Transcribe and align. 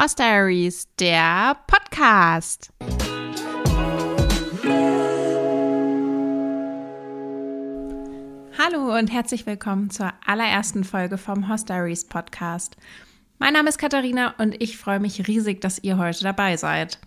Horse 0.00 0.14
Diaries, 0.14 0.86
der 1.00 1.56
Podcast. 1.66 2.70
Hallo 8.56 8.96
und 8.96 9.10
herzlich 9.10 9.44
willkommen 9.44 9.90
zur 9.90 10.12
allerersten 10.24 10.84
Folge 10.84 11.18
vom 11.18 11.48
Horse 11.48 11.64
Diaries 11.64 12.04
Podcast. 12.04 12.76
Mein 13.40 13.54
Name 13.54 13.70
ist 13.70 13.78
Katharina 13.78 14.36
und 14.38 14.62
ich 14.62 14.78
freue 14.78 15.00
mich 15.00 15.26
riesig, 15.26 15.60
dass 15.62 15.82
ihr 15.82 15.98
heute 15.98 16.22
dabei 16.22 16.56
seid. 16.56 17.00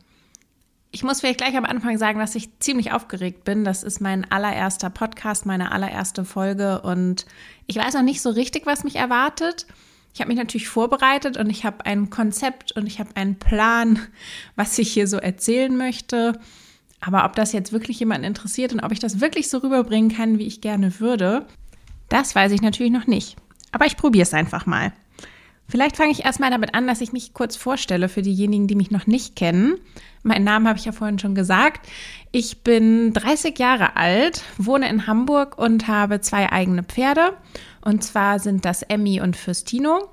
Ich 0.91 1.03
muss 1.03 1.21
vielleicht 1.21 1.37
gleich 1.37 1.55
am 1.55 1.63
Anfang 1.63 1.97
sagen, 1.97 2.19
dass 2.19 2.35
ich 2.35 2.59
ziemlich 2.59 2.91
aufgeregt 2.91 3.45
bin. 3.45 3.63
Das 3.63 3.83
ist 3.83 4.01
mein 4.01 4.29
allererster 4.29 4.89
Podcast, 4.89 5.45
meine 5.45 5.71
allererste 5.71 6.25
Folge 6.25 6.81
und 6.81 7.25
ich 7.67 7.77
weiß 7.77 7.93
noch 7.93 8.03
nicht 8.03 8.21
so 8.21 8.31
richtig, 8.31 8.65
was 8.65 8.83
mich 8.83 8.97
erwartet. 8.97 9.65
Ich 10.13 10.19
habe 10.19 10.29
mich 10.29 10.37
natürlich 10.37 10.67
vorbereitet 10.67 11.37
und 11.37 11.49
ich 11.49 11.63
habe 11.63 11.85
ein 11.85 12.09
Konzept 12.09 12.73
und 12.73 12.85
ich 12.87 12.99
habe 12.99 13.15
einen 13.15 13.35
Plan, 13.39 13.99
was 14.55 14.77
ich 14.77 14.91
hier 14.91 15.07
so 15.07 15.17
erzählen 15.17 15.75
möchte. 15.75 16.39
Aber 16.99 17.25
ob 17.25 17.35
das 17.35 17.51
jetzt 17.51 17.73
wirklich 17.73 17.99
jemanden 17.99 18.25
interessiert 18.25 18.73
und 18.73 18.81
ob 18.81 18.91
ich 18.91 18.99
das 18.99 19.19
wirklich 19.19 19.49
so 19.49 19.57
rüberbringen 19.59 20.15
kann, 20.15 20.37
wie 20.37 20.45
ich 20.45 20.61
gerne 20.61 20.99
würde, 20.99 21.47
das 22.09 22.35
weiß 22.35 22.51
ich 22.51 22.61
natürlich 22.61 22.91
noch 22.91 23.07
nicht. 23.07 23.37
Aber 23.71 23.85
ich 23.85 23.97
probiere 23.97 24.23
es 24.23 24.33
einfach 24.33 24.65
mal. 24.65 24.93
Vielleicht 25.71 25.95
fange 25.95 26.11
ich 26.11 26.25
erstmal 26.25 26.51
damit 26.51 26.75
an, 26.75 26.85
dass 26.85 26.99
ich 26.99 27.13
mich 27.13 27.33
kurz 27.33 27.55
vorstelle 27.55 28.09
für 28.09 28.21
diejenigen, 28.21 28.67
die 28.67 28.75
mich 28.75 28.91
noch 28.91 29.07
nicht 29.07 29.37
kennen. 29.37 29.77
Meinen 30.21 30.43
Namen 30.43 30.67
habe 30.67 30.77
ich 30.77 30.83
ja 30.83 30.91
vorhin 30.91 31.17
schon 31.17 31.33
gesagt. 31.33 31.87
Ich 32.33 32.61
bin 32.61 33.13
30 33.13 33.57
Jahre 33.57 33.95
alt, 33.95 34.43
wohne 34.57 34.89
in 34.89 35.07
Hamburg 35.07 35.57
und 35.57 35.87
habe 35.87 36.19
zwei 36.19 36.51
eigene 36.51 36.83
Pferde. 36.83 37.37
Und 37.83 38.03
zwar 38.03 38.39
sind 38.39 38.65
das 38.65 38.83
Emmy 38.83 39.21
und 39.21 39.35
Fürstino. 39.35 40.09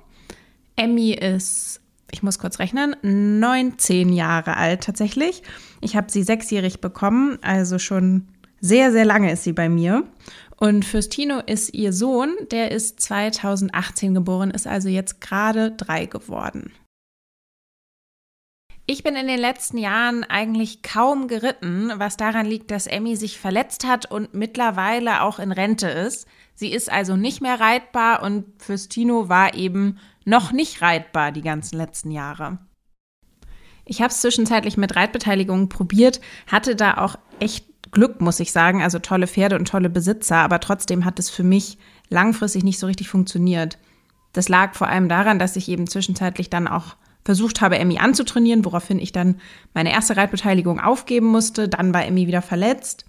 Emmy 0.75 1.11
ist, 1.11 1.81
ich 2.11 2.23
muss 2.23 2.39
kurz 2.39 2.59
rechnen, 2.59 2.95
19 3.01 4.11
Jahre 4.13 4.57
alt 4.57 4.83
tatsächlich. 4.83 5.43
Ich 5.81 5.95
habe 5.95 6.11
sie 6.11 6.23
sechsjährig 6.23 6.81
bekommen, 6.81 7.37
also 7.41 7.79
schon 7.79 8.27
sehr, 8.61 8.91
sehr 8.91 9.05
lange 9.05 9.31
ist 9.31 9.43
sie 9.43 9.53
bei 9.53 9.69
mir. 9.69 10.03
Und 10.57 10.83
Fürstino 10.83 11.39
ist 11.39 11.73
ihr 11.73 11.93
Sohn, 11.93 12.35
der 12.51 12.71
ist 12.71 12.99
2018 12.99 14.13
geboren, 14.13 14.51
ist 14.51 14.67
also 14.67 14.89
jetzt 14.89 15.21
gerade 15.21 15.71
drei 15.71 16.05
geworden. 16.05 16.73
Ich 18.91 19.03
bin 19.03 19.15
in 19.15 19.27
den 19.27 19.37
letzten 19.37 19.77
Jahren 19.77 20.23
eigentlich 20.23 20.81
kaum 20.81 21.27
geritten, 21.27 21.91
was 21.97 22.17
daran 22.17 22.47
liegt, 22.47 22.71
dass 22.71 22.87
Emmy 22.87 23.15
sich 23.15 23.37
verletzt 23.37 23.85
hat 23.85 24.09
und 24.09 24.33
mittlerweile 24.33 25.21
auch 25.21 25.37
in 25.37 25.51
Rente 25.51 25.87
ist. 25.87 26.27
Sie 26.55 26.73
ist 26.73 26.91
also 26.91 27.15
nicht 27.15 27.39
mehr 27.39 27.59
reitbar 27.59 28.23
und 28.23 28.45
Fürstino 28.57 29.29
war 29.29 29.53
eben 29.53 29.99
noch 30.25 30.51
nicht 30.51 30.81
reitbar 30.81 31.31
die 31.31 31.43
ganzen 31.43 31.77
letzten 31.77 32.09
Jahre. 32.09 32.57
Ich 33.85 34.01
habe 34.01 34.09
es 34.09 34.21
zwischenzeitlich 34.21 34.75
mit 34.75 34.95
Reitbeteiligung 34.95 35.69
probiert, 35.69 36.19
hatte 36.47 36.75
da 36.75 36.97
auch 36.97 37.15
echt 37.39 37.67
Glück, 37.91 38.21
muss 38.21 38.39
ich 38.39 38.51
sagen. 38.51 38.81
Also 38.81 38.97
tolle 38.97 39.27
Pferde 39.27 39.55
und 39.55 39.67
tolle 39.67 39.91
Besitzer, 39.91 40.37
aber 40.37 40.59
trotzdem 40.59 41.05
hat 41.05 41.19
es 41.19 41.29
für 41.29 41.43
mich 41.43 41.77
langfristig 42.09 42.63
nicht 42.63 42.79
so 42.79 42.87
richtig 42.87 43.07
funktioniert. 43.07 43.77
Das 44.33 44.49
lag 44.49 44.73
vor 44.73 44.87
allem 44.87 45.09
daran, 45.09 45.37
dass 45.37 45.57
ich 45.57 45.69
eben 45.69 45.85
zwischenzeitlich 45.85 46.49
dann 46.49 46.67
auch 46.67 46.95
versucht 47.25 47.61
habe, 47.61 47.77
Emmy 47.77 47.99
anzutrainieren, 47.99 48.65
woraufhin 48.65 48.99
ich 48.99 49.11
dann 49.11 49.39
meine 49.73 49.91
erste 49.91 50.17
Reitbeteiligung 50.17 50.79
aufgeben 50.79 51.27
musste. 51.27 51.67
Dann 51.67 51.93
war 51.93 52.05
Emmy 52.05 52.27
wieder 52.27 52.41
verletzt. 52.41 53.05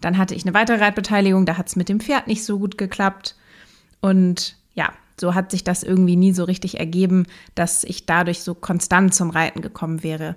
Dann 0.00 0.18
hatte 0.18 0.34
ich 0.34 0.44
eine 0.44 0.54
weitere 0.54 0.82
Reitbeteiligung, 0.82 1.44
da 1.44 1.56
hat 1.56 1.68
es 1.68 1.76
mit 1.76 1.88
dem 1.88 2.00
Pferd 2.00 2.26
nicht 2.26 2.44
so 2.44 2.58
gut 2.58 2.78
geklappt. 2.78 3.36
Und 4.00 4.56
ja, 4.74 4.92
so 5.20 5.34
hat 5.34 5.50
sich 5.50 5.64
das 5.64 5.82
irgendwie 5.82 6.16
nie 6.16 6.32
so 6.32 6.44
richtig 6.44 6.78
ergeben, 6.78 7.26
dass 7.54 7.84
ich 7.84 8.06
dadurch 8.06 8.42
so 8.42 8.54
konstant 8.54 9.14
zum 9.14 9.30
Reiten 9.30 9.60
gekommen 9.60 10.02
wäre. 10.02 10.36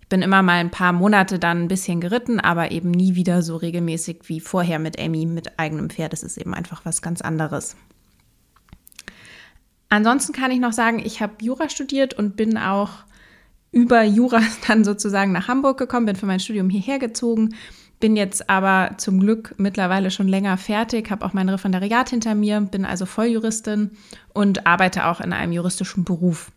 Ich 0.00 0.08
bin 0.08 0.22
immer 0.22 0.42
mal 0.42 0.60
ein 0.60 0.70
paar 0.70 0.92
Monate 0.92 1.38
dann 1.38 1.64
ein 1.64 1.68
bisschen 1.68 2.00
geritten, 2.00 2.38
aber 2.38 2.70
eben 2.70 2.90
nie 2.90 3.16
wieder 3.16 3.42
so 3.42 3.56
regelmäßig 3.56 4.20
wie 4.26 4.40
vorher 4.40 4.78
mit 4.78 5.00
Amy, 5.00 5.26
mit 5.26 5.58
eigenem 5.58 5.90
Pferd. 5.90 6.12
Das 6.12 6.22
ist 6.22 6.38
eben 6.38 6.54
einfach 6.54 6.84
was 6.84 7.02
ganz 7.02 7.20
anderes. 7.20 7.76
Ansonsten 9.88 10.32
kann 10.32 10.50
ich 10.50 10.58
noch 10.58 10.72
sagen, 10.72 10.98
ich 10.98 11.20
habe 11.20 11.34
Jura 11.40 11.68
studiert 11.68 12.14
und 12.14 12.36
bin 12.36 12.58
auch 12.58 12.90
über 13.72 14.02
Jura 14.02 14.40
dann 14.66 14.84
sozusagen 14.84 15.32
nach 15.32 15.48
Hamburg 15.48 15.78
gekommen, 15.78 16.06
bin 16.06 16.16
für 16.16 16.26
mein 16.26 16.40
Studium 16.40 16.70
hierher 16.70 16.98
gezogen, 16.98 17.54
bin 18.00 18.16
jetzt 18.16 18.50
aber 18.50 18.92
zum 18.98 19.20
Glück 19.20 19.54
mittlerweile 19.58 20.10
schon 20.10 20.28
länger 20.28 20.56
fertig, 20.58 21.10
habe 21.10 21.24
auch 21.24 21.32
mein 21.32 21.48
Referendariat 21.48 22.10
hinter 22.10 22.34
mir, 22.34 22.60
bin 22.60 22.84
also 22.84 23.06
Volljuristin 23.06 23.92
und 24.34 24.66
arbeite 24.66 25.06
auch 25.06 25.20
in 25.20 25.32
einem 25.32 25.52
juristischen 25.52 26.04
Beruf. 26.04 26.50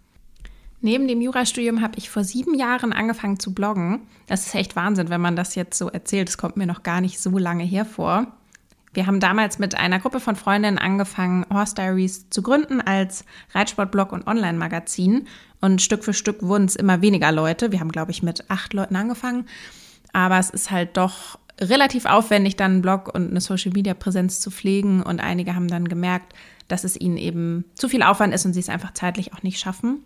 Neben 0.82 1.08
dem 1.08 1.22
Jurastudium 1.22 1.82
habe 1.82 1.98
ich 1.98 2.10
vor 2.10 2.24
sieben 2.24 2.56
Jahren 2.56 2.94
angefangen 2.94 3.40
zu 3.40 3.54
bloggen. 3.54 4.02
Das 4.28 4.48
ist 4.48 4.56
echt 4.56 4.78
Wahnsinn, 4.78 5.10
wenn 5.10 5.20
man 5.20 5.36
das 5.36 5.56
jetzt 5.56 5.78
so 5.78 5.90
erzählt. 5.90 6.30
Es 6.30 6.38
kommt 6.38 6.56
mir 6.56 6.68
noch 6.68 6.84
gar 6.84 7.02
nicht 7.02 7.20
so 7.20 7.38
lange 7.38 7.66
hervor. 7.66 8.39
Wir 8.94 9.06
haben 9.06 9.20
damals 9.20 9.60
mit 9.60 9.76
einer 9.76 10.00
Gruppe 10.00 10.20
von 10.20 10.36
Freundinnen 10.36 10.80
angefangen, 10.80 11.46
Horse 11.52 11.76
Diaries 11.76 12.30
zu 12.30 12.42
gründen 12.42 12.82
als 12.82 13.24
Reitsportblog 13.54 14.12
und 14.12 14.26
Online-Magazin. 14.26 15.28
Und 15.62 15.82
Stück 15.82 16.04
für 16.04 16.14
Stück 16.14 16.42
wurden 16.42 16.66
es 16.66 16.76
immer 16.76 17.02
weniger 17.02 17.32
Leute. 17.32 17.72
Wir 17.72 17.80
haben, 17.80 17.92
glaube 17.92 18.12
ich, 18.12 18.24
mit 18.24 18.50
acht 18.50 18.74
Leuten 18.74 18.96
angefangen. 18.96 19.46
Aber 20.12 20.40
es 20.40 20.50
ist 20.50 20.72
halt 20.72 20.98
doch 20.98 21.38
relativ 21.62 22.06
aufwendig, 22.06 22.56
dann 22.56 22.72
einen 22.72 22.82
Blog 22.82 23.14
und 23.14 23.30
eine 23.30 23.42
Social-Media-Präsenz 23.42 24.40
zu 24.40 24.50
pflegen. 24.50 25.04
Und 25.04 25.20
einige 25.20 25.54
haben 25.54 25.68
dann 25.68 25.88
gemerkt, 25.88 26.34
dass 26.68 26.84
es 26.84 27.00
ihnen 27.00 27.18
eben 27.18 27.66
zu 27.76 27.90
viel 27.90 28.02
Aufwand 28.02 28.34
ist 28.34 28.46
und 28.46 28.54
sie 28.54 28.60
es 28.60 28.70
einfach 28.70 28.94
zeitlich 28.94 29.34
auch 29.34 29.44
nicht 29.44 29.60
schaffen. 29.60 30.04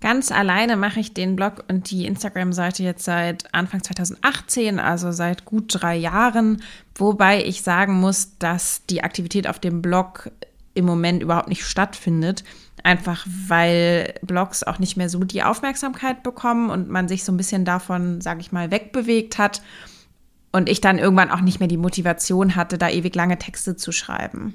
Ganz 0.00 0.32
alleine 0.32 0.76
mache 0.76 1.00
ich 1.00 1.12
den 1.12 1.36
Blog 1.36 1.64
und 1.68 1.90
die 1.90 2.06
Instagram-Seite 2.06 2.82
jetzt 2.82 3.04
seit 3.04 3.54
Anfang 3.54 3.82
2018, 3.82 4.78
also 4.78 5.12
seit 5.12 5.44
gut 5.44 5.64
drei 5.68 5.94
Jahren, 5.94 6.62
wobei 6.94 7.44
ich 7.44 7.62
sagen 7.62 8.00
muss, 8.00 8.38
dass 8.38 8.86
die 8.86 9.04
Aktivität 9.04 9.46
auf 9.46 9.58
dem 9.58 9.82
Blog 9.82 10.30
im 10.72 10.86
Moment 10.86 11.22
überhaupt 11.22 11.48
nicht 11.48 11.64
stattfindet. 11.64 12.44
Einfach 12.82 13.26
weil 13.48 14.14
Blogs 14.22 14.62
auch 14.62 14.78
nicht 14.78 14.96
mehr 14.96 15.10
so 15.10 15.22
die 15.24 15.42
Aufmerksamkeit 15.42 16.22
bekommen 16.22 16.70
und 16.70 16.88
man 16.88 17.08
sich 17.08 17.24
so 17.24 17.32
ein 17.32 17.36
bisschen 17.36 17.66
davon, 17.66 18.22
sage 18.22 18.40
ich 18.40 18.52
mal, 18.52 18.70
wegbewegt 18.70 19.36
hat. 19.36 19.60
Und 20.50 20.68
ich 20.68 20.80
dann 20.80 20.98
irgendwann 20.98 21.30
auch 21.30 21.42
nicht 21.42 21.60
mehr 21.60 21.68
die 21.68 21.76
Motivation 21.76 22.56
hatte, 22.56 22.78
da 22.78 22.88
ewig 22.88 23.14
lange 23.14 23.38
Texte 23.38 23.76
zu 23.76 23.92
schreiben. 23.92 24.54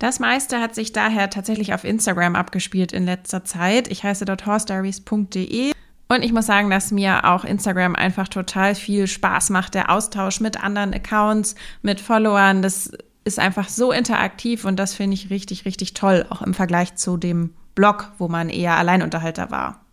Das 0.00 0.18
meiste 0.18 0.60
hat 0.60 0.74
sich 0.74 0.92
daher 0.92 1.28
tatsächlich 1.28 1.74
auf 1.74 1.84
Instagram 1.84 2.34
abgespielt 2.34 2.92
in 2.92 3.04
letzter 3.04 3.44
Zeit. 3.44 3.86
Ich 3.88 4.02
heiße 4.02 4.24
dort 4.24 4.46
horsediaries.de. 4.46 5.72
Und 6.08 6.24
ich 6.24 6.32
muss 6.32 6.46
sagen, 6.46 6.70
dass 6.70 6.90
mir 6.90 7.26
auch 7.26 7.44
Instagram 7.44 7.94
einfach 7.94 8.26
total 8.26 8.74
viel 8.74 9.06
Spaß 9.06 9.50
macht. 9.50 9.74
Der 9.74 9.90
Austausch 9.90 10.40
mit 10.40 10.64
anderen 10.64 10.94
Accounts, 10.94 11.54
mit 11.82 12.00
Followern, 12.00 12.62
das 12.62 12.90
ist 13.24 13.38
einfach 13.38 13.68
so 13.68 13.92
interaktiv 13.92 14.64
und 14.64 14.76
das 14.76 14.94
finde 14.94 15.14
ich 15.14 15.28
richtig, 15.28 15.66
richtig 15.66 15.92
toll, 15.92 16.24
auch 16.30 16.40
im 16.40 16.54
Vergleich 16.54 16.94
zu 16.94 17.18
dem 17.18 17.52
Blog, 17.74 18.10
wo 18.16 18.26
man 18.26 18.48
eher 18.48 18.78
Alleinunterhalter 18.78 19.50
war. 19.50 19.84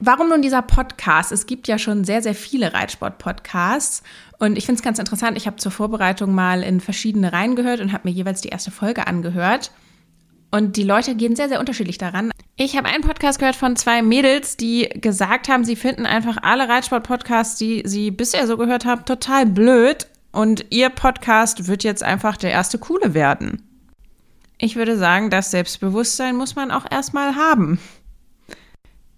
Warum 0.00 0.28
nun 0.28 0.42
dieser 0.42 0.62
Podcast? 0.62 1.32
Es 1.32 1.46
gibt 1.46 1.66
ja 1.66 1.76
schon 1.76 2.04
sehr, 2.04 2.22
sehr 2.22 2.36
viele 2.36 2.72
Reitsport-Podcasts 2.72 4.04
und 4.38 4.56
ich 4.56 4.64
finde 4.64 4.78
es 4.78 4.84
ganz 4.84 5.00
interessant. 5.00 5.36
Ich 5.36 5.48
habe 5.48 5.56
zur 5.56 5.72
Vorbereitung 5.72 6.32
mal 6.32 6.62
in 6.62 6.80
verschiedene 6.80 7.32
reingehört 7.32 7.80
und 7.80 7.92
habe 7.92 8.08
mir 8.08 8.14
jeweils 8.14 8.40
die 8.40 8.50
erste 8.50 8.70
Folge 8.70 9.08
angehört. 9.08 9.72
Und 10.52 10.76
die 10.76 10.84
Leute 10.84 11.16
gehen 11.16 11.34
sehr, 11.34 11.48
sehr 11.48 11.58
unterschiedlich 11.58 11.98
daran. 11.98 12.30
Ich 12.56 12.76
habe 12.76 12.88
einen 12.88 13.02
Podcast 13.02 13.40
gehört 13.40 13.56
von 13.56 13.74
zwei 13.74 14.02
Mädels, 14.02 14.56
die 14.56 14.88
gesagt 14.94 15.48
haben, 15.48 15.64
sie 15.64 15.76
finden 15.76 16.06
einfach 16.06 16.38
alle 16.42 16.68
Reitsport-Podcasts, 16.68 17.58
die 17.58 17.82
sie 17.84 18.12
bisher 18.12 18.46
so 18.46 18.56
gehört 18.56 18.84
haben, 18.84 19.04
total 19.04 19.46
blöd. 19.46 20.06
Und 20.30 20.66
ihr 20.70 20.90
Podcast 20.90 21.66
wird 21.66 21.82
jetzt 21.82 22.04
einfach 22.04 22.36
der 22.36 22.52
erste 22.52 22.78
coole 22.78 23.14
werden. 23.14 23.62
Ich 24.58 24.76
würde 24.76 24.96
sagen, 24.96 25.30
das 25.30 25.50
Selbstbewusstsein 25.50 26.36
muss 26.36 26.54
man 26.54 26.70
auch 26.70 26.84
erstmal 26.88 27.34
haben. 27.34 27.80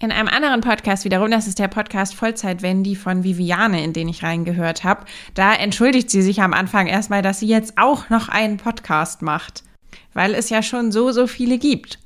In 0.03 0.13
einem 0.13 0.29
anderen 0.29 0.63
Podcast 0.63 1.05
wiederum, 1.05 1.31
das 1.31 1.47
ist 1.47 1.59
der 1.59 1.69
Podcast 1.69 2.15
Vollzeit 2.15 2.63
Wendy 2.63 2.97
von 2.97 3.23
Viviane, 3.23 3.85
in 3.85 3.93
den 3.93 4.09
ich 4.09 4.23
reingehört 4.23 4.83
habe, 4.83 5.05
da 5.35 5.53
entschuldigt 5.53 6.11
sie 6.11 6.23
sich 6.23 6.41
am 6.41 6.55
Anfang 6.55 6.87
erstmal, 6.87 7.21
dass 7.21 7.41
sie 7.41 7.49
jetzt 7.49 7.77
auch 7.77 8.09
noch 8.09 8.31
einen 8.31 8.57
Podcast 8.57 9.21
macht, 9.21 9.63
weil 10.15 10.35
es 10.35 10.49
ja 10.49 10.63
schon 10.63 10.91
so, 10.91 11.13
so 11.13 11.27
viele 11.27 11.59
gibt. 11.59 11.99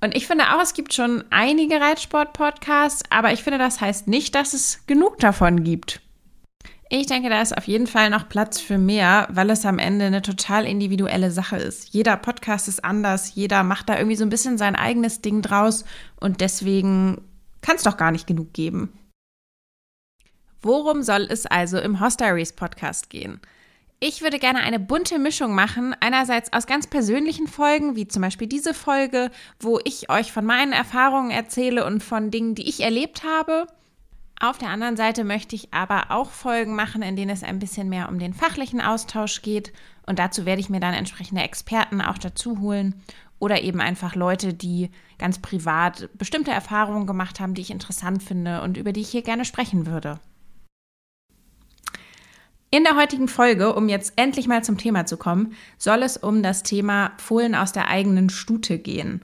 Und 0.00 0.14
ich 0.16 0.28
finde 0.28 0.54
auch, 0.54 0.62
es 0.62 0.74
gibt 0.74 0.94
schon 0.94 1.24
einige 1.30 1.80
Reitsport-Podcasts, 1.80 3.02
aber 3.10 3.32
ich 3.32 3.42
finde, 3.42 3.58
das 3.58 3.80
heißt 3.80 4.06
nicht, 4.06 4.36
dass 4.36 4.52
es 4.52 4.86
genug 4.86 5.18
davon 5.18 5.64
gibt. 5.64 6.00
Ich 6.90 7.06
denke, 7.06 7.28
da 7.28 7.42
ist 7.42 7.54
auf 7.56 7.66
jeden 7.68 7.86
Fall 7.86 8.08
noch 8.08 8.30
Platz 8.30 8.60
für 8.60 8.78
mehr, 8.78 9.28
weil 9.30 9.50
es 9.50 9.66
am 9.66 9.78
Ende 9.78 10.06
eine 10.06 10.22
total 10.22 10.64
individuelle 10.64 11.30
Sache 11.30 11.58
ist. 11.58 11.90
Jeder 11.90 12.16
Podcast 12.16 12.66
ist 12.66 12.82
anders, 12.82 13.34
jeder 13.34 13.62
macht 13.62 13.90
da 13.90 13.98
irgendwie 13.98 14.16
so 14.16 14.24
ein 14.24 14.30
bisschen 14.30 14.56
sein 14.56 14.74
eigenes 14.74 15.20
Ding 15.20 15.42
draus 15.42 15.84
und 16.18 16.40
deswegen 16.40 17.20
kann 17.60 17.76
es 17.76 17.82
doch 17.82 17.98
gar 17.98 18.10
nicht 18.10 18.26
genug 18.26 18.54
geben. 18.54 18.90
Worum 20.62 21.02
soll 21.02 21.26
es 21.28 21.44
also 21.44 21.78
im 21.78 22.00
Host 22.00 22.20
Diaries 22.20 22.54
Podcast 22.54 23.10
gehen? 23.10 23.40
Ich 24.00 24.22
würde 24.22 24.38
gerne 24.38 24.60
eine 24.60 24.80
bunte 24.80 25.18
Mischung 25.18 25.54
machen, 25.54 25.94
einerseits 26.00 26.52
aus 26.52 26.66
ganz 26.66 26.86
persönlichen 26.86 27.48
Folgen, 27.48 27.96
wie 27.96 28.08
zum 28.08 28.22
Beispiel 28.22 28.46
diese 28.46 28.72
Folge, 28.72 29.30
wo 29.60 29.78
ich 29.84 30.08
euch 30.08 30.32
von 30.32 30.44
meinen 30.44 30.72
Erfahrungen 30.72 31.32
erzähle 31.32 31.84
und 31.84 32.02
von 32.02 32.30
Dingen, 32.30 32.54
die 32.54 32.68
ich 32.68 32.80
erlebt 32.80 33.24
habe. 33.24 33.66
Auf 34.40 34.56
der 34.56 34.68
anderen 34.68 34.96
Seite 34.96 35.24
möchte 35.24 35.56
ich 35.56 35.74
aber 35.74 36.10
auch 36.10 36.30
Folgen 36.30 36.76
machen, 36.76 37.02
in 37.02 37.16
denen 37.16 37.30
es 37.30 37.42
ein 37.42 37.58
bisschen 37.58 37.88
mehr 37.88 38.08
um 38.08 38.20
den 38.20 38.32
fachlichen 38.32 38.80
Austausch 38.80 39.42
geht. 39.42 39.72
Und 40.06 40.20
dazu 40.20 40.46
werde 40.46 40.60
ich 40.60 40.70
mir 40.70 40.78
dann 40.78 40.94
entsprechende 40.94 41.42
Experten 41.42 42.00
auch 42.00 42.18
dazu 42.18 42.60
holen 42.60 42.94
oder 43.40 43.62
eben 43.62 43.80
einfach 43.80 44.14
Leute, 44.14 44.54
die 44.54 44.90
ganz 45.18 45.40
privat 45.40 46.08
bestimmte 46.16 46.52
Erfahrungen 46.52 47.06
gemacht 47.06 47.40
haben, 47.40 47.54
die 47.54 47.62
ich 47.62 47.70
interessant 47.72 48.22
finde 48.22 48.62
und 48.62 48.76
über 48.76 48.92
die 48.92 49.00
ich 49.00 49.10
hier 49.10 49.22
gerne 49.22 49.44
sprechen 49.44 49.86
würde. 49.86 50.20
In 52.70 52.84
der 52.84 52.96
heutigen 52.96 53.28
Folge, 53.28 53.74
um 53.74 53.88
jetzt 53.88 54.12
endlich 54.16 54.46
mal 54.46 54.62
zum 54.62 54.76
Thema 54.76 55.06
zu 55.06 55.16
kommen, 55.16 55.54
soll 55.78 56.02
es 56.02 56.16
um 56.16 56.42
das 56.42 56.62
Thema 56.62 57.12
Fohlen 57.16 57.54
aus 57.54 57.72
der 57.72 57.88
eigenen 57.88 58.28
Stute 58.28 58.78
gehen. 58.78 59.22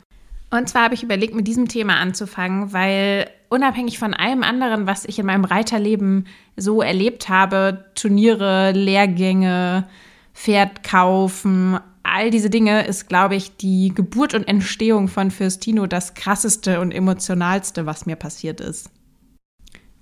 Und 0.55 0.69
zwar 0.69 0.85
habe 0.85 0.95
ich 0.95 1.03
überlegt, 1.03 1.35
mit 1.35 1.49
diesem 1.49 1.67
Thema 1.67 1.97
anzufangen, 1.97 2.73
weil 2.73 3.29
unabhängig 3.49 3.99
von 3.99 4.15
allem 4.15 4.45
anderen, 4.45 4.87
was 4.87 5.05
ich 5.05 5.19
in 5.19 5.27
meinem 5.27 5.45
Reiterleben 5.45 6.29
so 6.56 6.81
erlebt 6.81 7.29
habe, 7.29 7.87
Turniere, 7.97 8.71
Lehrgänge, 8.71 9.89
Pferd 10.33 10.85
kaufen, 10.85 11.81
all 12.05 12.31
diese 12.31 12.51
Dinge 12.51 12.87
ist, 12.87 13.09
glaube 13.09 13.35
ich, 13.35 13.56
die 13.56 13.91
Geburt 13.93 14.33
und 14.33 14.47
Entstehung 14.47 15.09
von 15.09 15.33
Fürstino 15.33 15.89
das 15.89 16.15
krasseste 16.15 16.81
und 16.81 16.93
emotionalste, 16.93 17.85
was 17.85 18.06
mir 18.06 18.15
passiert 18.15 18.61
ist. 18.61 18.91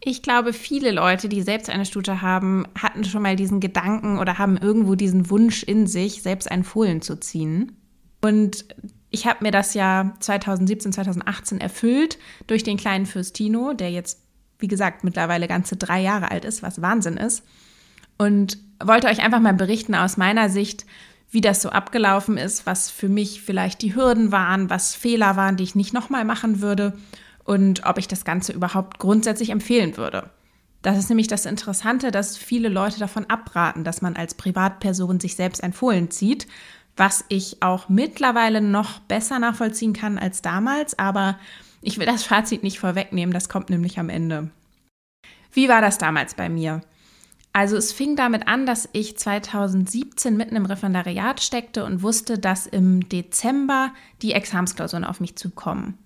Ich 0.00 0.20
glaube, 0.20 0.52
viele 0.52 0.90
Leute, 0.90 1.30
die 1.30 1.40
selbst 1.40 1.70
eine 1.70 1.86
Stute 1.86 2.20
haben, 2.20 2.66
hatten 2.78 3.04
schon 3.04 3.22
mal 3.22 3.36
diesen 3.36 3.60
Gedanken 3.60 4.18
oder 4.18 4.36
haben 4.36 4.58
irgendwo 4.58 4.96
diesen 4.96 5.30
Wunsch 5.30 5.62
in 5.62 5.86
sich, 5.86 6.20
selbst 6.20 6.50
einen 6.50 6.64
Fohlen 6.64 7.00
zu 7.00 7.18
ziehen. 7.18 7.72
Und 8.20 8.66
ich 9.12 9.26
habe 9.26 9.44
mir 9.44 9.52
das 9.52 9.74
ja 9.74 10.14
2017, 10.18 10.92
2018 10.92 11.60
erfüllt 11.60 12.18
durch 12.46 12.64
den 12.64 12.78
kleinen 12.78 13.06
Fürstino, 13.06 13.74
der 13.74 13.90
jetzt, 13.90 14.20
wie 14.58 14.68
gesagt, 14.68 15.04
mittlerweile 15.04 15.46
ganze 15.46 15.76
drei 15.76 16.00
Jahre 16.00 16.30
alt 16.30 16.44
ist, 16.44 16.62
was 16.62 16.82
Wahnsinn 16.82 17.18
ist. 17.18 17.44
Und 18.16 18.58
wollte 18.82 19.08
euch 19.08 19.22
einfach 19.22 19.40
mal 19.40 19.54
berichten 19.54 19.94
aus 19.94 20.16
meiner 20.16 20.48
Sicht, 20.48 20.86
wie 21.30 21.42
das 21.42 21.62
so 21.62 21.68
abgelaufen 21.70 22.38
ist, 22.38 22.66
was 22.66 22.90
für 22.90 23.08
mich 23.08 23.42
vielleicht 23.42 23.82
die 23.82 23.94
Hürden 23.94 24.32
waren, 24.32 24.70
was 24.70 24.94
Fehler 24.94 25.36
waren, 25.36 25.56
die 25.56 25.64
ich 25.64 25.74
nicht 25.74 25.92
nochmal 25.92 26.24
machen 26.24 26.60
würde 26.60 26.94
und 27.44 27.84
ob 27.84 27.98
ich 27.98 28.08
das 28.08 28.24
Ganze 28.24 28.52
überhaupt 28.52 28.98
grundsätzlich 28.98 29.50
empfehlen 29.50 29.96
würde. 29.96 30.30
Das 30.82 30.98
ist 30.98 31.08
nämlich 31.08 31.28
das 31.28 31.46
Interessante, 31.46 32.10
dass 32.10 32.36
viele 32.36 32.68
Leute 32.68 32.98
davon 32.98 33.26
abraten, 33.26 33.84
dass 33.84 34.02
man 34.02 34.16
als 34.16 34.34
Privatperson 34.34 35.20
sich 35.20 35.36
selbst 35.36 35.62
ein 35.62 35.72
Fohlen 35.72 36.10
zieht, 36.10 36.46
was 36.96 37.24
ich 37.28 37.62
auch 37.62 37.88
mittlerweile 37.88 38.60
noch 38.60 38.98
besser 39.00 39.38
nachvollziehen 39.38 39.92
kann 39.92 40.18
als 40.18 40.42
damals, 40.42 40.98
aber 40.98 41.38
ich 41.80 41.98
will 41.98 42.06
das 42.06 42.22
Fazit 42.22 42.62
nicht 42.62 42.78
vorwegnehmen, 42.78 43.32
das 43.32 43.48
kommt 43.48 43.70
nämlich 43.70 43.98
am 43.98 44.08
Ende. 44.08 44.50
Wie 45.52 45.68
war 45.68 45.80
das 45.80 45.98
damals 45.98 46.34
bei 46.34 46.48
mir? 46.48 46.82
Also 47.52 47.76
es 47.76 47.92
fing 47.92 48.16
damit 48.16 48.48
an, 48.48 48.64
dass 48.64 48.88
ich 48.92 49.18
2017 49.18 50.36
mitten 50.36 50.56
im 50.56 50.64
Referendariat 50.64 51.40
steckte 51.40 51.84
und 51.84 52.02
wusste, 52.02 52.38
dass 52.38 52.66
im 52.66 53.08
Dezember 53.08 53.92
die 54.22 54.32
Examsklausuren 54.32 55.04
auf 55.04 55.20
mich 55.20 55.36
zukommen. 55.36 55.98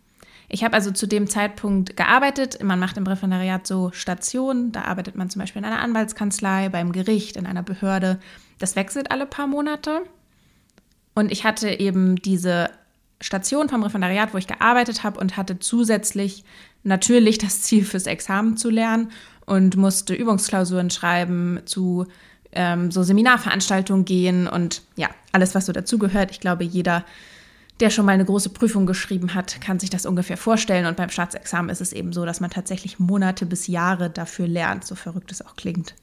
Ich 0.48 0.64
habe 0.64 0.74
also 0.74 0.90
zu 0.90 1.06
dem 1.06 1.28
Zeitpunkt 1.28 1.96
gearbeitet. 1.96 2.62
Man 2.62 2.78
macht 2.78 2.96
im 2.96 3.06
Referendariat 3.06 3.66
so 3.66 3.90
Stationen. 3.92 4.72
Da 4.72 4.82
arbeitet 4.82 5.16
man 5.16 5.30
zum 5.30 5.40
Beispiel 5.40 5.60
in 5.60 5.66
einer 5.66 5.80
Anwaltskanzlei, 5.80 6.68
beim 6.68 6.92
Gericht, 6.92 7.36
in 7.36 7.46
einer 7.46 7.62
Behörde. 7.62 8.18
Das 8.58 8.76
wechselt 8.76 9.10
alle 9.10 9.26
paar 9.26 9.46
Monate. 9.46 10.02
Und 11.16 11.32
ich 11.32 11.44
hatte 11.44 11.70
eben 11.70 12.16
diese 12.16 12.70
Station 13.22 13.70
vom 13.70 13.82
Referendariat, 13.82 14.34
wo 14.34 14.38
ich 14.38 14.46
gearbeitet 14.46 15.02
habe 15.02 15.18
und 15.18 15.38
hatte 15.38 15.58
zusätzlich 15.58 16.44
natürlich 16.84 17.38
das 17.38 17.62
Ziel 17.62 17.84
fürs 17.86 18.06
Examen 18.06 18.58
zu 18.58 18.68
lernen 18.68 19.10
und 19.46 19.76
musste 19.76 20.14
Übungsklausuren 20.14 20.90
schreiben, 20.90 21.60
zu 21.64 22.06
ähm, 22.52 22.90
so 22.90 23.02
Seminarveranstaltungen 23.02 24.04
gehen 24.04 24.46
und 24.46 24.82
ja, 24.96 25.08
alles, 25.32 25.54
was 25.54 25.66
so 25.66 25.72
dazugehört. 25.72 26.30
Ich 26.30 26.40
glaube, 26.40 26.64
jeder 26.64 27.04
der 27.80 27.90
schon 27.90 28.06
mal 28.06 28.12
eine 28.12 28.24
große 28.24 28.50
Prüfung 28.50 28.86
geschrieben 28.86 29.34
hat, 29.34 29.60
kann 29.60 29.78
sich 29.78 29.90
das 29.90 30.06
ungefähr 30.06 30.38
vorstellen. 30.38 30.86
Und 30.86 30.96
beim 30.96 31.10
Staatsexamen 31.10 31.70
ist 31.70 31.82
es 31.82 31.92
eben 31.92 32.12
so, 32.12 32.24
dass 32.24 32.40
man 32.40 32.50
tatsächlich 32.50 32.98
Monate 32.98 33.44
bis 33.44 33.66
Jahre 33.66 34.08
dafür 34.08 34.48
lernt, 34.48 34.86
so 34.86 34.94
verrückt 34.94 35.30
es 35.30 35.44
auch 35.44 35.56
klingt. 35.56 35.94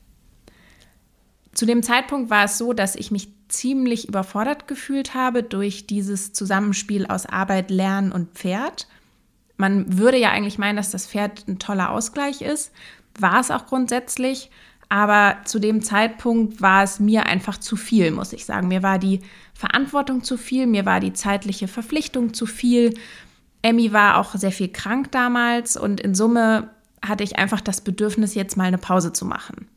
Zu 1.53 1.65
dem 1.65 1.81
Zeitpunkt 1.81 2.29
war 2.29 2.45
es 2.45 2.59
so, 2.59 2.73
dass 2.73 2.95
ich 2.95 3.09
mich 3.09 3.29
ziemlich 3.53 4.07
überfordert 4.07 4.67
gefühlt 4.67 5.13
habe 5.13 5.43
durch 5.43 5.87
dieses 5.87 6.33
Zusammenspiel 6.33 7.05
aus 7.05 7.25
Arbeit, 7.25 7.71
Lernen 7.71 8.11
und 8.11 8.33
Pferd. 8.33 8.87
Man 9.57 9.97
würde 9.97 10.17
ja 10.17 10.31
eigentlich 10.31 10.57
meinen, 10.57 10.77
dass 10.77 10.91
das 10.91 11.07
Pferd 11.07 11.47
ein 11.47 11.59
toller 11.59 11.91
Ausgleich 11.91 12.41
ist. 12.41 12.71
War 13.19 13.39
es 13.39 13.51
auch 13.51 13.65
grundsätzlich. 13.67 14.49
Aber 14.89 15.37
zu 15.45 15.59
dem 15.59 15.81
Zeitpunkt 15.81 16.61
war 16.61 16.83
es 16.83 16.99
mir 16.99 17.25
einfach 17.25 17.57
zu 17.57 17.75
viel, 17.75 18.11
muss 18.11 18.33
ich 18.33 18.45
sagen. 18.45 18.67
Mir 18.67 18.83
war 18.83 18.99
die 18.99 19.21
Verantwortung 19.53 20.23
zu 20.23 20.37
viel, 20.37 20.67
mir 20.67 20.85
war 20.85 20.99
die 20.99 21.13
zeitliche 21.13 21.67
Verpflichtung 21.67 22.33
zu 22.33 22.45
viel. 22.45 22.93
Emmy 23.63 23.93
war 23.93 24.17
auch 24.17 24.35
sehr 24.35 24.51
viel 24.51 24.67
krank 24.67 25.11
damals 25.11 25.77
und 25.77 25.99
in 25.99 26.13
Summe 26.13 26.69
hatte 27.01 27.23
ich 27.23 27.39
einfach 27.39 27.61
das 27.61 27.81
Bedürfnis, 27.81 28.35
jetzt 28.35 28.55
mal 28.55 28.65
eine 28.65 28.77
Pause 28.77 29.13
zu 29.13 29.25
machen. 29.25 29.67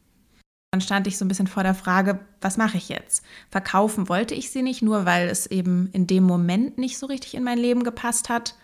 Dann 0.76 0.82
stand 0.82 1.06
ich 1.06 1.16
so 1.16 1.24
ein 1.24 1.28
bisschen 1.28 1.46
vor 1.46 1.62
der 1.62 1.74
Frage, 1.74 2.20
was 2.42 2.58
mache 2.58 2.76
ich 2.76 2.90
jetzt? 2.90 3.24
Verkaufen 3.48 4.10
wollte 4.10 4.34
ich 4.34 4.50
sie 4.50 4.60
nicht, 4.60 4.82
nur 4.82 5.06
weil 5.06 5.26
es 5.26 5.46
eben 5.46 5.88
in 5.94 6.06
dem 6.06 6.22
Moment 6.22 6.76
nicht 6.76 6.98
so 6.98 7.06
richtig 7.06 7.34
in 7.34 7.44
mein 7.44 7.56
Leben 7.56 7.82
gepasst 7.82 8.28
hat. 8.28 8.56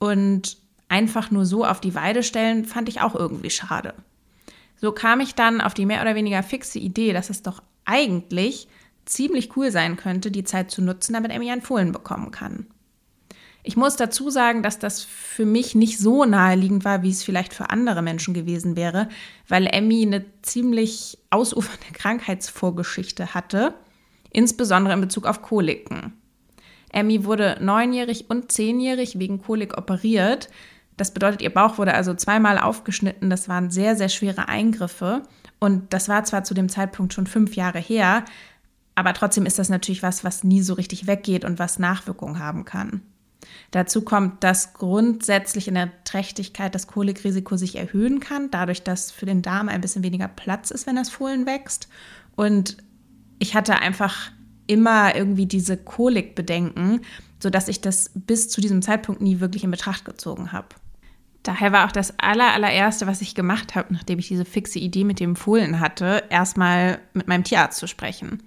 Und 0.00 0.56
einfach 0.88 1.30
nur 1.30 1.46
so 1.46 1.64
auf 1.64 1.80
die 1.80 1.94
Weide 1.94 2.24
stellen, 2.24 2.64
fand 2.64 2.88
ich 2.88 3.02
auch 3.02 3.14
irgendwie 3.14 3.50
schade. 3.50 3.94
So 4.80 4.90
kam 4.90 5.20
ich 5.20 5.36
dann 5.36 5.60
auf 5.60 5.74
die 5.74 5.86
mehr 5.86 6.02
oder 6.02 6.16
weniger 6.16 6.42
fixe 6.42 6.80
Idee, 6.80 7.12
dass 7.12 7.30
es 7.30 7.42
doch 7.42 7.62
eigentlich 7.84 8.66
ziemlich 9.04 9.56
cool 9.56 9.70
sein 9.70 9.96
könnte, 9.96 10.32
die 10.32 10.42
Zeit 10.42 10.72
zu 10.72 10.82
nutzen, 10.82 11.12
damit 11.12 11.30
Emmy 11.30 11.52
einen 11.52 11.62
Fohlen 11.62 11.92
bekommen 11.92 12.32
kann. 12.32 12.66
Ich 13.66 13.76
muss 13.76 13.96
dazu 13.96 14.30
sagen, 14.30 14.62
dass 14.62 14.78
das 14.78 15.02
für 15.02 15.46
mich 15.46 15.74
nicht 15.74 15.98
so 15.98 16.24
naheliegend 16.24 16.84
war, 16.84 17.02
wie 17.02 17.10
es 17.10 17.24
vielleicht 17.24 17.54
für 17.54 17.70
andere 17.70 18.02
Menschen 18.02 18.34
gewesen 18.34 18.76
wäre, 18.76 19.08
weil 19.48 19.66
Emmy 19.66 20.02
eine 20.02 20.24
ziemlich 20.42 21.18
ausufernde 21.30 21.86
Krankheitsvorgeschichte 21.94 23.34
hatte, 23.34 23.74
insbesondere 24.30 24.94
in 24.94 25.00
Bezug 25.00 25.26
auf 25.26 25.42
Koliken. 25.42 26.12
Emmy 26.92 27.24
wurde 27.24 27.56
neunjährig 27.60 28.26
und 28.28 28.52
zehnjährig 28.52 29.18
wegen 29.18 29.42
Kolik 29.42 29.76
operiert, 29.76 30.50
das 30.96 31.12
bedeutet, 31.12 31.42
ihr 31.42 31.52
Bauch 31.52 31.78
wurde 31.78 31.94
also 31.94 32.14
zweimal 32.14 32.58
aufgeschnitten. 32.58 33.30
Das 33.30 33.48
waren 33.48 33.70
sehr, 33.70 33.96
sehr 33.96 34.08
schwere 34.08 34.48
Eingriffe. 34.48 35.22
Und 35.58 35.92
das 35.92 36.08
war 36.08 36.24
zwar 36.24 36.44
zu 36.44 36.54
dem 36.54 36.68
Zeitpunkt 36.68 37.12
schon 37.12 37.26
fünf 37.26 37.56
Jahre 37.56 37.78
her, 37.78 38.24
aber 38.94 39.12
trotzdem 39.14 39.46
ist 39.46 39.58
das 39.58 39.68
natürlich 39.68 40.02
was, 40.02 40.22
was 40.22 40.44
nie 40.44 40.60
so 40.60 40.74
richtig 40.74 41.06
weggeht 41.06 41.44
und 41.44 41.58
was 41.58 41.78
Nachwirkungen 41.78 42.38
haben 42.38 42.64
kann. 42.64 43.02
Dazu 43.70 44.02
kommt, 44.02 44.44
dass 44.44 44.74
grundsätzlich 44.74 45.68
in 45.68 45.74
der 45.74 45.90
Trächtigkeit 46.04 46.74
das 46.74 46.86
Kolikrisiko 46.86 47.56
sich 47.56 47.76
erhöhen 47.76 48.20
kann, 48.20 48.50
dadurch, 48.50 48.82
dass 48.82 49.10
für 49.10 49.26
den 49.26 49.42
Darm 49.42 49.68
ein 49.68 49.80
bisschen 49.80 50.02
weniger 50.02 50.28
Platz 50.28 50.70
ist, 50.70 50.86
wenn 50.86 50.96
das 50.96 51.10
Fohlen 51.10 51.46
wächst. 51.46 51.88
Und 52.36 52.76
ich 53.38 53.54
hatte 53.54 53.76
einfach 53.76 54.30
immer 54.66 55.14
irgendwie 55.14 55.46
diese 55.46 55.76
Kolikbedenken, 55.76 57.00
sodass 57.42 57.68
ich 57.68 57.80
das 57.80 58.10
bis 58.14 58.48
zu 58.48 58.60
diesem 58.60 58.80
Zeitpunkt 58.82 59.20
nie 59.20 59.40
wirklich 59.40 59.64
in 59.64 59.70
Betracht 59.70 60.04
gezogen 60.04 60.52
habe. 60.52 60.68
Daher 61.42 61.72
war 61.72 61.86
auch 61.86 61.92
das 61.92 62.18
aller, 62.18 62.54
allererste, 62.54 63.06
was 63.06 63.20
ich 63.20 63.34
gemacht 63.34 63.74
habe, 63.74 63.92
nachdem 63.92 64.18
ich 64.18 64.28
diese 64.28 64.46
fixe 64.46 64.78
Idee 64.78 65.04
mit 65.04 65.20
dem 65.20 65.36
Fohlen 65.36 65.78
hatte, 65.78 66.24
erstmal 66.30 67.00
mit 67.12 67.28
meinem 67.28 67.44
Tierarzt 67.44 67.78
zu 67.78 67.86
sprechen. 67.86 68.42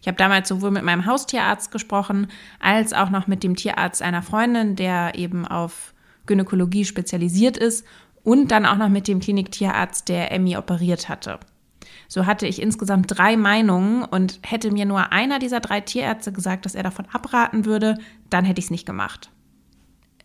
Ich 0.00 0.08
habe 0.08 0.16
damals 0.16 0.48
sowohl 0.48 0.70
mit 0.70 0.84
meinem 0.84 1.06
Haustierarzt 1.06 1.70
gesprochen, 1.70 2.28
als 2.60 2.92
auch 2.92 3.10
noch 3.10 3.26
mit 3.26 3.42
dem 3.42 3.56
Tierarzt 3.56 4.02
einer 4.02 4.22
Freundin, 4.22 4.76
der 4.76 5.14
eben 5.14 5.46
auf 5.46 5.94
Gynäkologie 6.26 6.84
spezialisiert 6.84 7.56
ist, 7.56 7.84
und 8.24 8.52
dann 8.52 8.66
auch 8.66 8.76
noch 8.76 8.88
mit 8.88 9.08
dem 9.08 9.20
Kliniktierarzt, 9.20 10.08
der 10.08 10.30
Emmy 10.30 10.56
operiert 10.56 11.08
hatte. 11.08 11.40
So 12.08 12.26
hatte 12.26 12.46
ich 12.46 12.62
insgesamt 12.62 13.18
drei 13.18 13.36
Meinungen 13.36 14.04
und 14.04 14.38
hätte 14.42 14.70
mir 14.70 14.84
nur 14.84 15.12
einer 15.12 15.38
dieser 15.38 15.60
drei 15.60 15.80
Tierärzte 15.80 16.32
gesagt, 16.32 16.64
dass 16.64 16.74
er 16.74 16.82
davon 16.82 17.06
abraten 17.12 17.64
würde, 17.64 17.98
dann 18.30 18.44
hätte 18.44 18.60
ich 18.60 18.66
es 18.66 18.70
nicht 18.70 18.86
gemacht. 18.86 19.30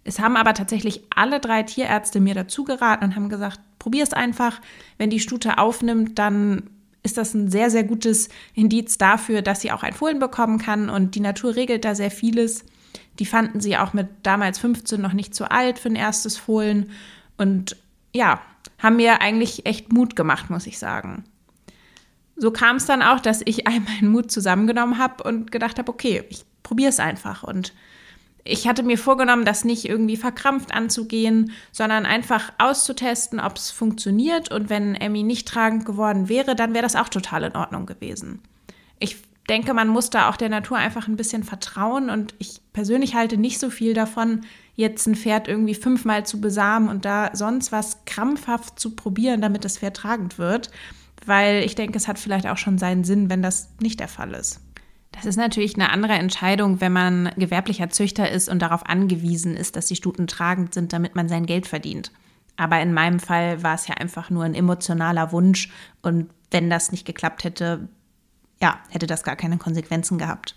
Es 0.04 0.20
haben 0.20 0.38
aber 0.38 0.54
tatsächlich 0.54 1.04
alle 1.14 1.40
drei 1.40 1.64
Tierärzte 1.64 2.20
mir 2.20 2.34
dazu 2.34 2.64
geraten 2.64 3.04
und 3.04 3.16
haben 3.16 3.30
gesagt, 3.30 3.60
probier 3.80 4.04
es 4.04 4.14
einfach. 4.14 4.62
Wenn 4.98 5.10
die 5.10 5.20
Stute 5.20 5.58
aufnimmt, 5.58 6.18
dann 6.20 6.70
ist 7.04 7.18
das 7.18 7.34
ein 7.34 7.50
sehr, 7.50 7.70
sehr 7.70 7.84
gutes 7.84 8.30
Indiz 8.54 8.98
dafür, 8.98 9.42
dass 9.42 9.62
sie 9.62 9.72
auch 9.72 9.84
ein 9.84 9.94
Fohlen 9.94 10.20
bekommen 10.20 10.60
kann. 10.60 10.90
Und 10.90 11.16
die 11.16 11.20
Natur 11.20 11.56
regelt 11.56 11.86
da 11.86 11.96
sehr 11.96 12.12
vieles. 12.12 12.66
Die 13.20 13.26
fanden 13.26 13.62
sie 13.62 13.78
auch 13.78 13.94
mit 13.94 14.08
damals 14.24 14.60
15 14.60 15.02
noch 15.02 15.14
nicht 15.14 15.34
zu 15.34 15.50
alt 15.50 15.80
für 15.80 15.90
ein 15.90 15.96
erstes 15.96 16.38
Fohlen. 16.38 16.92
Und 17.38 17.78
ja, 18.14 18.42
haben 18.80 18.98
mir 18.98 19.22
eigentlich 19.22 19.66
echt 19.66 19.92
Mut 19.92 20.16
gemacht, 20.16 20.50
muss 20.50 20.68
ich 20.68 20.78
sagen. 20.80 21.24
so 22.36 22.52
kam 22.52 22.76
es 22.76 22.86
dann 22.86 23.02
auch, 23.02 23.20
dass 23.20 23.42
ich 23.46 23.68
all 23.68 23.80
meinen 23.80 24.12
Mut 24.12 24.32
zusammengenommen 24.32 24.98
habe 24.98 25.24
und 25.24 25.52
gedacht 25.52 25.80
habe, 25.80 25.92
okay, 25.92 26.24
ich 26.30 26.46
probiere 26.64 26.90
es 26.90 27.00
einfach. 27.00 27.44
Und 27.44 27.74
ich 28.48 28.68
hatte 28.68 28.84
mir 28.84 28.98
vorgenommen, 28.98 29.46
das 29.46 29.66
nicht 29.66 29.86
irgendwie 29.88 30.18
verkrampft 30.18 30.74
anzugehen, 30.74 31.52
sondern 31.72 32.06
einfach 32.06 32.54
auszutesten, 32.58 33.40
ob 33.40 33.58
es 33.58 33.72
funktioniert. 33.72 34.52
Und 34.52 34.70
wenn 34.70 34.96
Emmy 34.96 35.24
nicht 35.24 35.48
tragend 35.48 35.86
geworden 35.86 36.30
wäre, 36.30 36.56
dann 36.56 36.74
wäre 36.74 36.84
das 36.84 36.96
auch 36.96 37.10
total 37.10 37.44
in 37.44 37.56
Ordnung 37.56 37.86
gewesen. 37.86 38.42
Ich 39.00 39.18
denke, 39.50 39.74
man 39.74 39.88
muss 39.88 40.10
da 40.10 40.30
auch 40.30 40.38
der 40.38 40.50
Natur 40.50 40.78
einfach 40.78 41.08
ein 41.08 41.16
bisschen 41.16 41.44
vertrauen. 41.44 42.10
Und 42.10 42.36
ich 42.40 42.62
persönlich 42.74 43.16
halte 43.16 43.38
nicht 43.38 43.60
so 43.60 43.70
viel 43.70 43.94
davon, 43.94 44.42
jetzt 44.76 45.08
ein 45.08 45.16
Pferd 45.16 45.48
irgendwie 45.48 45.76
fünfmal 45.76 46.26
zu 46.26 46.40
besamen 46.40 46.90
und 46.90 47.06
da 47.06 47.32
sonst 47.34 47.72
was 47.72 48.06
krampfhaft 48.06 48.80
zu 48.80 48.96
probieren, 48.96 49.42
damit 49.42 49.66
das 49.66 49.80
Pferd 49.80 49.98
tragend 49.98 50.38
wird. 50.38 50.70
Weil 51.26 51.64
ich 51.64 51.76
denke, 51.76 51.98
es 51.98 52.08
hat 52.08 52.20
vielleicht 52.20 52.48
auch 52.48 52.58
schon 52.58 52.78
seinen 52.78 53.04
Sinn, 53.04 53.30
wenn 53.30 53.42
das 53.42 53.70
nicht 53.82 54.00
der 54.00 54.08
Fall 54.08 54.34
ist. 54.34 54.62
Das 55.18 55.26
ist 55.26 55.36
natürlich 55.36 55.74
eine 55.74 55.90
andere 55.90 56.14
Entscheidung, 56.14 56.80
wenn 56.80 56.94
man 56.94 57.32
gewerblicher 57.38 57.90
Züchter 57.90 58.30
ist 58.30 58.50
und 58.50 58.60
darauf 58.60 58.86
angewiesen 58.86 59.58
ist, 59.58 59.76
dass 59.76 59.88
die 59.88 59.96
Stuten 59.96 60.28
tragend 60.28 60.76
sind, 60.76 60.94
damit 60.94 61.16
man 61.16 61.28
sein 61.28 61.48
Geld 61.48 61.66
verdient. 61.66 62.12
Aber 62.56 62.80
in 62.82 62.94
meinem 62.94 63.20
Fall 63.20 63.64
war 63.64 63.74
es 63.74 63.88
ja 63.88 63.96
einfach 63.96 64.30
nur 64.30 64.44
ein 64.44 64.54
emotionaler 64.54 65.32
Wunsch 65.32 65.72
und 66.04 66.30
wenn 66.52 66.70
das 66.70 66.92
nicht 66.92 67.06
geklappt 67.06 67.44
hätte, 67.44 67.90
ja, 68.62 68.80
hätte 68.90 69.08
das 69.08 69.24
gar 69.24 69.36
keine 69.36 69.58
Konsequenzen 69.58 70.20
gehabt. 70.20 70.56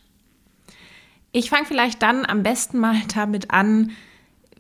Ich 1.33 1.49
fange 1.49 1.65
vielleicht 1.65 2.03
dann 2.03 2.27
am 2.27 2.43
besten 2.43 2.79
mal 2.79 2.97
damit 3.15 3.51
an, 3.51 3.93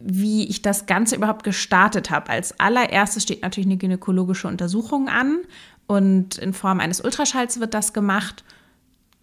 wie 0.00 0.49
ich 0.49 0.62
das 0.62 0.87
Ganze 0.87 1.14
überhaupt 1.14 1.45
gestartet 1.45 2.11
habe. 2.11 2.30
Als 2.30 2.59
allererstes 2.59 3.23
steht 3.23 3.42
natürlich 3.42 3.66
eine 3.66 3.76
gynäkologische 3.76 4.49
Untersuchung 4.49 5.09
an 5.09 5.40
und 5.87 6.38
in 6.38 6.54
Form 6.54 6.80
eines 6.80 7.02
Ultraschalls 7.02 7.61
wird 7.61 7.75
das 7.75 7.92
gemacht. 7.92 8.45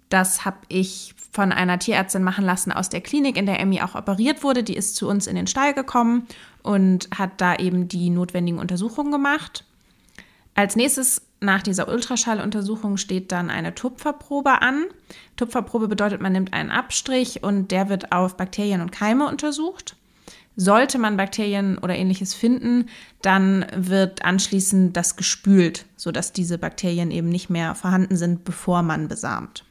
Das 0.10 0.46
habe 0.46 0.58
ich 0.70 1.14
von 1.32 1.52
einer 1.52 1.80
Tierärztin 1.80 2.24
machen 2.24 2.46
lassen 2.46 2.72
aus 2.72 2.90
der 2.90 3.02
Klinik, 3.02 3.38
in 3.38 3.46
der 3.46 3.60
Emmy 3.60 3.82
auch 3.82 3.96
operiert 3.96 4.44
wurde. 4.44 4.64
Die 4.64 4.76
ist 4.76 4.96
zu 4.96 5.08
uns 5.08 5.28
in 5.28 5.36
den 5.36 5.48
Stall 5.48 5.74
gekommen 5.74 6.28
und 6.64 7.10
hat 7.16 7.42
da 7.42 7.56
eben 7.56 7.88
die 7.88 8.10
notwendigen 8.10 8.60
Untersuchungen 8.60 9.12
gemacht. 9.12 9.64
Als 10.56 10.76
nächstes 10.76 11.22
nach 11.40 11.62
dieser 11.62 11.88
Ultraschalluntersuchung 11.88 12.98
steht 12.98 13.32
dann 13.32 13.52
eine 13.52 13.76
Tupferprobe 13.76 14.62
an. 14.62 14.86
Tupferprobe 15.36 15.88
bedeutet, 15.88 16.22
man 16.22 16.32
nimmt 16.32 16.54
einen 16.54 16.72
Abstrich 16.72 17.44
und 17.44 17.70
der 17.70 17.90
wird 17.90 18.12
auf 18.12 18.38
Bakterien 18.38 18.82
und 18.82 18.92
Keime 18.92 19.28
untersucht. 19.28 19.96
Sollte 20.56 20.98
man 20.98 21.18
Bakterien 21.18 21.78
oder 21.78 21.96
ähnliches 21.96 22.34
finden, 22.34 22.88
dann 23.22 23.68
wird 23.76 24.26
anschließend 24.26 24.98
das 24.98 25.16
gespült, 25.16 25.86
sodass 25.96 26.34
diese 26.34 26.58
Bakterien 26.58 27.12
eben 27.12 27.30
nicht 27.30 27.52
mehr 27.52 27.76
vorhanden 27.76 28.18
sind, 28.18 28.44
bevor 28.44 28.82
man 28.82 29.08
besamt. 29.08 29.67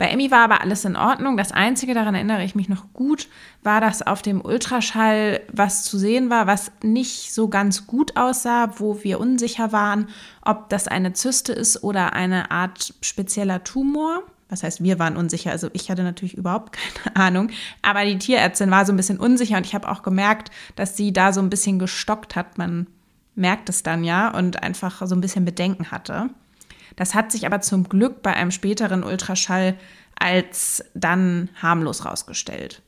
Bei 0.00 0.06
Emmy 0.06 0.30
war 0.30 0.44
aber 0.44 0.62
alles 0.62 0.86
in 0.86 0.96
Ordnung. 0.96 1.36
Das 1.36 1.52
Einzige, 1.52 1.92
daran 1.92 2.14
erinnere 2.14 2.42
ich 2.42 2.54
mich 2.54 2.70
noch 2.70 2.94
gut, 2.94 3.28
war, 3.62 3.82
dass 3.82 4.00
auf 4.00 4.22
dem 4.22 4.40
Ultraschall 4.40 5.42
was 5.52 5.84
zu 5.84 5.98
sehen 5.98 6.30
war, 6.30 6.46
was 6.46 6.72
nicht 6.82 7.34
so 7.34 7.48
ganz 7.48 7.86
gut 7.86 8.16
aussah, 8.16 8.80
wo 8.80 9.04
wir 9.04 9.20
unsicher 9.20 9.72
waren, 9.72 10.08
ob 10.40 10.70
das 10.70 10.88
eine 10.88 11.12
Zyste 11.12 11.52
ist 11.52 11.84
oder 11.84 12.14
eine 12.14 12.50
Art 12.50 12.94
spezieller 13.02 13.62
Tumor. 13.62 14.22
Was 14.48 14.62
heißt, 14.62 14.82
wir 14.82 14.98
waren 14.98 15.18
unsicher. 15.18 15.50
Also 15.50 15.68
ich 15.74 15.90
hatte 15.90 16.02
natürlich 16.02 16.34
überhaupt 16.34 16.78
keine 16.94 17.16
Ahnung. 17.16 17.50
Aber 17.82 18.02
die 18.06 18.16
Tierärztin 18.16 18.70
war 18.70 18.86
so 18.86 18.94
ein 18.94 18.96
bisschen 18.96 19.20
unsicher 19.20 19.58
und 19.58 19.66
ich 19.66 19.74
habe 19.74 19.90
auch 19.90 20.00
gemerkt, 20.00 20.50
dass 20.76 20.96
sie 20.96 21.12
da 21.12 21.34
so 21.34 21.42
ein 21.42 21.50
bisschen 21.50 21.78
gestockt 21.78 22.36
hat. 22.36 22.56
Man 22.56 22.86
merkt 23.34 23.68
es 23.68 23.82
dann 23.82 24.02
ja 24.02 24.30
und 24.30 24.62
einfach 24.62 25.06
so 25.06 25.14
ein 25.14 25.20
bisschen 25.20 25.44
Bedenken 25.44 25.90
hatte. 25.90 26.30
Das 26.96 27.14
hat 27.14 27.32
sich 27.32 27.46
aber 27.46 27.60
zum 27.60 27.88
Glück 27.88 28.22
bei 28.22 28.34
einem 28.34 28.50
späteren 28.50 29.04
Ultraschall 29.04 29.76
als 30.18 30.84
dann 30.94 31.48
harmlos 31.60 32.04
rausgestellt. 32.04 32.82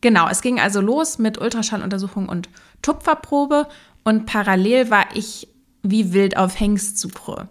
Genau, 0.00 0.28
es 0.28 0.42
ging 0.42 0.60
also 0.60 0.80
los 0.80 1.18
mit 1.18 1.38
Ultraschalluntersuchung 1.38 2.28
und 2.28 2.48
Tupferprobe 2.82 3.68
und 4.04 4.26
parallel 4.26 4.90
war 4.90 5.06
ich 5.14 5.48
wie 5.82 6.12
wild 6.12 6.36
auf 6.36 6.58
Hengstsuche. 6.58 7.48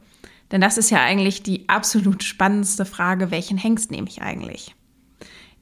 Denn 0.52 0.62
das 0.62 0.78
ist 0.78 0.90
ja 0.90 1.02
eigentlich 1.04 1.44
die 1.44 1.68
absolut 1.68 2.24
spannendste 2.24 2.86
Frage, 2.86 3.32
welchen 3.32 3.58
Hengst 3.58 3.92
nehme 3.92 4.08
ich 4.08 4.22
eigentlich? 4.22 4.74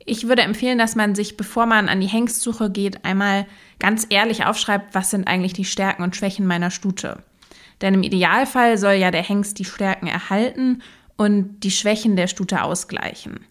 Ich 0.05 0.27
würde 0.27 0.43
empfehlen, 0.43 0.77
dass 0.77 0.95
man 0.95 1.15
sich, 1.15 1.35
bevor 1.35 1.65
man 1.65 1.89
an 1.89 1.99
die 1.99 2.07
Hengstsuche 2.07 2.69
geht, 2.69 3.03
einmal 3.03 3.47
ganz 3.79 4.05
ehrlich 4.09 4.45
aufschreibt, 4.45 4.93
was 4.93 5.09
sind 5.09 5.27
eigentlich 5.27 5.53
die 5.53 5.65
Stärken 5.65 6.03
und 6.03 6.15
Schwächen 6.15 6.45
meiner 6.45 6.69
Stute. 6.69 7.23
Denn 7.81 7.93
im 7.93 8.03
Idealfall 8.03 8.77
soll 8.77 8.93
ja 8.93 9.11
der 9.11 9.23
Hengst 9.23 9.59
die 9.59 9.65
Stärken 9.65 10.07
erhalten 10.07 10.81
und 11.17 11.59
die 11.61 11.71
Schwächen 11.71 12.15
der 12.15 12.27
Stute 12.27 12.61
ausgleichen. 12.63 13.41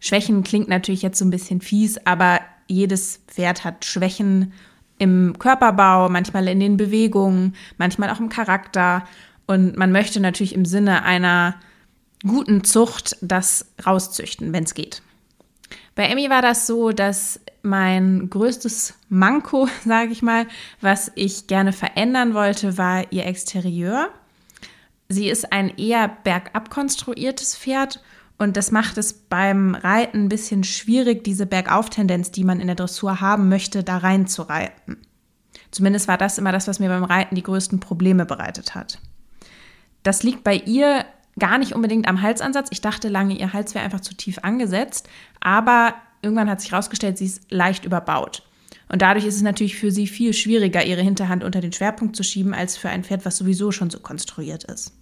Schwächen 0.00 0.44
klingt 0.44 0.68
natürlich 0.68 1.02
jetzt 1.02 1.18
so 1.18 1.24
ein 1.24 1.30
bisschen 1.30 1.60
fies, 1.60 1.98
aber 2.06 2.40
jedes 2.66 3.20
Pferd 3.26 3.64
hat 3.64 3.84
Schwächen 3.84 4.52
im 4.98 5.38
Körperbau, 5.38 6.08
manchmal 6.08 6.48
in 6.48 6.60
den 6.60 6.76
Bewegungen, 6.76 7.54
manchmal 7.78 8.10
auch 8.10 8.20
im 8.20 8.28
Charakter. 8.28 9.04
Und 9.46 9.76
man 9.76 9.92
möchte 9.92 10.20
natürlich 10.20 10.54
im 10.54 10.64
Sinne 10.64 11.04
einer 11.04 11.56
guten 12.26 12.64
Zucht 12.64 13.16
das 13.20 13.72
rauszüchten, 13.84 14.52
wenn 14.52 14.64
es 14.64 14.74
geht. 14.74 15.02
Bei 15.98 16.04
Emmy 16.04 16.30
war 16.30 16.42
das 16.42 16.68
so, 16.68 16.92
dass 16.92 17.40
mein 17.62 18.30
größtes 18.30 18.94
Manko, 19.08 19.68
sage 19.84 20.12
ich 20.12 20.22
mal, 20.22 20.46
was 20.80 21.10
ich 21.16 21.48
gerne 21.48 21.72
verändern 21.72 22.34
wollte, 22.34 22.78
war 22.78 23.10
ihr 23.10 23.26
Exterieur. 23.26 24.08
Sie 25.08 25.28
ist 25.28 25.52
ein 25.52 25.76
eher 25.76 26.06
bergab 26.22 26.70
konstruiertes 26.70 27.56
Pferd 27.56 28.00
und 28.38 28.56
das 28.56 28.70
macht 28.70 28.96
es 28.96 29.12
beim 29.12 29.74
Reiten 29.74 30.26
ein 30.26 30.28
bisschen 30.28 30.62
schwierig, 30.62 31.24
diese 31.24 31.46
Bergauf-Tendenz, 31.46 32.30
die 32.30 32.44
man 32.44 32.60
in 32.60 32.68
der 32.68 32.76
Dressur 32.76 33.20
haben 33.20 33.48
möchte, 33.48 33.82
da 33.82 33.96
rein 33.96 34.28
zu 34.28 34.42
reiten. 34.42 34.98
Zumindest 35.72 36.06
war 36.06 36.16
das 36.16 36.38
immer 36.38 36.52
das, 36.52 36.68
was 36.68 36.78
mir 36.78 36.90
beim 36.90 37.02
Reiten 37.02 37.34
die 37.34 37.42
größten 37.42 37.80
Probleme 37.80 38.24
bereitet 38.24 38.76
hat. 38.76 39.00
Das 40.04 40.22
liegt 40.22 40.44
bei 40.44 40.54
ihr 40.54 41.04
gar 41.38 41.58
nicht 41.58 41.74
unbedingt 41.74 42.08
am 42.08 42.22
Halsansatz. 42.22 42.68
Ich 42.70 42.80
dachte 42.80 43.08
lange, 43.08 43.38
ihr 43.38 43.52
Hals 43.52 43.74
wäre 43.74 43.84
einfach 43.84 44.00
zu 44.00 44.14
tief 44.14 44.38
angesetzt, 44.42 45.08
aber 45.40 45.94
irgendwann 46.22 46.50
hat 46.50 46.60
sich 46.60 46.72
herausgestellt, 46.72 47.18
sie 47.18 47.26
ist 47.26 47.50
leicht 47.50 47.84
überbaut. 47.84 48.42
Und 48.88 49.02
dadurch 49.02 49.26
ist 49.26 49.36
es 49.36 49.42
natürlich 49.42 49.76
für 49.76 49.90
sie 49.90 50.06
viel 50.06 50.32
schwieriger, 50.32 50.84
ihre 50.84 51.02
Hinterhand 51.02 51.44
unter 51.44 51.60
den 51.60 51.72
Schwerpunkt 51.72 52.16
zu 52.16 52.22
schieben, 52.22 52.54
als 52.54 52.76
für 52.76 52.88
ein 52.88 53.04
Pferd, 53.04 53.24
was 53.24 53.36
sowieso 53.36 53.70
schon 53.70 53.90
so 53.90 54.00
konstruiert 54.00 54.64
ist. 54.64 54.94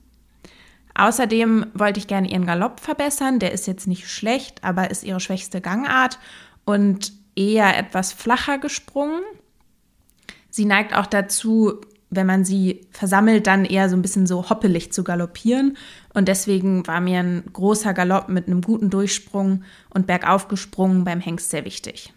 Außerdem 0.95 1.67
wollte 1.75 2.01
ich 2.01 2.07
gerne 2.07 2.31
ihren 2.31 2.47
Galopp 2.47 2.81
verbessern. 2.81 3.39
Der 3.39 3.53
ist 3.53 3.67
jetzt 3.67 3.87
nicht 3.87 4.09
schlecht, 4.09 4.65
aber 4.65 4.91
ist 4.91 5.05
ihre 5.05 5.21
schwächste 5.21 5.61
Gangart 5.61 6.19
und 6.65 7.13
eher 7.37 7.77
etwas 7.77 8.13
flacher 8.13 8.59
gesprungen. 8.59 9.21
Sie 10.49 10.65
neigt 10.65 10.95
auch 10.95 11.07
dazu, 11.07 11.81
wenn 12.11 12.27
man 12.27 12.45
sie 12.45 12.87
versammelt, 12.91 13.47
dann 13.47 13.65
eher 13.65 13.89
so 13.89 13.97
ein 13.97 14.03
bisschen 14.03 14.27
so 14.27 14.49
hoppelig 14.49 14.93
zu 14.93 15.03
galoppieren. 15.05 15.77
Und 16.15 16.29
deswegen 16.29 16.87
war 16.87 17.01
mir 17.01 17.21
ein 17.21 17.45
großer 17.53 17.95
Galopp 17.95 18.29
mit 18.29 18.47
einem 18.47 18.61
guten 18.61 18.91
Durchsprung 18.91 19.65
und 19.91 20.07
bergauf 20.07 20.49
gesprungen 20.49 21.05
beim 21.05 21.21
Hengst 21.21 21.51
sehr 21.51 21.65
wichtig. 21.65 22.13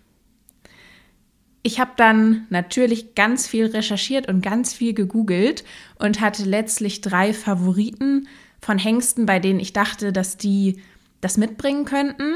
Ich 1.61 1.79
habe 1.79 1.91
dann 1.97 2.47
natürlich 2.49 3.15
ganz 3.15 3.47
viel 3.47 3.65
recherchiert 3.65 4.27
und 4.27 4.41
ganz 4.41 4.73
viel 4.73 4.93
gegoogelt 4.93 5.65
und 5.95 6.21
hatte 6.21 6.43
letztlich 6.45 7.01
drei 7.01 7.33
Favoriten 7.33 8.27
von 8.61 8.77
Hengsten, 8.77 9.25
bei 9.25 9.39
denen 9.39 9.59
ich 9.59 9.73
dachte, 9.73 10.13
dass 10.13 10.37
die 10.37 10.81
das 11.19 11.37
mitbringen 11.37 11.85
könnten. 11.85 12.35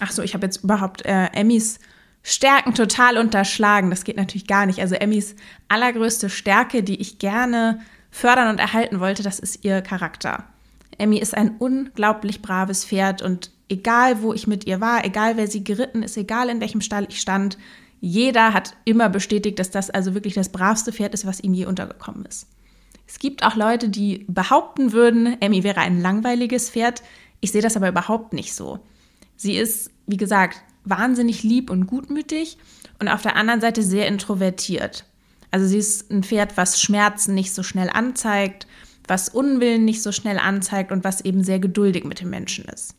Ach 0.00 0.12
so, 0.12 0.22
ich 0.22 0.34
habe 0.34 0.46
jetzt 0.46 0.64
überhaupt 0.64 1.04
äh, 1.06 1.26
Emmys 1.32 1.78
Stärken 2.22 2.74
total 2.74 3.18
unterschlagen. 3.18 3.90
Das 3.90 4.04
geht 4.04 4.16
natürlich 4.16 4.46
gar 4.46 4.66
nicht. 4.66 4.80
Also 4.80 4.94
Emmys 4.94 5.36
allergrößte 5.68 6.28
Stärke, 6.28 6.82
die 6.82 7.00
ich 7.00 7.18
gerne 7.18 7.80
fördern 8.10 8.48
und 8.48 8.58
erhalten 8.58 9.00
wollte, 9.00 9.22
das 9.22 9.38
ist 9.38 9.64
ihr 9.64 9.80
Charakter. 9.82 10.44
Emmy 10.98 11.18
ist 11.18 11.34
ein 11.36 11.56
unglaublich 11.58 12.42
braves 12.42 12.84
Pferd 12.84 13.22
und 13.22 13.50
egal 13.68 14.22
wo 14.22 14.34
ich 14.34 14.46
mit 14.46 14.66
ihr 14.66 14.80
war, 14.80 15.04
egal 15.04 15.36
wer 15.36 15.46
sie 15.46 15.64
geritten 15.64 16.02
ist, 16.02 16.16
egal 16.16 16.48
in 16.50 16.60
welchem 16.60 16.80
Stall 16.80 17.06
ich 17.08 17.20
stand, 17.20 17.56
jeder 18.00 18.52
hat 18.52 18.76
immer 18.84 19.08
bestätigt, 19.08 19.58
dass 19.58 19.70
das 19.70 19.90
also 19.90 20.14
wirklich 20.14 20.34
das 20.34 20.50
bravste 20.50 20.92
Pferd 20.92 21.14
ist, 21.14 21.26
was 21.26 21.40
ihm 21.40 21.54
je 21.54 21.66
untergekommen 21.66 22.24
ist. 22.24 22.46
Es 23.06 23.18
gibt 23.18 23.44
auch 23.44 23.56
Leute, 23.56 23.88
die 23.88 24.24
behaupten 24.28 24.92
würden, 24.92 25.40
Emmy 25.40 25.64
wäre 25.64 25.80
ein 25.80 26.00
langweiliges 26.00 26.70
Pferd. 26.70 27.02
Ich 27.40 27.52
sehe 27.52 27.62
das 27.62 27.76
aber 27.76 27.88
überhaupt 27.88 28.32
nicht 28.32 28.54
so. 28.54 28.78
Sie 29.36 29.56
ist, 29.56 29.90
wie 30.06 30.16
gesagt, 30.16 30.62
wahnsinnig 30.84 31.42
lieb 31.42 31.70
und 31.70 31.86
gutmütig 31.86 32.58
und 32.98 33.08
auf 33.08 33.22
der 33.22 33.36
anderen 33.36 33.60
Seite 33.60 33.82
sehr 33.82 34.06
introvertiert. 34.08 35.04
Also 35.50 35.66
sie 35.66 35.78
ist 35.78 36.10
ein 36.10 36.22
Pferd, 36.22 36.56
was 36.56 36.80
Schmerzen 36.80 37.34
nicht 37.34 37.52
so 37.52 37.62
schnell 37.62 37.90
anzeigt, 37.90 38.66
was 39.08 39.28
Unwillen 39.28 39.84
nicht 39.84 40.02
so 40.02 40.12
schnell 40.12 40.38
anzeigt 40.38 40.92
und 40.92 41.02
was 41.02 41.20
eben 41.22 41.42
sehr 41.42 41.58
geduldig 41.58 42.04
mit 42.04 42.20
dem 42.20 42.30
Menschen 42.30 42.64
ist. 42.66 42.94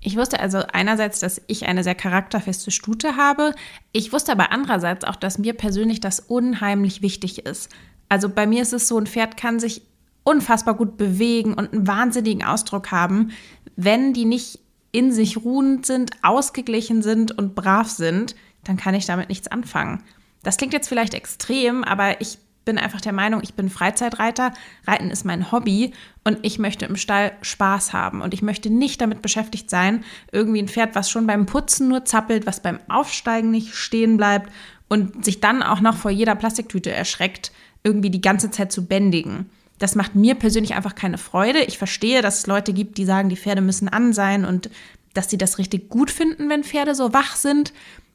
Ich 0.00 0.16
wusste 0.16 0.38
also 0.38 0.58
einerseits, 0.72 1.20
dass 1.20 1.40
ich 1.46 1.66
eine 1.66 1.82
sehr 1.82 1.94
charakterfeste 1.94 2.70
Stute 2.70 3.16
habe. 3.16 3.54
Ich 3.92 4.12
wusste 4.12 4.32
aber 4.32 4.52
andererseits 4.52 5.04
auch, 5.04 5.16
dass 5.16 5.38
mir 5.38 5.54
persönlich 5.54 6.00
das 6.00 6.20
unheimlich 6.20 7.00
wichtig 7.00 7.46
ist. 7.46 7.70
Also 8.10 8.28
bei 8.28 8.46
mir 8.46 8.60
ist 8.60 8.74
es 8.74 8.86
so, 8.86 8.98
ein 8.98 9.06
Pferd 9.06 9.38
kann 9.38 9.58
sich 9.58 9.82
unfassbar 10.22 10.74
gut 10.74 10.98
bewegen 10.98 11.54
und 11.54 11.72
einen 11.72 11.86
wahnsinnigen 11.86 12.44
Ausdruck 12.44 12.90
haben, 12.90 13.30
wenn 13.76 14.12
die 14.12 14.26
nicht 14.26 14.58
in 14.94 15.12
sich 15.12 15.38
ruhend 15.38 15.86
sind, 15.86 16.12
ausgeglichen 16.22 17.02
sind 17.02 17.36
und 17.36 17.54
brav 17.54 17.88
sind, 17.88 18.36
dann 18.62 18.76
kann 18.76 18.94
ich 18.94 19.06
damit 19.06 19.28
nichts 19.28 19.48
anfangen. 19.48 20.02
Das 20.44 20.56
klingt 20.56 20.72
jetzt 20.72 20.88
vielleicht 20.88 21.14
extrem, 21.14 21.82
aber 21.82 22.20
ich 22.20 22.38
bin 22.64 22.78
einfach 22.78 23.00
der 23.00 23.12
Meinung, 23.12 23.40
ich 23.42 23.54
bin 23.54 23.68
Freizeitreiter, 23.68 24.54
Reiten 24.86 25.10
ist 25.10 25.24
mein 25.24 25.50
Hobby 25.50 25.92
und 26.22 26.38
ich 26.42 26.58
möchte 26.58 26.86
im 26.86 26.96
Stall 26.96 27.32
Spaß 27.42 27.92
haben 27.92 28.22
und 28.22 28.32
ich 28.32 28.40
möchte 28.40 28.70
nicht 28.70 29.00
damit 29.00 29.20
beschäftigt 29.20 29.68
sein, 29.68 30.04
irgendwie 30.32 30.62
ein 30.62 30.68
Pferd, 30.68 30.94
was 30.94 31.10
schon 31.10 31.26
beim 31.26 31.44
Putzen 31.44 31.88
nur 31.88 32.04
zappelt, 32.04 32.46
was 32.46 32.60
beim 32.60 32.78
Aufsteigen 32.88 33.50
nicht 33.50 33.74
stehen 33.74 34.16
bleibt 34.16 34.50
und 34.88 35.24
sich 35.24 35.40
dann 35.40 35.62
auch 35.62 35.80
noch 35.80 35.96
vor 35.96 36.10
jeder 36.10 36.36
Plastiktüte 36.36 36.92
erschreckt, 36.92 37.52
irgendwie 37.82 38.10
die 38.10 38.22
ganze 38.22 38.50
Zeit 38.50 38.72
zu 38.72 38.86
bändigen. 38.86 39.50
Das 39.78 39.94
macht 39.94 40.14
mir 40.14 40.34
persönlich 40.36 40.74
einfach 40.74 40.94
keine 40.94 41.18
Freude. 41.18 41.62
Ich 41.64 41.78
verstehe, 41.78 42.22
dass 42.22 42.38
es 42.38 42.46
Leute 42.46 42.72
gibt, 42.72 42.96
die 42.98 43.04
sagen, 43.04 43.28
die 43.28 43.36
Pferde 43.36 43.60
müssen 43.60 43.88
an 43.88 44.12
sein 44.12 44.44
und 44.44 44.70
dass 45.14 45.30
sie 45.30 45.38
das 45.38 45.58
richtig 45.58 45.88
gut 45.88 46.10
finden, 46.10 46.48
wenn 46.48 46.64
Pferde 46.64 46.94
so 46.94 47.12
wach 47.12 47.36
sind. 47.36 47.72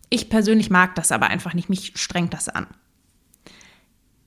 Ich 0.09 0.29
persönlich 0.29 0.69
mag 0.69 0.95
das 0.95 1.11
aber 1.11 1.27
einfach 1.27 1.53
nicht. 1.53 1.69
Mich 1.69 1.93
strengt 1.95 2.33
das 2.33 2.49
an. 2.49 2.67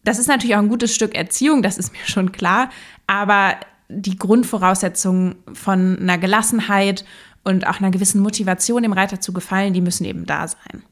Das 0.04 0.18
ist 0.18 0.26
natürlich 0.26 0.56
auch 0.56 0.60
ein 0.60 0.68
gutes 0.68 0.94
Stück 0.94 1.14
Erziehung, 1.14 1.62
das 1.62 1.78
ist 1.78 1.92
mir 1.92 2.06
schon 2.06 2.32
klar. 2.32 2.70
Aber 3.06 3.56
die 3.88 4.16
Grundvoraussetzungen 4.16 5.36
von 5.52 5.98
einer 5.98 6.18
Gelassenheit 6.18 7.04
und 7.44 7.66
auch 7.66 7.78
einer 7.78 7.90
gewissen 7.90 8.20
Motivation, 8.20 8.82
dem 8.82 8.92
Reiter 8.92 9.20
zu 9.20 9.32
gefallen, 9.32 9.74
die 9.74 9.80
müssen 9.80 10.04
eben 10.04 10.26
da 10.26 10.48
sein. 10.48 10.82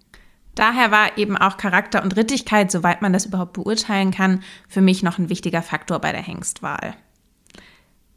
Daher 0.60 0.90
war 0.90 1.16
eben 1.16 1.38
auch 1.38 1.56
Charakter 1.56 2.02
und 2.02 2.18
Rittigkeit, 2.18 2.70
soweit 2.70 3.00
man 3.00 3.14
das 3.14 3.24
überhaupt 3.24 3.54
beurteilen 3.54 4.10
kann, 4.10 4.42
für 4.68 4.82
mich 4.82 5.02
noch 5.02 5.16
ein 5.16 5.30
wichtiger 5.30 5.62
Faktor 5.62 6.00
bei 6.00 6.12
der 6.12 6.20
Hengstwahl. 6.20 6.92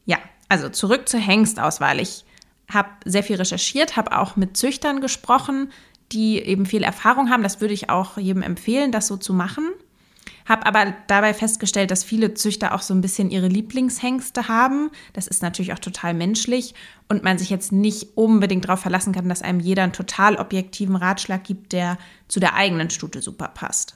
Ja, 0.04 0.18
also 0.50 0.68
zurück 0.68 1.08
zur 1.08 1.22
Hengstauswahl. 1.22 2.02
Ich 2.02 2.26
habe 2.70 2.90
sehr 3.06 3.24
viel 3.24 3.38
recherchiert, 3.38 3.96
habe 3.96 4.18
auch 4.18 4.36
mit 4.36 4.58
Züchtern 4.58 5.00
gesprochen, 5.00 5.72
die 6.12 6.38
eben 6.38 6.66
viel 6.66 6.84
Erfahrung 6.84 7.30
haben. 7.30 7.44
Das 7.44 7.62
würde 7.62 7.74
ich 7.74 7.90
auch 7.90 8.18
jedem 8.18 8.42
empfehlen, 8.42 8.92
das 8.92 9.08
so 9.08 9.16
zu 9.16 9.34
machen. 9.34 9.72
Habe 10.46 10.66
aber 10.66 10.94
dabei 11.08 11.34
festgestellt, 11.34 11.92
dass 11.92 12.04
viele 12.04 12.34
Züchter 12.34 12.74
auch 12.74 12.82
so 12.82 12.94
ein 12.94 13.02
bisschen 13.02 13.32
ihre 13.32 13.48
Lieblingshengste 13.48 14.48
haben. 14.48 14.90
Das 15.14 15.28
ist 15.28 15.42
natürlich 15.42 15.74
auch 15.74 15.80
total 15.80 16.14
menschlich 16.14 16.74
und 17.10 17.24
man 17.24 17.38
sich 17.38 17.50
jetzt 17.50 17.72
nicht 17.72 18.18
unbedingt 18.18 18.66
darauf 18.66 18.82
verlassen 18.82 19.14
kann, 19.14 19.30
dass 19.30 19.42
einem 19.42 19.60
jeder 19.60 19.84
einen 19.84 19.94
total 19.94 20.36
objektiven 20.36 20.96
Ratschlag 20.96 21.44
gibt, 21.44 21.74
der 21.74 21.98
zu 22.28 22.40
der 22.40 22.56
eigenen 22.56 22.90
Stute 22.90 23.22
super 23.22 23.50
passt. 23.50 23.96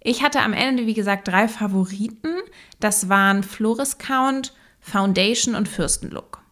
Ich 0.00 0.22
hatte 0.22 0.40
am 0.40 0.52
Ende, 0.52 0.86
wie 0.86 0.94
gesagt, 0.94 1.26
drei 1.26 1.48
Favoriten. 1.48 2.36
Das 2.78 3.08
waren 3.08 3.42
Floris 3.42 3.98
Count, 3.98 4.54
Foundation 4.80 5.54
und 5.54 5.68
Fürstenlook. 5.68 6.42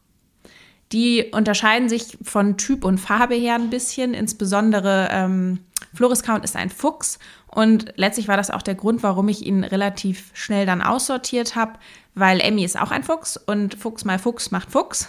Die 0.93 1.31
unterscheiden 1.33 1.89
sich 1.89 2.19
von 2.23 2.57
Typ 2.57 2.85
und 2.85 2.99
Farbe 2.99 3.35
her 3.35 3.55
ein 3.55 3.71
bisschen. 3.71 4.15
Insbesondere 4.15 5.09
ähm, 5.11 5.61
Floris 5.95 6.23
Count 6.23 6.45
ist 6.45 6.57
ein 6.57 6.71
Fuchs 6.71 7.19
und 7.55 7.93
letztlich 7.97 8.29
war 8.29 8.37
das 8.37 8.51
auch 8.51 8.63
der 8.63 8.75
Grund, 8.75 9.03
warum 9.03 9.29
ich 9.29 9.47
ihn 9.47 9.65
relativ 9.65 10.31
schnell 10.35 10.67
dann 10.67 10.83
aussortiert 10.83 11.55
habe, 11.55 11.79
weil 12.15 12.41
Emmy 12.41 12.65
ist 12.65 12.79
auch 12.79 12.91
ein 12.91 13.05
Fuchs 13.05 13.37
und 13.37 13.75
Fuchs 13.75 14.05
mal 14.05 14.19
Fuchs 14.19 14.51
macht 14.51 14.71
Fuchs. 14.73 15.09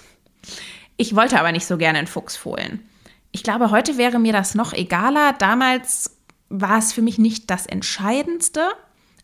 Ich 0.98 1.16
wollte 1.16 1.40
aber 1.40 1.52
nicht 1.52 1.66
so 1.66 1.78
gerne 1.78 1.98
einen 1.98 2.08
Fuchs 2.08 2.38
fohlen. 2.38 2.88
Ich 3.32 3.44
glaube, 3.44 3.72
heute 3.72 3.98
wäre 3.98 4.20
mir 4.20 4.32
das 4.32 4.56
noch 4.56 4.74
egaler. 4.74 5.34
Damals 5.34 6.18
war 6.50 6.78
es 6.78 6.94
für 6.94 7.02
mich 7.02 7.18
nicht 7.18 7.50
das 7.50 7.66
Entscheidendste. 7.66 8.70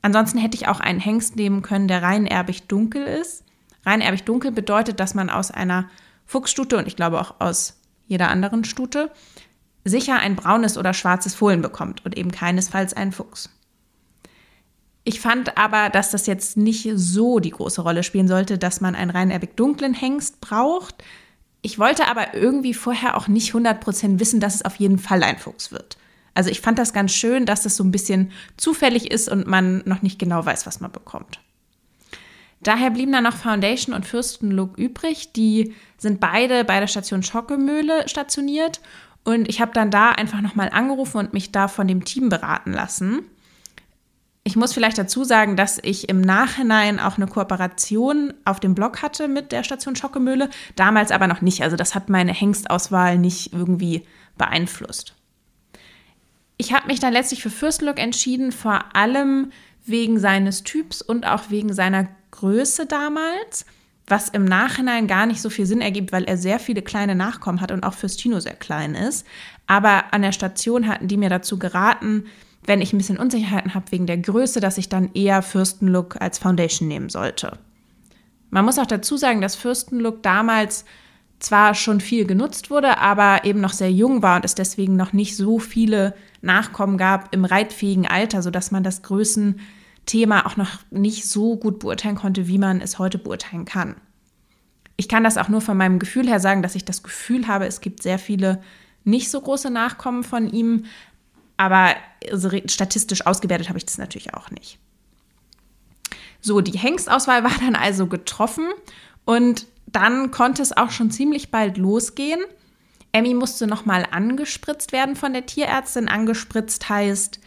Ansonsten 0.01 0.39
hätte 0.39 0.57
ich 0.57 0.67
auch 0.67 0.79
einen 0.79 0.99
Hengst 0.99 1.35
nehmen 1.35 1.61
können, 1.61 1.87
der 1.87 2.01
reinerbig 2.01 2.67
dunkel 2.67 3.03
ist. 3.03 3.43
Reinerbig 3.85 4.23
dunkel 4.23 4.51
bedeutet, 4.51 4.99
dass 4.99 5.13
man 5.13 5.29
aus 5.29 5.51
einer 5.51 5.89
Fuchsstute 6.25 6.77
und 6.77 6.87
ich 6.87 6.95
glaube 6.95 7.21
auch 7.21 7.35
aus 7.39 7.77
jeder 8.07 8.29
anderen 8.29 8.63
Stute 8.63 9.11
sicher 9.83 10.19
ein 10.19 10.35
braunes 10.35 10.77
oder 10.77 10.93
schwarzes 10.93 11.35
Fohlen 11.35 11.61
bekommt 11.61 12.05
und 12.05 12.17
eben 12.17 12.31
keinesfalls 12.31 12.93
einen 12.93 13.11
Fuchs. 13.11 13.49
Ich 15.03 15.19
fand 15.19 15.57
aber, 15.57 15.89
dass 15.89 16.11
das 16.11 16.27
jetzt 16.27 16.57
nicht 16.57 16.87
so 16.95 17.39
die 17.39 17.49
große 17.49 17.81
Rolle 17.81 18.03
spielen 18.03 18.27
sollte, 18.27 18.57
dass 18.57 18.81
man 18.81 18.93
einen 18.93 19.09
rein 19.09 19.31
erbig 19.31 19.55
dunklen 19.55 19.93
Hengst 19.93 20.41
braucht. 20.41 21.03
Ich 21.63 21.79
wollte 21.79 22.07
aber 22.07 22.35
irgendwie 22.35 22.73
vorher 22.73 23.17
auch 23.17 23.27
nicht 23.27 23.53
100% 23.53 24.19
wissen, 24.19 24.39
dass 24.39 24.55
es 24.55 24.65
auf 24.65 24.75
jeden 24.75 24.99
Fall 24.99 25.23
ein 25.23 25.39
Fuchs 25.39 25.71
wird. 25.71 25.97
Also 26.33 26.49
ich 26.49 26.61
fand 26.61 26.77
das 26.79 26.93
ganz 26.93 27.11
schön, 27.11 27.45
dass 27.45 27.65
es 27.65 27.75
so 27.75 27.83
ein 27.83 27.91
bisschen 27.91 28.31
zufällig 28.57 29.11
ist 29.11 29.27
und 29.27 29.47
man 29.47 29.81
noch 29.85 30.01
nicht 30.01 30.19
genau 30.19 30.45
weiß, 30.45 30.65
was 30.65 30.79
man 30.79 30.91
bekommt. 30.91 31.39
Daher 32.61 32.91
blieben 32.91 33.11
dann 33.11 33.23
noch 33.23 33.35
Foundation 33.35 33.95
und 33.95 34.05
Fürstenlook 34.05 34.77
übrig. 34.77 35.33
Die 35.33 35.73
sind 35.97 36.19
beide 36.19 36.63
bei 36.63 36.79
der 36.79 36.87
Station 36.87 37.23
Schockemühle 37.23 38.07
stationiert 38.07 38.81
und 39.23 39.47
ich 39.49 39.61
habe 39.61 39.71
dann 39.73 39.91
da 39.91 40.09
einfach 40.09 40.41
nochmal 40.41 40.69
angerufen 40.69 41.17
und 41.17 41.33
mich 41.33 41.51
da 41.51 41.67
von 41.67 41.87
dem 41.87 42.05
Team 42.05 42.29
beraten 42.29 42.73
lassen. 42.73 43.23
Ich 44.43 44.55
muss 44.55 44.73
vielleicht 44.73 44.97
dazu 44.97 45.23
sagen, 45.23 45.55
dass 45.55 45.77
ich 45.83 46.09
im 46.09 46.19
Nachhinein 46.19 46.99
auch 46.99 47.17
eine 47.17 47.27
Kooperation 47.27 48.33
auf 48.43 48.59
dem 48.59 48.73
Blog 48.73 49.03
hatte 49.03 49.27
mit 49.27 49.51
der 49.51 49.63
Station 49.63 49.95
Schockemühle, 49.95 50.49
damals 50.75 51.11
aber 51.11 51.27
noch 51.27 51.41
nicht. 51.41 51.61
Also 51.61 51.75
das 51.75 51.93
hat 51.93 52.09
meine 52.09 52.33
Hengstauswahl 52.33 53.19
nicht 53.19 53.53
irgendwie 53.53 54.03
beeinflusst. 54.37 55.13
Ich 56.57 56.73
habe 56.73 56.87
mich 56.87 56.99
dann 56.99 57.13
letztlich 57.13 57.43
für 57.43 57.51
Fürstenlook 57.51 57.99
entschieden, 57.99 58.51
vor 58.51 58.95
allem 58.95 59.51
wegen 59.85 60.19
seines 60.19 60.63
Typs 60.63 61.03
und 61.03 61.25
auch 61.25 61.49
wegen 61.49 61.73
seiner 61.73 62.07
Größe 62.31 62.87
damals 62.87 63.65
was 64.11 64.29
im 64.29 64.45
Nachhinein 64.45 65.07
gar 65.07 65.25
nicht 65.25 65.41
so 65.41 65.49
viel 65.49 65.65
Sinn 65.65 65.81
ergibt, 65.81 66.11
weil 66.11 66.25
er 66.25 66.37
sehr 66.37 66.59
viele 66.59 66.81
kleine 66.81 67.15
Nachkommen 67.15 67.61
hat 67.61 67.71
und 67.71 67.83
auch 67.83 67.93
fürs 67.93 68.17
Tino 68.17 68.39
sehr 68.39 68.53
klein 68.53 68.93
ist. 68.93 69.25
Aber 69.65 70.13
an 70.13 70.21
der 70.21 70.33
Station 70.33 70.87
hatten 70.87 71.07
die 71.07 71.17
mir 71.17 71.29
dazu 71.29 71.57
geraten, 71.57 72.25
wenn 72.65 72.81
ich 72.81 72.93
ein 72.93 72.97
bisschen 72.97 73.17
Unsicherheiten 73.17 73.73
habe 73.73 73.91
wegen 73.91 74.05
der 74.05 74.17
Größe, 74.17 74.59
dass 74.59 74.77
ich 74.77 74.89
dann 74.89 75.11
eher 75.13 75.41
Fürstenlook 75.41 76.21
als 76.21 76.37
Foundation 76.37 76.87
nehmen 76.87 77.09
sollte. 77.09 77.57
Man 78.51 78.65
muss 78.65 78.77
auch 78.77 78.85
dazu 78.85 79.17
sagen, 79.17 79.41
dass 79.41 79.55
Fürstenlook 79.55 80.21
damals 80.21 80.85
zwar 81.39 81.73
schon 81.73 82.01
viel 82.01 82.25
genutzt 82.25 82.69
wurde, 82.69 82.99
aber 82.99 83.45
eben 83.45 83.61
noch 83.61 83.73
sehr 83.73 83.91
jung 83.91 84.21
war 84.21 84.35
und 84.35 84.45
es 84.45 84.53
deswegen 84.53 84.95
noch 84.95 85.13
nicht 85.13 85.35
so 85.35 85.57
viele 85.57 86.13
Nachkommen 86.41 86.97
gab 86.97 87.33
im 87.33 87.45
reitfähigen 87.45 88.05
Alter, 88.05 88.41
sodass 88.43 88.71
man 88.71 88.83
das 88.83 89.01
Größen 89.01 89.59
Thema 90.11 90.45
auch 90.45 90.57
noch 90.57 90.79
nicht 90.89 91.25
so 91.25 91.55
gut 91.55 91.79
beurteilen 91.79 92.15
konnte, 92.15 92.47
wie 92.47 92.57
man 92.57 92.81
es 92.81 92.99
heute 92.99 93.17
beurteilen 93.17 93.63
kann. 93.63 93.95
Ich 94.97 95.07
kann 95.07 95.23
das 95.23 95.37
auch 95.37 95.47
nur 95.47 95.61
von 95.61 95.77
meinem 95.77 95.99
Gefühl 95.99 96.27
her 96.27 96.41
sagen, 96.41 96.61
dass 96.61 96.75
ich 96.75 96.83
das 96.83 97.01
Gefühl 97.01 97.47
habe, 97.47 97.65
es 97.65 97.79
gibt 97.79 98.03
sehr 98.03 98.19
viele 98.19 98.61
nicht 99.05 99.31
so 99.31 99.39
große 99.39 99.69
Nachkommen 99.69 100.23
von 100.23 100.49
ihm, 100.49 100.83
aber 101.55 101.95
statistisch 102.65 103.25
ausgewertet 103.25 103.69
habe 103.69 103.77
ich 103.77 103.85
das 103.85 103.97
natürlich 103.97 104.33
auch 104.33 104.51
nicht. 104.51 104.79
So, 106.41 106.59
die 106.59 106.77
Hengstauswahl 106.77 107.45
war 107.45 107.57
dann 107.61 107.75
also 107.75 108.07
getroffen 108.07 108.65
und 109.23 109.65
dann 109.87 110.31
konnte 110.31 110.61
es 110.61 110.75
auch 110.75 110.91
schon 110.91 111.09
ziemlich 111.09 111.51
bald 111.51 111.77
losgehen. 111.77 112.41
Emmy 113.13 113.33
musste 113.33 113.65
nochmal 113.65 114.05
angespritzt 114.11 114.91
werden 114.91 115.15
von 115.15 115.31
der 115.33 115.45
Tierärztin. 115.45 116.09
Angespritzt 116.09 116.89
heißt, 116.89 117.39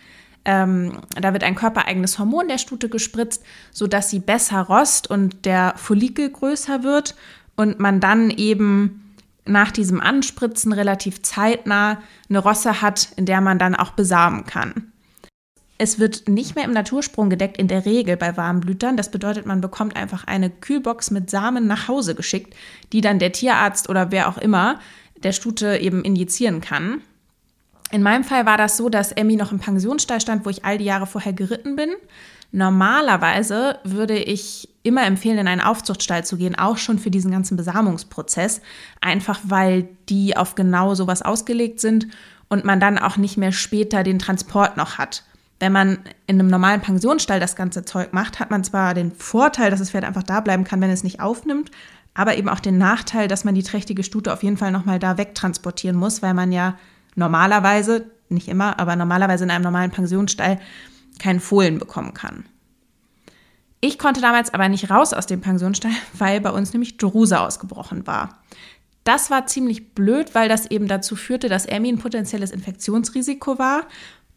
ähm, 0.45 0.99
da 1.21 1.33
wird 1.33 1.45
ein 1.45 1.55
körpereigenes 1.55 2.19
Hormon 2.19 2.49
der 2.49 2.59
Stute 2.59 2.89
gespritzt, 2.89 3.43
sodass 3.73 4.11
sie 4.11 4.19
besser 4.19 4.61
rost 4.61 5.09
und 5.09 5.47
der 5.47 5.75
Follikel 5.77 6.31
größer 6.31 6.83
wird 6.83 7.15
und 7.57 7.81
man 7.81 8.01
dann 8.01 8.31
eben 8.31 9.01
nach 9.47 9.71
diesem 9.71 10.01
Anspritzen 10.01 10.73
relativ 10.73 11.23
zeitnah 11.23 12.03
eine 12.29 12.39
Rosse 12.39 12.83
hat, 12.83 13.09
in 13.17 13.27
der 13.27 13.41
man 13.41 13.59
dann 13.59 13.75
auch 13.75 13.91
besamen 13.93 14.45
kann. 14.47 14.93
Es 15.77 15.99
wird 15.99 16.29
nicht 16.29 16.55
mehr 16.55 16.65
im 16.65 16.73
Natursprung 16.73 17.31
gedeckt, 17.31 17.59
in 17.59 17.69
der 17.69 17.85
Regel 17.85 18.17
bei 18.17 18.37
Warmblütern. 18.37 18.97
Das 18.97 19.11
bedeutet, 19.11 19.45
man 19.45 19.61
bekommt 19.61 19.97
einfach 19.97 20.25
eine 20.25 20.49
Kühlbox 20.49 21.11
mit 21.11 21.31
Samen 21.31 21.67
nach 21.67 21.89
Hause 21.89 22.15
geschickt, 22.15 22.55
die 22.93 23.01
dann 23.01 23.19
der 23.19 23.33
Tierarzt 23.33 23.89
oder 23.89 24.13
wer 24.13 24.29
auch 24.29 24.39
immer 24.39 24.79
der 25.23 25.33
Stute 25.33 25.79
eben 25.79 26.05
injizieren 26.05 26.61
kann. 26.61 27.01
In 27.91 28.03
meinem 28.03 28.25
Fall 28.25 28.47
war 28.47 28.57
das 28.57 28.77
so, 28.77 28.89
dass 28.89 29.13
Emmy 29.13 29.37
noch 29.37 29.53
im 29.53 29.59
Pensionsstall 29.61 30.21
stand, 30.21 30.45
wo 30.45 30.51
ich 30.51 30.65
all 30.65 30.79
die 30.79 30.85
Jahre 30.85 31.07
vorher 31.07 31.33
geritten 31.33 31.77
bin. 31.77 31.91
Normalerweise 32.51 33.79
würde 33.85 34.17
ich 34.17 34.69
immer 34.85 35.05
empfehlen, 35.05 35.39
in 35.39 35.49
einen 35.49 35.61
Aufzuchtstall 35.61 36.25
zu 36.25 36.37
gehen, 36.37 36.57
auch 36.57 36.77
schon 36.77 36.99
für 36.99 37.11
diesen 37.11 37.33
ganzen 37.33 37.57
Besamungsprozess, 37.57 38.61
einfach 39.01 39.41
weil 39.45 39.89
die 40.09 40.37
auf 40.37 40.55
genau 40.55 40.95
sowas 40.95 41.23
ausgelegt 41.23 41.81
sind 41.81 42.07
und 42.49 42.65
man 42.65 42.79
dann 42.79 42.99
auch 42.99 43.17
nicht 43.17 43.37
mehr 43.37 43.53
später 43.53 44.03
den 44.03 44.19
Transport 44.19 44.77
noch 44.77 44.99
hat. 44.99 45.25
Wenn 45.59 45.73
man 45.73 45.99
in 46.27 46.39
einem 46.39 46.49
normalen 46.49 46.81
Pensionsstall 46.81 47.41
das 47.41 47.57
ganze 47.57 47.85
Zeug 47.85 48.13
macht, 48.13 48.39
hat 48.39 48.51
man 48.51 48.63
zwar 48.65 48.95
den 48.95 49.13
Vorteil, 49.13 49.71
dass 49.71 49.81
das 49.81 49.91
Pferd 49.91 50.05
einfach 50.05 50.23
da 50.23 50.41
bleiben 50.41 50.65
kann, 50.65 50.81
wenn 50.81 50.91
es 50.91 51.05
nicht 51.05 51.21
aufnimmt, 51.21 51.71
aber 52.13 52.37
eben 52.37 52.49
auch 52.49 52.61
den 52.61 52.79
Nachteil, 52.79 53.27
dass 53.27 53.45
man 53.45 53.55
die 53.55 53.63
trächtige 53.63 54.05
Stute 54.05 54.33
auf 54.33 54.43
jeden 54.43 54.57
Fall 54.57 54.71
nochmal 54.71 54.99
da 54.99 55.19
wegtransportieren 55.19 55.97
muss, 55.97 56.23
weil 56.23 56.35
man 56.35 56.53
ja 56.53 56.77
normalerweise, 57.15 58.11
nicht 58.29 58.49
immer, 58.49 58.79
aber 58.79 58.97
normalerweise 58.97 59.45
in 59.45 59.51
einem 59.51 59.65
normalen 59.65 59.91
Pensionsstall 59.91 60.61
keinen 61.19 61.41
Fohlen 61.41 61.79
bekommen 61.79 62.15
kann. 62.15 62.45
Ich 63.81 63.99
konnte 63.99 64.21
damals 64.23 64.53
aber 64.55 64.69
nicht 64.69 64.91
raus 64.91 65.13
aus 65.13 65.27
dem 65.27 65.41
Pensionsstall, 65.41 65.93
weil 66.15 66.41
bei 66.41 66.51
uns 66.51 66.73
nämlich 66.73 66.97
Druse 66.97 67.41
ausgebrochen 67.41 68.07
war. 68.07 68.41
Das 69.05 69.31
war 69.31 69.47
ziemlich 69.47 69.95
blöd, 69.95 70.35
weil 70.35 70.49
das 70.49 70.71
eben 70.71 70.89
dazu 70.89 71.15
führte, 71.15 71.51
dass 71.51 71.67
Emmy 71.67 71.91
ein 71.91 71.99
potenzielles 71.99 72.51
Infektionsrisiko 72.51 73.59
war. 73.59 73.87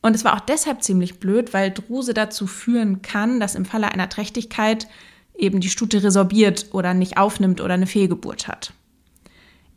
Und 0.01 0.15
es 0.15 0.25
war 0.25 0.35
auch 0.35 0.41
deshalb 0.41 0.83
ziemlich 0.83 1.19
blöd, 1.19 1.53
weil 1.53 1.71
Druse 1.71 2.13
dazu 2.13 2.45
führen 2.45 3.01
kann, 3.01 3.39
dass 3.39 3.55
im 3.55 3.63
Falle 3.63 3.91
einer 3.91 4.09
Trächtigkeit 4.09 4.87
eben 5.37 5.61
die 5.61 5.69
Stute 5.69 6.03
resorbiert 6.03 6.67
oder 6.71 6.93
nicht 6.93 7.17
aufnimmt 7.17 7.61
oder 7.61 7.75
eine 7.75 7.87
Fehlgeburt 7.87 8.47
hat. 8.49 8.73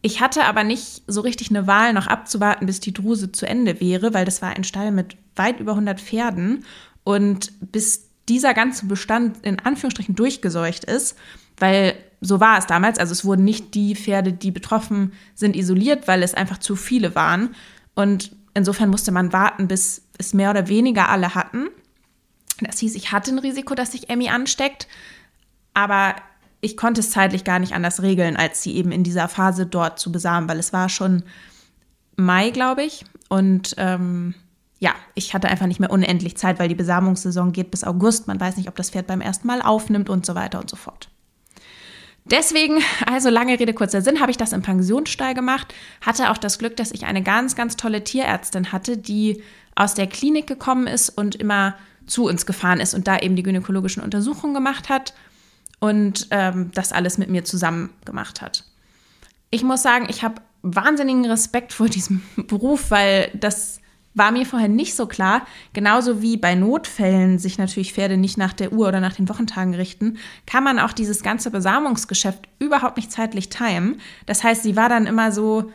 Ich 0.03 0.21
hatte 0.21 0.45
aber 0.45 0.65
nicht 0.65 1.03
so 1.07 1.21
richtig 1.21 1.51
eine 1.51 1.67
Wahl, 1.67 1.93
noch 1.93 2.07
abzuwarten, 2.07 2.67
bis 2.67 2.81
die 2.81 2.95
Druse 2.95 3.33
zu 3.33 3.47
Ende 3.47 3.81
wäre, 3.81 4.15
weil 4.15 4.25
das 4.25 4.41
war 4.41 4.51
ein 4.51 4.65
Stall 4.65 4.93
mit 4.93 5.17
weit 5.37 5.61
über 5.61 5.73
100 5.73 6.01
Pferden. 6.01 6.65
Und 7.05 7.53
bis 7.73 8.09
dieser 8.29 8.55
ganze 8.55 8.87
Bestand 8.87 9.45
in 9.45 9.59
Anführungsstrichen 9.59 10.15
durchgeseucht 10.15 10.85
ist, 10.85 11.19
weil 11.59 11.97
so 12.21 12.41
war 12.41 12.59
es 12.59 12.67
damals. 12.67 12.99
Also 12.99 13.13
es 13.13 13.25
wurden 13.25 13.45
nicht 13.45 13.75
die 13.75 13.95
Pferde, 13.95 14.33
die 14.33 14.51
betroffen 14.51 15.13
sind, 15.35 15.57
isoliert, 15.57 16.09
weil 16.09 16.23
es 16.23 16.35
einfach 16.35 16.59
zu 16.59 16.77
viele 16.77 17.15
waren. 17.15 17.55
Und 17.95 18.33
insofern 18.55 18.91
musste 18.91 19.13
man 19.13 19.33
warten, 19.33 19.69
bis 19.69 20.03
es 20.19 20.33
mehr 20.33 20.51
oder 20.51 20.69
weniger 20.69 21.09
alle 21.09 21.35
hatten. 21.35 21.69
Das 22.61 22.79
hieß, 22.79 22.95
ich 22.95 23.13
hatte 23.13 23.31
ein 23.31 23.39
Risiko, 23.39 23.75
dass 23.75 23.93
sich 23.93 24.11
Emmy 24.11 24.29
ansteckt, 24.29 24.87
aber 25.73 26.15
ich 26.61 26.77
konnte 26.77 27.01
es 27.01 27.11
zeitlich 27.11 27.45
gar 27.45 27.59
nicht 27.59 27.73
anders 27.73 28.03
regeln, 28.03 28.37
als 28.37 28.63
sie 28.63 28.77
eben 28.77 28.93
in 28.93 29.03
dieser 29.03 29.29
Phase 29.29 29.67
dort 29.67 29.99
zu 29.99 30.13
besamen, 30.13 30.49
weil 30.49 30.59
es 30.59 30.73
war 30.73 30.89
schon 30.89 31.23
Mai, 32.17 32.51
glaube 32.51 32.83
ich. 32.83 33.05
Und 33.29 33.75
ähm, 33.79 34.35
ja, 34.79 34.95
ich 35.15 35.33
hatte 35.35 35.49
einfach 35.49 35.67
nicht 35.67 35.81
mehr 35.81 35.91
unendlich 35.91 36.37
Zeit, 36.37 36.59
weil 36.59 36.69
die 36.69 36.75
Besamungssaison 36.75 37.53
geht 37.53 37.71
bis 37.71 37.85
August. 37.85 38.27
Man 38.27 38.41
weiß 38.41 38.57
nicht, 38.57 38.69
ob 38.69 38.77
das 38.77 38.91
Pferd 38.91 39.07
beim 39.07 39.21
ersten 39.21 39.47
Mal 39.47 39.63
aufnimmt 39.63 40.11
und 40.11 40.27
so 40.27 40.35
weiter 40.35 40.61
und 40.61 40.69
so 40.69 40.77
fort. 40.77 41.09
Deswegen, 42.25 42.81
also 43.07 43.31
lange 43.31 43.59
Rede, 43.59 43.73
kurzer 43.73 44.03
Sinn, 44.03 44.21
habe 44.21 44.31
ich 44.31 44.37
das 44.37 44.53
im 44.53 44.63
Pensionsstall 44.63 45.35
gemacht, 45.35 45.75
hatte 46.03 46.31
auch 46.31 46.39
das 46.39 46.59
Glück, 46.59 46.77
dass 46.77 46.93
ich 46.93 47.07
eine 47.07 47.23
ganz, 47.23 47.57
ganz 47.57 47.77
tolle 47.77 48.05
Tierärztin 48.05 48.73
hatte, 48.73 48.99
die 48.99 49.43
aus 49.75 49.95
der 49.95 50.07
Klinik 50.07 50.47
gekommen 50.47 50.87
ist 50.87 51.09
und 51.09 51.35
immer 51.35 51.75
zu 52.07 52.27
uns 52.27 52.45
gefahren 52.45 52.81
ist 52.81 52.93
und 52.93 53.09
da 53.09 53.19
eben 53.19 53.37
die 53.37 53.43
gynäkologischen 53.43 54.03
Untersuchungen 54.03 54.53
gemacht 54.53 54.89
hat 54.91 55.15
und 55.81 56.29
ähm, 56.31 56.71
das 56.75 56.93
alles 56.93 57.19
mit 57.19 57.29
mir 57.29 57.45
zusammen 57.45 57.91
gemacht 58.05 58.41
hat. 58.41 58.65
Ich 59.51 59.65
muss 59.65 59.83
sagen, 59.83 60.07
ich 60.09 60.23
habe 60.23 60.41
wahnsinnigen 60.63 61.25
Respekt 61.25 61.73
vor 61.73 61.89
diesem 61.89 62.23
Beruf, 62.37 62.91
weil 62.91 63.31
das 63.35 63.81
war 64.15 64.33
mir 64.33 64.45
vorher 64.45 64.69
nicht 64.69 64.97
so 64.97 65.07
klar. 65.07 65.47
Genauso 65.73 66.21
wie 66.21 66.37
bei 66.37 66.55
Notfällen 66.55 67.39
sich 67.39 67.59
natürlich 67.59 67.93
Pferde 67.93 68.17
nicht 68.17 68.39
nach 68.39 68.53
der 68.53 68.73
Uhr 68.73 68.89
oder 68.89 69.01
nach 69.01 69.15
den 69.15 69.29
Wochentagen 69.29 69.75
richten, 69.75 70.19
kann 70.47 70.65
man 70.65 70.79
auch 70.79 70.93
dieses 70.93 71.23
ganze 71.23 71.51
Besamungsgeschäft 71.51 72.49
überhaupt 72.59 72.97
nicht 72.97 73.13
zeitlich 73.13 73.49
timen. 73.49 74.01
Das 74.27 74.43
heißt, 74.43 74.63
sie 74.63 74.77
war 74.77 74.89
dann 74.89 75.07
immer 75.07 75.31
so 75.31 75.71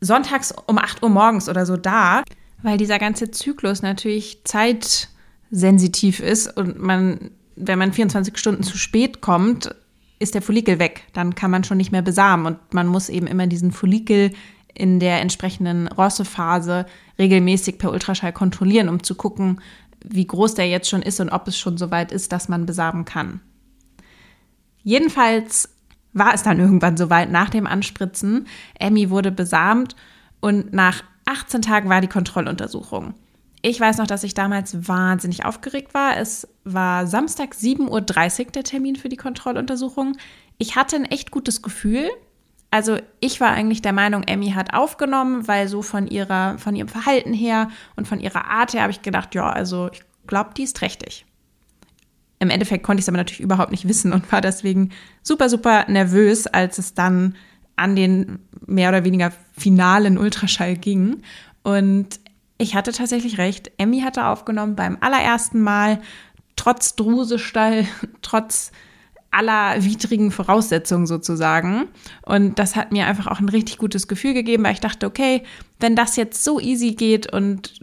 sonntags 0.00 0.54
um 0.66 0.78
8 0.78 1.02
Uhr 1.02 1.08
morgens 1.08 1.48
oder 1.48 1.64
so 1.64 1.76
da, 1.76 2.22
weil 2.62 2.76
dieser 2.76 2.98
ganze 2.98 3.30
Zyklus 3.30 3.82
natürlich 3.82 4.42
zeitsensitiv 4.44 6.20
ist 6.20 6.54
und 6.56 6.78
man 6.78 7.30
wenn 7.60 7.78
man 7.78 7.92
24 7.92 8.36
Stunden 8.38 8.62
zu 8.62 8.76
spät 8.78 9.20
kommt, 9.20 9.74
ist 10.18 10.34
der 10.34 10.42
Follikel 10.42 10.78
weg. 10.78 11.04
Dann 11.12 11.34
kann 11.34 11.50
man 11.50 11.64
schon 11.64 11.78
nicht 11.78 11.92
mehr 11.92 12.02
besamen 12.02 12.46
und 12.46 12.74
man 12.74 12.86
muss 12.86 13.08
eben 13.08 13.26
immer 13.26 13.46
diesen 13.46 13.72
Follikel 13.72 14.32
in 14.74 15.00
der 15.00 15.20
entsprechenden 15.20 15.88
Rossephase 15.88 16.86
regelmäßig 17.18 17.78
per 17.78 17.90
Ultraschall 17.90 18.32
kontrollieren, 18.32 18.88
um 18.88 19.02
zu 19.02 19.14
gucken, 19.14 19.60
wie 20.04 20.26
groß 20.26 20.54
der 20.54 20.68
jetzt 20.68 20.88
schon 20.88 21.02
ist 21.02 21.20
und 21.20 21.30
ob 21.30 21.48
es 21.48 21.58
schon 21.58 21.76
so 21.76 21.90
weit 21.90 22.12
ist, 22.12 22.32
dass 22.32 22.48
man 22.48 22.66
besamen 22.66 23.04
kann. 23.04 23.40
Jedenfalls 24.82 25.68
war 26.12 26.34
es 26.34 26.42
dann 26.42 26.58
irgendwann 26.58 26.96
soweit 26.96 27.30
nach 27.30 27.50
dem 27.50 27.66
Anspritzen. 27.66 28.46
Emmy 28.78 29.10
wurde 29.10 29.30
besamt 29.30 29.94
und 30.40 30.72
nach 30.72 31.02
18 31.26 31.62
Tagen 31.62 31.88
war 31.88 32.00
die 32.00 32.08
Kontrolluntersuchung. 32.08 33.14
Ich 33.62 33.78
weiß 33.78 33.98
noch, 33.98 34.06
dass 34.06 34.24
ich 34.24 34.34
damals 34.34 34.88
wahnsinnig 34.88 35.44
aufgeregt 35.44 35.92
war. 35.92 36.16
Es 36.16 36.48
war 36.64 37.06
Samstag 37.06 37.54
7.30 37.54 38.46
Uhr 38.46 38.52
der 38.52 38.64
Termin 38.64 38.96
für 38.96 39.10
die 39.10 39.16
Kontrolluntersuchung. 39.16 40.16
Ich 40.56 40.76
hatte 40.76 40.96
ein 40.96 41.04
echt 41.04 41.30
gutes 41.30 41.60
Gefühl. 41.60 42.08
Also 42.70 42.98
ich 43.18 43.40
war 43.40 43.50
eigentlich 43.50 43.82
der 43.82 43.92
Meinung, 43.92 44.22
Emmy 44.22 44.52
hat 44.52 44.74
aufgenommen, 44.74 45.48
weil 45.48 45.68
so 45.68 45.82
von 45.82 46.06
ihrer, 46.06 46.56
von 46.58 46.76
ihrem 46.76 46.88
Verhalten 46.88 47.32
her 47.32 47.68
und 47.96 48.06
von 48.06 48.20
ihrer 48.20 48.46
Art 48.46 48.72
her 48.72 48.82
habe 48.82 48.92
ich 48.92 49.02
gedacht, 49.02 49.34
ja, 49.34 49.50
also 49.50 49.90
ich 49.92 50.02
glaube, 50.26 50.50
die 50.56 50.62
ist 50.62 50.76
trächtig. 50.76 51.26
Im 52.38 52.48
Endeffekt 52.48 52.84
konnte 52.84 53.00
ich 53.00 53.04
es 53.04 53.08
aber 53.08 53.18
natürlich 53.18 53.40
überhaupt 53.40 53.72
nicht 53.72 53.88
wissen 53.88 54.12
und 54.12 54.30
war 54.32 54.40
deswegen 54.40 54.90
super, 55.22 55.50
super 55.50 55.84
nervös, 55.88 56.46
als 56.46 56.78
es 56.78 56.94
dann 56.94 57.36
an 57.76 57.96
den 57.96 58.38
mehr 58.66 58.88
oder 58.88 59.04
weniger 59.04 59.32
finalen 59.58 60.16
Ultraschall 60.16 60.76
ging. 60.76 61.22
Und 61.62 62.20
ich 62.60 62.74
hatte 62.74 62.92
tatsächlich 62.92 63.38
recht. 63.38 63.72
Emmy 63.78 64.02
hatte 64.02 64.26
aufgenommen 64.26 64.76
beim 64.76 64.98
allerersten 65.00 65.62
Mal, 65.62 66.00
trotz 66.56 66.94
Drusestall, 66.94 67.86
trotz 68.22 68.70
aller 69.30 69.82
widrigen 69.82 70.30
Voraussetzungen 70.30 71.06
sozusagen. 71.06 71.88
Und 72.22 72.58
das 72.58 72.76
hat 72.76 72.92
mir 72.92 73.06
einfach 73.06 73.28
auch 73.28 73.40
ein 73.40 73.48
richtig 73.48 73.78
gutes 73.78 74.08
Gefühl 74.08 74.34
gegeben, 74.34 74.64
weil 74.64 74.74
ich 74.74 74.80
dachte, 74.80 75.06
okay, 75.06 75.42
wenn 75.78 75.96
das 75.96 76.16
jetzt 76.16 76.44
so 76.44 76.60
easy 76.60 76.92
geht 76.92 77.32
und 77.32 77.80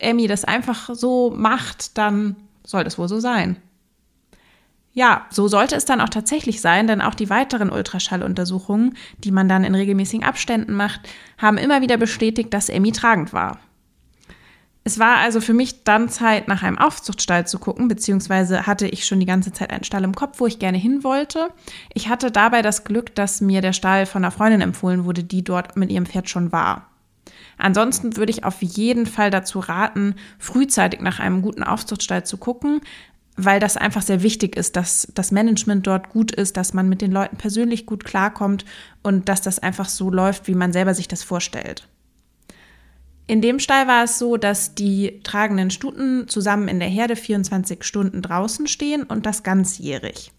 Emmy 0.00 0.26
das 0.26 0.44
einfach 0.44 0.90
so 0.92 1.32
macht, 1.34 1.96
dann 1.96 2.36
soll 2.62 2.84
das 2.84 2.98
wohl 2.98 3.08
so 3.08 3.20
sein. 3.20 3.56
Ja, 4.92 5.26
so 5.30 5.48
sollte 5.48 5.76
es 5.76 5.84
dann 5.86 6.00
auch 6.00 6.08
tatsächlich 6.08 6.60
sein, 6.60 6.88
denn 6.88 7.00
auch 7.00 7.14
die 7.14 7.30
weiteren 7.30 7.70
Ultraschalluntersuchungen, 7.70 8.96
die 9.18 9.30
man 9.30 9.48
dann 9.48 9.64
in 9.64 9.74
regelmäßigen 9.74 10.26
Abständen 10.26 10.74
macht, 10.74 11.08
haben 11.38 11.56
immer 11.56 11.80
wieder 11.80 11.96
bestätigt, 11.96 12.52
dass 12.52 12.68
Emmy 12.68 12.92
tragend 12.92 13.32
war. 13.32 13.60
Es 14.82 14.98
war 14.98 15.18
also 15.18 15.40
für 15.40 15.52
mich 15.52 15.84
dann 15.84 16.08
Zeit, 16.08 16.48
nach 16.48 16.62
einem 16.62 16.78
Aufzuchtstall 16.78 17.46
zu 17.46 17.58
gucken, 17.58 17.88
beziehungsweise 17.88 18.66
hatte 18.66 18.86
ich 18.86 19.06
schon 19.06 19.20
die 19.20 19.26
ganze 19.26 19.52
Zeit 19.52 19.70
einen 19.70 19.84
Stall 19.84 20.04
im 20.04 20.14
Kopf, 20.14 20.40
wo 20.40 20.46
ich 20.46 20.58
gerne 20.58 20.78
hin 20.78 21.04
wollte. 21.04 21.50
Ich 21.92 22.08
hatte 22.08 22.30
dabei 22.30 22.62
das 22.62 22.84
Glück, 22.84 23.14
dass 23.14 23.42
mir 23.42 23.60
der 23.60 23.74
Stall 23.74 24.06
von 24.06 24.24
einer 24.24 24.32
Freundin 24.32 24.62
empfohlen 24.62 25.04
wurde, 25.04 25.22
die 25.22 25.44
dort 25.44 25.76
mit 25.76 25.90
ihrem 25.90 26.06
Pferd 26.06 26.30
schon 26.30 26.50
war. 26.50 26.86
Ansonsten 27.58 28.16
würde 28.16 28.30
ich 28.30 28.44
auf 28.44 28.62
jeden 28.62 29.04
Fall 29.04 29.30
dazu 29.30 29.58
raten, 29.58 30.14
frühzeitig 30.38 31.00
nach 31.02 31.20
einem 31.20 31.42
guten 31.42 31.62
Aufzuchtstall 31.62 32.24
zu 32.24 32.38
gucken, 32.38 32.80
weil 33.36 33.60
das 33.60 33.76
einfach 33.76 34.02
sehr 34.02 34.22
wichtig 34.22 34.56
ist, 34.56 34.76
dass 34.76 35.08
das 35.14 35.30
Management 35.30 35.86
dort 35.86 36.08
gut 36.08 36.32
ist, 36.32 36.56
dass 36.56 36.72
man 36.72 36.88
mit 36.88 37.02
den 37.02 37.12
Leuten 37.12 37.36
persönlich 37.36 37.84
gut 37.84 38.04
klarkommt 38.04 38.64
und 39.02 39.28
dass 39.28 39.42
das 39.42 39.58
einfach 39.58 39.90
so 39.90 40.10
läuft, 40.10 40.48
wie 40.48 40.54
man 40.54 40.72
selber 40.72 40.94
sich 40.94 41.06
das 41.06 41.22
vorstellt. 41.22 41.86
In 43.30 43.40
dem 43.40 43.60
Stall 43.60 43.86
war 43.86 44.02
es 44.02 44.18
so, 44.18 44.36
dass 44.36 44.74
die 44.74 45.20
tragenden 45.22 45.70
Stuten 45.70 46.26
zusammen 46.26 46.66
in 46.66 46.80
der 46.80 46.88
Herde 46.88 47.14
24 47.14 47.84
Stunden 47.84 48.22
draußen 48.22 48.66
stehen 48.66 49.04
und 49.04 49.24
das 49.24 49.44
ganzjährig. 49.44 50.32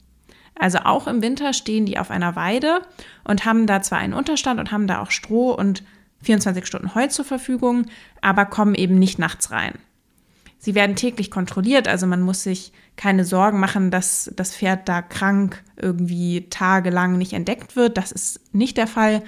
Also 0.55 0.79
auch 0.79 1.07
im 1.07 1.21
Winter 1.21 1.53
stehen 1.53 1.85
die 1.85 1.97
auf 1.97 2.11
einer 2.11 2.35
Weide 2.35 2.81
und 3.23 3.45
haben 3.45 3.65
da 3.65 3.81
zwar 3.81 3.99
einen 3.99 4.11
Unterstand 4.11 4.59
und 4.59 4.73
haben 4.73 4.87
da 4.87 5.01
auch 5.01 5.09
Stroh 5.09 5.53
und 5.53 5.83
24 6.23 6.65
Stunden 6.65 6.93
Heu 6.93 7.07
zur 7.07 7.23
Verfügung, 7.23 7.85
aber 8.19 8.45
kommen 8.45 8.75
eben 8.75 8.99
nicht 8.99 9.19
nachts 9.19 9.51
rein. 9.51 9.75
Sie 10.59 10.75
werden 10.75 10.97
täglich 10.97 11.31
kontrolliert, 11.31 11.87
also 11.87 12.07
man 12.07 12.21
muss 12.21 12.43
sich 12.43 12.73
keine 12.97 13.23
Sorgen 13.23 13.61
machen, 13.61 13.89
dass 13.89 14.29
das 14.35 14.53
Pferd 14.53 14.89
da 14.89 15.01
krank 15.01 15.63
irgendwie 15.77 16.49
tagelang 16.49 17.17
nicht 17.17 17.31
entdeckt 17.31 17.77
wird. 17.77 17.95
Das 17.95 18.11
ist 18.11 18.53
nicht 18.53 18.75
der 18.75 18.87
Fall. 18.87 19.23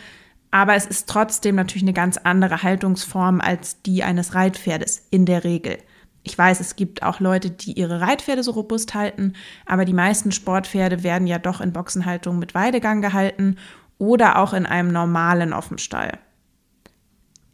Aber 0.54 0.76
es 0.76 0.86
ist 0.86 1.10
trotzdem 1.10 1.56
natürlich 1.56 1.82
eine 1.82 1.94
ganz 1.94 2.18
andere 2.18 2.62
Haltungsform 2.62 3.42
als 3.42 3.82
die 3.82 4.04
eines 4.04 4.36
Reitpferdes 4.36 5.08
in 5.10 5.26
der 5.26 5.44
Regel. 5.44 5.80
Ich 6.22 6.38
weiß, 6.38 6.60
es 6.60 6.76
gibt 6.76 7.02
auch 7.02 7.20
Leute, 7.20 7.50
die 7.50 7.72
ihre 7.72 8.02
Reitpferde 8.02 8.44
so 8.44 8.52
robust 8.52 8.94
halten, 8.94 9.34
aber 9.66 9.84
die 9.84 9.96
meisten 9.96 10.32
Sportpferde 10.32 11.02
werden 11.02 11.26
ja 11.26 11.40
doch 11.40 11.60
in 11.60 11.74
Boxenhaltung 11.74 12.38
mit 12.38 12.54
Weidegang 12.54 13.02
gehalten 13.02 13.58
oder 13.98 14.38
auch 14.38 14.54
in 14.54 14.68
einem 14.68 14.92
normalen 14.92 15.54
Offenstall. 15.54 16.20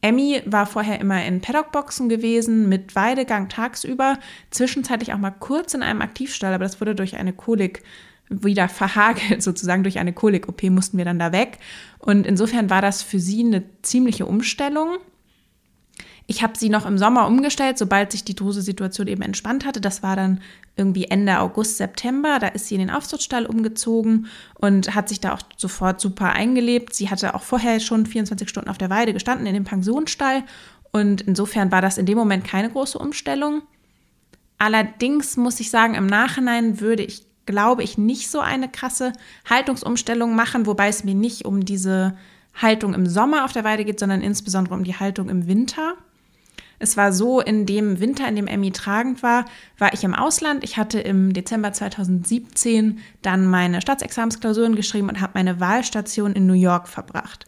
Emmy 0.02 0.42
war 0.46 0.66
vorher 0.66 1.00
immer 1.00 1.24
in 1.24 1.40
Paddockboxen 1.40 2.10
gewesen 2.10 2.68
mit 2.68 2.98
Weidegang 2.98 3.48
tagsüber, 3.48 4.18
zwischenzeitlich 4.52 5.14
auch 5.14 5.20
mal 5.20 5.32
kurz 5.32 5.74
in 5.74 5.84
einem 5.84 6.02
Aktivstall, 6.02 6.54
aber 6.54 6.66
das 6.66 6.82
wurde 6.82 6.96
durch 6.96 7.16
eine 7.16 7.32
Kolik 7.32 7.82
wieder 8.30 8.70
verhagelt, 8.70 9.42
sozusagen 9.44 9.84
durch 9.84 10.00
eine 10.00 10.14
Kolik-OP 10.14 10.64
mussten 10.70 10.98
wir 10.98 11.06
dann 11.06 11.20
da 11.20 11.32
weg. 11.32 11.60
Und 12.00 12.26
insofern 12.26 12.70
war 12.70 12.82
das 12.82 13.02
für 13.02 13.20
sie 13.20 13.44
eine 13.44 13.64
ziemliche 13.82 14.26
Umstellung. 14.26 14.98
Ich 16.28 16.44
habe 16.44 16.56
sie 16.56 16.70
noch 16.70 16.86
im 16.86 17.00
Sommer 17.00 17.26
umgestellt, 17.26 17.80
sobald 17.80 18.12
sich 18.12 18.24
die 18.24 18.36
Druse-Situation 18.36 19.08
eben 19.08 19.24
entspannt 19.24 19.66
hatte. 19.66 19.82
Das 19.82 20.04
war 20.04 20.16
dann 20.16 20.42
irgendwie 20.76 21.06
Ende 21.06 21.40
August, 21.40 21.78
September. 21.78 22.38
Da 22.38 22.50
ist 22.50 22.68
sie 22.68 22.76
in 22.76 22.82
den 22.82 22.92
Aufzuchtstall 22.92 23.48
umgezogen 23.48 24.28
und 24.54 24.94
hat 24.94 25.10
sich 25.10 25.20
da 25.20 25.34
auch 25.34 25.42
sofort 25.58 26.00
super 26.00 26.34
eingelebt. 26.34 26.94
Sie 26.94 27.10
hatte 27.10 27.34
auch 27.34 27.42
vorher 27.42 27.80
schon 27.80 28.06
24 28.06 28.48
Stunden 28.48 28.70
auf 28.70 28.78
der 28.78 28.92
Weide 28.92 29.12
gestanden 29.12 29.48
in 29.48 29.56
dem 29.56 29.64
Pensionsstall. 29.64 30.44
Und 30.92 31.22
insofern 31.22 31.72
war 31.72 31.82
das 31.82 31.98
in 31.98 32.06
dem 32.06 32.18
Moment 32.18 32.44
keine 32.44 32.70
große 32.70 33.00
Umstellung. 33.00 33.64
Allerdings 34.60 35.36
muss 35.36 35.60
ich 35.60 35.72
sagen, 35.72 35.96
im 35.96 36.06
Nachhinein 36.06 36.80
würde 36.80 37.02
ich 37.02 37.26
glaube 37.50 37.84
ich, 37.84 37.98
nicht 37.98 38.30
so 38.30 38.40
eine 38.40 38.70
krasse 38.70 39.14
Haltungsumstellung 39.50 40.36
machen, 40.36 40.68
wobei 40.68 40.88
es 40.88 41.04
mir 41.04 41.16
nicht 41.16 41.46
um 41.46 41.66
diese 41.66 42.16
Haltung 42.54 42.94
im 42.94 43.08
Sommer 43.08 43.44
auf 43.44 43.54
der 43.54 43.64
Weide 43.64 43.86
geht, 43.86 44.00
sondern 44.00 44.22
insbesondere 44.22 44.76
um 44.76 44.84
die 44.84 44.96
Haltung 44.96 45.30
im 45.30 45.48
Winter. 45.48 45.96
Es 46.78 46.96
war 46.96 47.12
so, 47.12 47.42
in 47.42 47.66
dem 47.66 48.00
Winter, 48.00 48.28
in 48.28 48.36
dem 48.36 48.48
Emmy 48.48 48.72
tragend 48.72 49.24
war, 49.24 49.46
war 49.78 49.94
ich 49.94 50.04
im 50.04 50.14
Ausland. 50.14 50.64
Ich 50.64 50.78
hatte 50.78 51.00
im 51.00 51.34
Dezember 51.34 51.74
2017 51.74 53.00
dann 53.22 53.48
meine 53.48 53.82
Staatsexamensklausuren 53.82 54.76
geschrieben 54.76 55.10
und 55.10 55.20
habe 55.20 55.34
meine 55.36 55.60
Wahlstation 55.60 56.34
in 56.34 56.46
New 56.46 56.54
York 56.54 56.88
verbracht. 56.88 57.46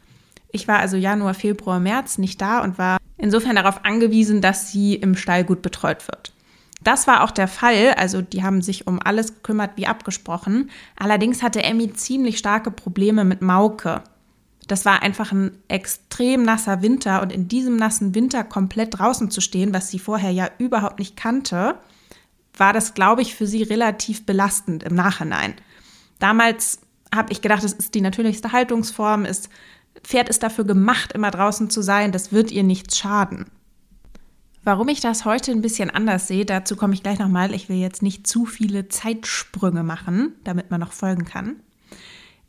Ich 0.51 0.67
war 0.67 0.79
also 0.79 0.97
Januar, 0.97 1.33
Februar, 1.33 1.79
März 1.79 2.17
nicht 2.17 2.41
da 2.41 2.61
und 2.61 2.77
war 2.77 2.97
insofern 3.17 3.55
darauf 3.55 3.85
angewiesen, 3.85 4.41
dass 4.41 4.71
sie 4.71 4.95
im 4.95 5.15
Stall 5.15 5.45
gut 5.45 5.61
betreut 5.61 6.07
wird. 6.07 6.33
Das 6.83 7.05
war 7.05 7.23
auch 7.23 7.31
der 7.31 7.47
Fall, 7.47 7.93
also 7.95 8.21
die 8.21 8.43
haben 8.43 8.61
sich 8.61 8.87
um 8.87 8.99
alles 8.99 9.35
gekümmert 9.35 9.71
wie 9.75 9.87
abgesprochen. 9.87 10.71
Allerdings 10.97 11.43
hatte 11.43 11.63
Emmy 11.63 11.93
ziemlich 11.93 12.39
starke 12.39 12.71
Probleme 12.71 13.23
mit 13.23 13.41
Mauke. 13.41 14.03
Das 14.67 14.85
war 14.85 15.01
einfach 15.03 15.31
ein 15.31 15.57
extrem 15.67 16.43
nasser 16.43 16.81
Winter 16.81 17.21
und 17.21 17.31
in 17.31 17.47
diesem 17.47 17.75
nassen 17.75 18.15
Winter 18.15 18.43
komplett 18.43 18.97
draußen 18.97 19.29
zu 19.29 19.41
stehen, 19.41 19.73
was 19.73 19.89
sie 19.89 19.99
vorher 19.99 20.31
ja 20.31 20.49
überhaupt 20.57 20.99
nicht 20.99 21.15
kannte, 21.15 21.75
war 22.57 22.73
das, 22.73 22.93
glaube 22.93 23.21
ich, 23.21 23.35
für 23.35 23.47
sie 23.47 23.63
relativ 23.63 24.25
belastend 24.25 24.83
im 24.83 24.95
Nachhinein. 24.95 25.53
Damals 26.19 26.79
habe 27.13 27.31
ich 27.31 27.41
gedacht, 27.41 27.63
das 27.63 27.73
ist 27.73 27.93
die 27.93 28.01
natürlichste 28.01 28.51
Haltungsform, 28.51 29.25
ist 29.25 29.49
Pferd 30.03 30.29
ist 30.29 30.41
dafür 30.41 30.63
gemacht, 30.63 31.11
immer 31.13 31.31
draußen 31.31 31.69
zu 31.69 31.81
sein, 31.81 32.11
das 32.11 32.31
wird 32.31 32.51
ihr 32.51 32.63
nichts 32.63 32.97
schaden. 32.97 33.45
Warum 34.63 34.89
ich 34.89 34.99
das 34.99 35.25
heute 35.25 35.51
ein 35.51 35.61
bisschen 35.61 35.89
anders 35.89 36.27
sehe, 36.27 36.45
dazu 36.45 36.75
komme 36.75 36.93
ich 36.93 37.01
gleich 37.01 37.17
nochmal. 37.17 37.53
Ich 37.53 37.67
will 37.67 37.77
jetzt 37.77 38.03
nicht 38.03 38.27
zu 38.27 38.45
viele 38.45 38.89
Zeitsprünge 38.89 39.83
machen, 39.83 40.33
damit 40.43 40.69
man 40.69 40.79
noch 40.79 40.91
folgen 40.91 41.25
kann. 41.25 41.55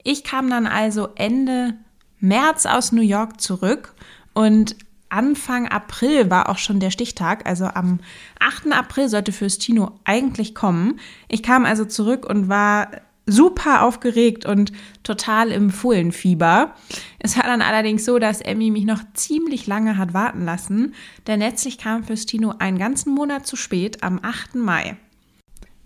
Ich 0.05 0.23
kam 0.23 0.51
dann 0.51 0.67
also 0.67 1.09
Ende 1.15 1.75
März 2.21 2.67
aus 2.67 2.93
New 2.93 3.03
York 3.03 3.41
zurück 3.41 3.95
und 4.35 4.77
Anfang 5.09 5.69
April 5.69 6.31
war 6.31 6.49
auch 6.49 6.57
schon 6.57 6.81
der 6.81 6.91
Stichtag, 6.91 7.47
also 7.47 7.67
am 7.67 8.01
8. 8.41 8.73
April 8.73 9.11
sollte 9.11 9.33
Fürstino 9.33 9.93
eigentlich 10.05 10.55
kommen. 10.55 10.99
Ich 11.29 11.43
kam 11.43 11.67
also 11.67 11.85
zurück 11.85 12.25
und 12.25 12.49
war 12.49 12.89
super 13.27 13.83
aufgeregt 13.83 14.47
und 14.47 14.73
total 15.03 15.51
im 15.51 15.71
Fohlenfieber. 15.71 16.75
Es 17.19 17.37
war 17.37 17.45
dann 17.45 17.63
allerdings 17.63 18.05
so, 18.05 18.19
dass 18.19 18.41
Emmy 18.41 18.71
mich 18.71 18.85
noch 18.85 19.01
ziemlich 19.15 19.67
lange 19.67 19.97
hat 19.97 20.13
warten 20.13 20.45
lassen, 20.45 20.95
denn 21.27 21.41
letztlich 21.41 21.79
kam 21.79 22.05
Fürstino 22.05 22.55
einen 22.59 22.79
ganzen 22.79 23.15
Monat 23.15 23.47
zu 23.47 23.57
spät 23.57 24.03
am 24.03 24.19
8. 24.23 24.57
Mai. 24.57 24.97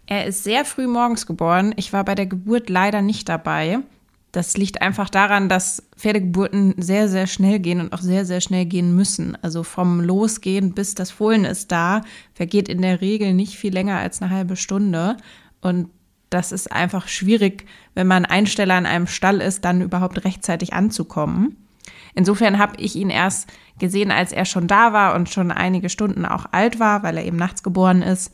Er 0.06 0.26
ist 0.26 0.44
sehr 0.44 0.64
früh 0.64 0.86
morgens 0.86 1.26
geboren. 1.26 1.74
Ich 1.76 1.92
war 1.92 2.04
bei 2.04 2.14
der 2.14 2.26
Geburt 2.26 2.70
leider 2.70 3.02
nicht 3.02 3.28
dabei. 3.28 3.80
Das 4.32 4.56
liegt 4.56 4.82
einfach 4.82 5.08
daran, 5.08 5.48
dass 5.48 5.82
Pferdegeburten 5.96 6.74
sehr, 6.76 7.08
sehr 7.08 7.26
schnell 7.26 7.58
gehen 7.58 7.80
und 7.80 7.92
auch 7.92 8.02
sehr, 8.02 8.24
sehr 8.24 8.40
schnell 8.40 8.66
gehen 8.66 8.94
müssen. 8.94 9.36
Also 9.42 9.62
vom 9.62 10.00
Losgehen 10.00 10.74
bis 10.74 10.94
das 10.94 11.10
Fohlen 11.10 11.44
ist 11.44 11.72
da, 11.72 12.02
vergeht 12.34 12.68
in 12.68 12.82
der 12.82 13.00
Regel 13.00 13.32
nicht 13.32 13.56
viel 13.56 13.72
länger 13.72 13.98
als 13.98 14.20
eine 14.20 14.30
halbe 14.30 14.56
Stunde. 14.56 15.16
Und 15.62 15.88
das 16.30 16.52
ist 16.52 16.72
einfach 16.72 17.08
schwierig, 17.08 17.66
wenn 17.94 18.06
man 18.06 18.24
Einsteller 18.24 18.76
in 18.78 18.86
einem 18.86 19.06
Stall 19.06 19.40
ist, 19.40 19.64
dann 19.64 19.80
überhaupt 19.80 20.24
rechtzeitig 20.24 20.72
anzukommen. 20.72 21.56
Insofern 22.14 22.58
habe 22.58 22.80
ich 22.80 22.96
ihn 22.96 23.10
erst 23.10 23.48
gesehen, 23.78 24.10
als 24.10 24.32
er 24.32 24.44
schon 24.44 24.66
da 24.66 24.92
war 24.92 25.14
und 25.14 25.28
schon 25.28 25.52
einige 25.52 25.88
Stunden 25.88 26.24
auch 26.24 26.46
alt 26.50 26.80
war, 26.80 27.02
weil 27.02 27.18
er 27.18 27.24
eben 27.24 27.36
nachts 27.36 27.62
geboren 27.62 28.02
ist. 28.02 28.32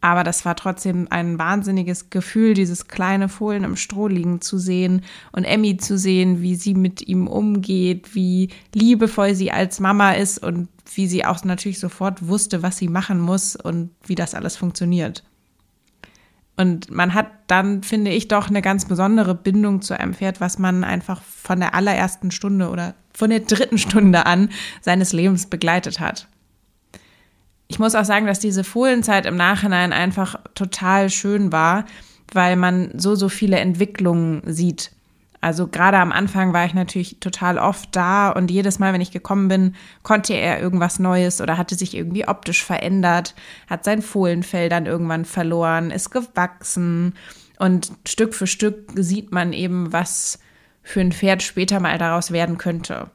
Aber 0.00 0.22
das 0.22 0.44
war 0.44 0.54
trotzdem 0.54 1.08
ein 1.10 1.38
wahnsinniges 1.38 2.08
Gefühl, 2.08 2.54
dieses 2.54 2.86
kleine 2.86 3.28
Fohlen 3.28 3.64
im 3.64 3.76
Stroh 3.76 4.06
liegen 4.06 4.40
zu 4.40 4.56
sehen 4.58 5.02
und 5.32 5.44
Emmy 5.44 5.76
zu 5.76 5.98
sehen, 5.98 6.40
wie 6.40 6.54
sie 6.54 6.74
mit 6.74 7.06
ihm 7.06 7.26
umgeht, 7.26 8.14
wie 8.14 8.50
liebevoll 8.74 9.34
sie 9.34 9.50
als 9.50 9.80
Mama 9.80 10.12
ist 10.12 10.38
und 10.38 10.68
wie 10.94 11.08
sie 11.08 11.24
auch 11.24 11.42
natürlich 11.44 11.80
sofort 11.80 12.28
wusste, 12.28 12.62
was 12.62 12.78
sie 12.78 12.88
machen 12.88 13.20
muss 13.20 13.56
und 13.56 13.90
wie 14.06 14.14
das 14.14 14.34
alles 14.34 14.56
funktioniert. 14.56 15.24
Und 16.58 16.90
man 16.90 17.14
hat 17.14 17.28
dann, 17.46 17.84
finde 17.84 18.10
ich, 18.10 18.26
doch 18.26 18.48
eine 18.48 18.62
ganz 18.62 18.84
besondere 18.84 19.36
Bindung 19.36 19.80
zu 19.80 19.98
einem 19.98 20.12
Pferd, 20.12 20.40
was 20.40 20.58
man 20.58 20.82
einfach 20.82 21.22
von 21.22 21.60
der 21.60 21.72
allerersten 21.72 22.32
Stunde 22.32 22.70
oder 22.70 22.96
von 23.14 23.30
der 23.30 23.40
dritten 23.40 23.78
Stunde 23.78 24.26
an 24.26 24.50
seines 24.80 25.12
Lebens 25.12 25.46
begleitet 25.46 26.00
hat. 26.00 26.26
Ich 27.68 27.78
muss 27.78 27.94
auch 27.94 28.04
sagen, 28.04 28.26
dass 28.26 28.40
diese 28.40 28.64
Fohlenzeit 28.64 29.24
im 29.24 29.36
Nachhinein 29.36 29.92
einfach 29.92 30.40
total 30.56 31.10
schön 31.10 31.52
war, 31.52 31.84
weil 32.32 32.56
man 32.56 32.90
so, 32.98 33.14
so 33.14 33.28
viele 33.28 33.58
Entwicklungen 33.58 34.42
sieht 34.44 34.90
also 35.40 35.68
gerade 35.68 35.98
am 35.98 36.10
Anfang 36.10 36.52
war 36.52 36.66
ich 36.66 36.74
natürlich 36.74 37.20
total 37.20 37.58
oft 37.58 37.94
da 37.94 38.30
und 38.30 38.50
jedes 38.50 38.78
Mal, 38.78 38.92
wenn 38.92 39.00
ich 39.00 39.12
gekommen 39.12 39.48
bin, 39.48 39.76
konnte 40.02 40.34
er 40.34 40.60
irgendwas 40.60 40.98
Neues 40.98 41.40
oder 41.40 41.56
hatte 41.56 41.76
sich 41.76 41.94
irgendwie 41.94 42.26
optisch 42.26 42.64
verändert, 42.64 43.34
hat 43.68 43.84
sein 43.84 44.02
Fohlenfell 44.02 44.68
dann 44.68 44.86
irgendwann 44.86 45.24
verloren, 45.24 45.90
ist 45.90 46.10
gewachsen 46.10 47.14
und 47.58 47.92
Stück 48.06 48.34
für 48.34 48.46
Stück 48.46 48.90
sieht 48.96 49.30
man 49.30 49.52
eben, 49.52 49.92
was 49.92 50.40
für 50.82 51.00
ein 51.00 51.12
Pferd 51.12 51.42
später 51.42 51.80
mal 51.80 51.98
daraus 51.98 52.32
werden 52.32 52.58
könnte. 52.58 53.10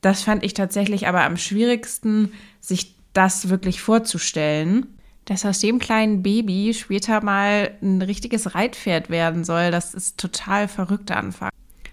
Das 0.00 0.22
fand 0.22 0.42
ich 0.42 0.54
tatsächlich 0.54 1.06
aber 1.06 1.22
am 1.22 1.36
schwierigsten, 1.36 2.32
sich 2.60 2.96
das 3.12 3.48
wirklich 3.48 3.80
vorzustellen 3.80 4.86
dass 5.24 5.44
aus 5.46 5.60
dem 5.60 5.78
kleinen 5.78 6.22
Baby 6.22 6.74
später 6.74 7.22
mal 7.22 7.72
ein 7.82 8.02
richtiges 8.02 8.54
Reitpferd 8.54 9.10
werden 9.10 9.44
soll. 9.44 9.70
Das 9.70 9.94
ist 9.94 10.18
total 10.18 10.68
verrückter 10.68 11.16
Anfang. 11.16 11.50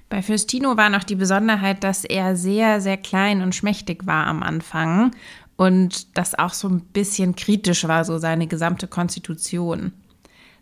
Bei 0.09 0.21
Fürstino 0.21 0.75
war 0.75 0.89
noch 0.89 1.05
die 1.05 1.15
Besonderheit, 1.15 1.85
dass 1.85 2.03
er 2.03 2.35
sehr, 2.35 2.81
sehr 2.81 2.97
klein 2.97 3.41
und 3.41 3.55
schmächtig 3.55 4.05
war 4.05 4.27
am 4.27 4.43
Anfang 4.43 5.11
und 5.55 6.17
das 6.17 6.37
auch 6.37 6.53
so 6.53 6.67
ein 6.67 6.81
bisschen 6.81 7.35
kritisch 7.35 7.87
war, 7.87 8.03
so 8.03 8.17
seine 8.17 8.47
gesamte 8.47 8.87
Konstitution. 8.87 9.93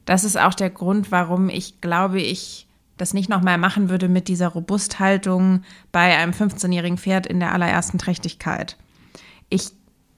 Das 0.06 0.24
ist 0.24 0.38
auch 0.38 0.54
der 0.54 0.70
Grund, 0.70 1.12
warum 1.12 1.50
ich 1.50 1.82
glaube, 1.82 2.22
ich 2.22 2.68
das 2.98 3.14
nicht 3.14 3.30
nochmal 3.30 3.58
machen 3.58 3.90
würde 3.90 4.10
mit 4.10 4.28
dieser 4.28 4.50
Robusthaltung 4.50 5.64
bei 5.92 6.18
einem 6.18 6.34
15-jährigen 6.34 6.98
Pferd 6.98 7.26
in 7.26 7.40
der 7.40 7.54
allerersten 7.54 7.98
Trächtigkeit. 7.98 8.78
Ich 9.50 9.72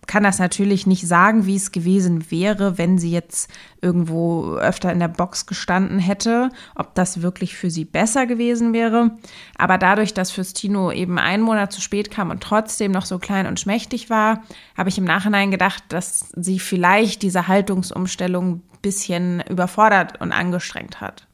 kann 0.07 0.23
das 0.23 0.39
natürlich 0.39 0.87
nicht 0.87 1.07
sagen, 1.07 1.45
wie 1.45 1.55
es 1.55 1.71
gewesen 1.71 2.31
wäre, 2.31 2.77
wenn 2.77 2.97
sie 2.97 3.11
jetzt 3.11 3.51
irgendwo 3.81 4.55
öfter 4.55 4.91
in 4.91 4.99
der 4.99 5.07
Box 5.07 5.45
gestanden 5.45 5.99
hätte, 5.99 6.49
ob 6.75 6.95
das 6.95 7.21
wirklich 7.21 7.55
für 7.55 7.69
sie 7.69 7.85
besser 7.85 8.25
gewesen 8.25 8.73
wäre. 8.73 9.11
Aber 9.57 9.77
dadurch, 9.77 10.13
dass 10.13 10.31
Fürstino 10.31 10.91
eben 10.91 11.19
einen 11.19 11.43
Monat 11.43 11.71
zu 11.71 11.81
spät 11.81 12.11
kam 12.11 12.29
und 12.31 12.41
trotzdem 12.41 12.91
noch 12.91 13.05
so 13.05 13.19
klein 13.19 13.45
und 13.45 13.59
schmächtig 13.59 14.09
war, 14.09 14.43
habe 14.75 14.89
ich 14.89 14.97
im 14.97 15.05
Nachhinein 15.05 15.51
gedacht, 15.51 15.83
dass 15.89 16.31
sie 16.35 16.59
vielleicht 16.59 17.21
diese 17.21 17.47
Haltungsumstellung 17.47 18.55
ein 18.55 18.63
bisschen 18.81 19.41
überfordert 19.49 20.19
und 20.19 20.31
angestrengt 20.31 20.99
hat. 20.99 21.27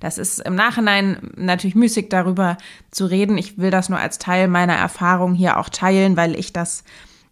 Das 0.00 0.18
ist 0.18 0.38
im 0.38 0.54
Nachhinein 0.54 1.30
natürlich 1.36 1.74
müßig 1.74 2.08
darüber 2.08 2.58
zu 2.90 3.06
reden. 3.06 3.38
Ich 3.38 3.58
will 3.58 3.70
das 3.70 3.88
nur 3.88 3.98
als 3.98 4.18
Teil 4.18 4.48
meiner 4.48 4.74
Erfahrung 4.74 5.34
hier 5.34 5.58
auch 5.58 5.68
teilen, 5.68 6.16
weil 6.16 6.38
ich 6.38 6.52
das 6.52 6.84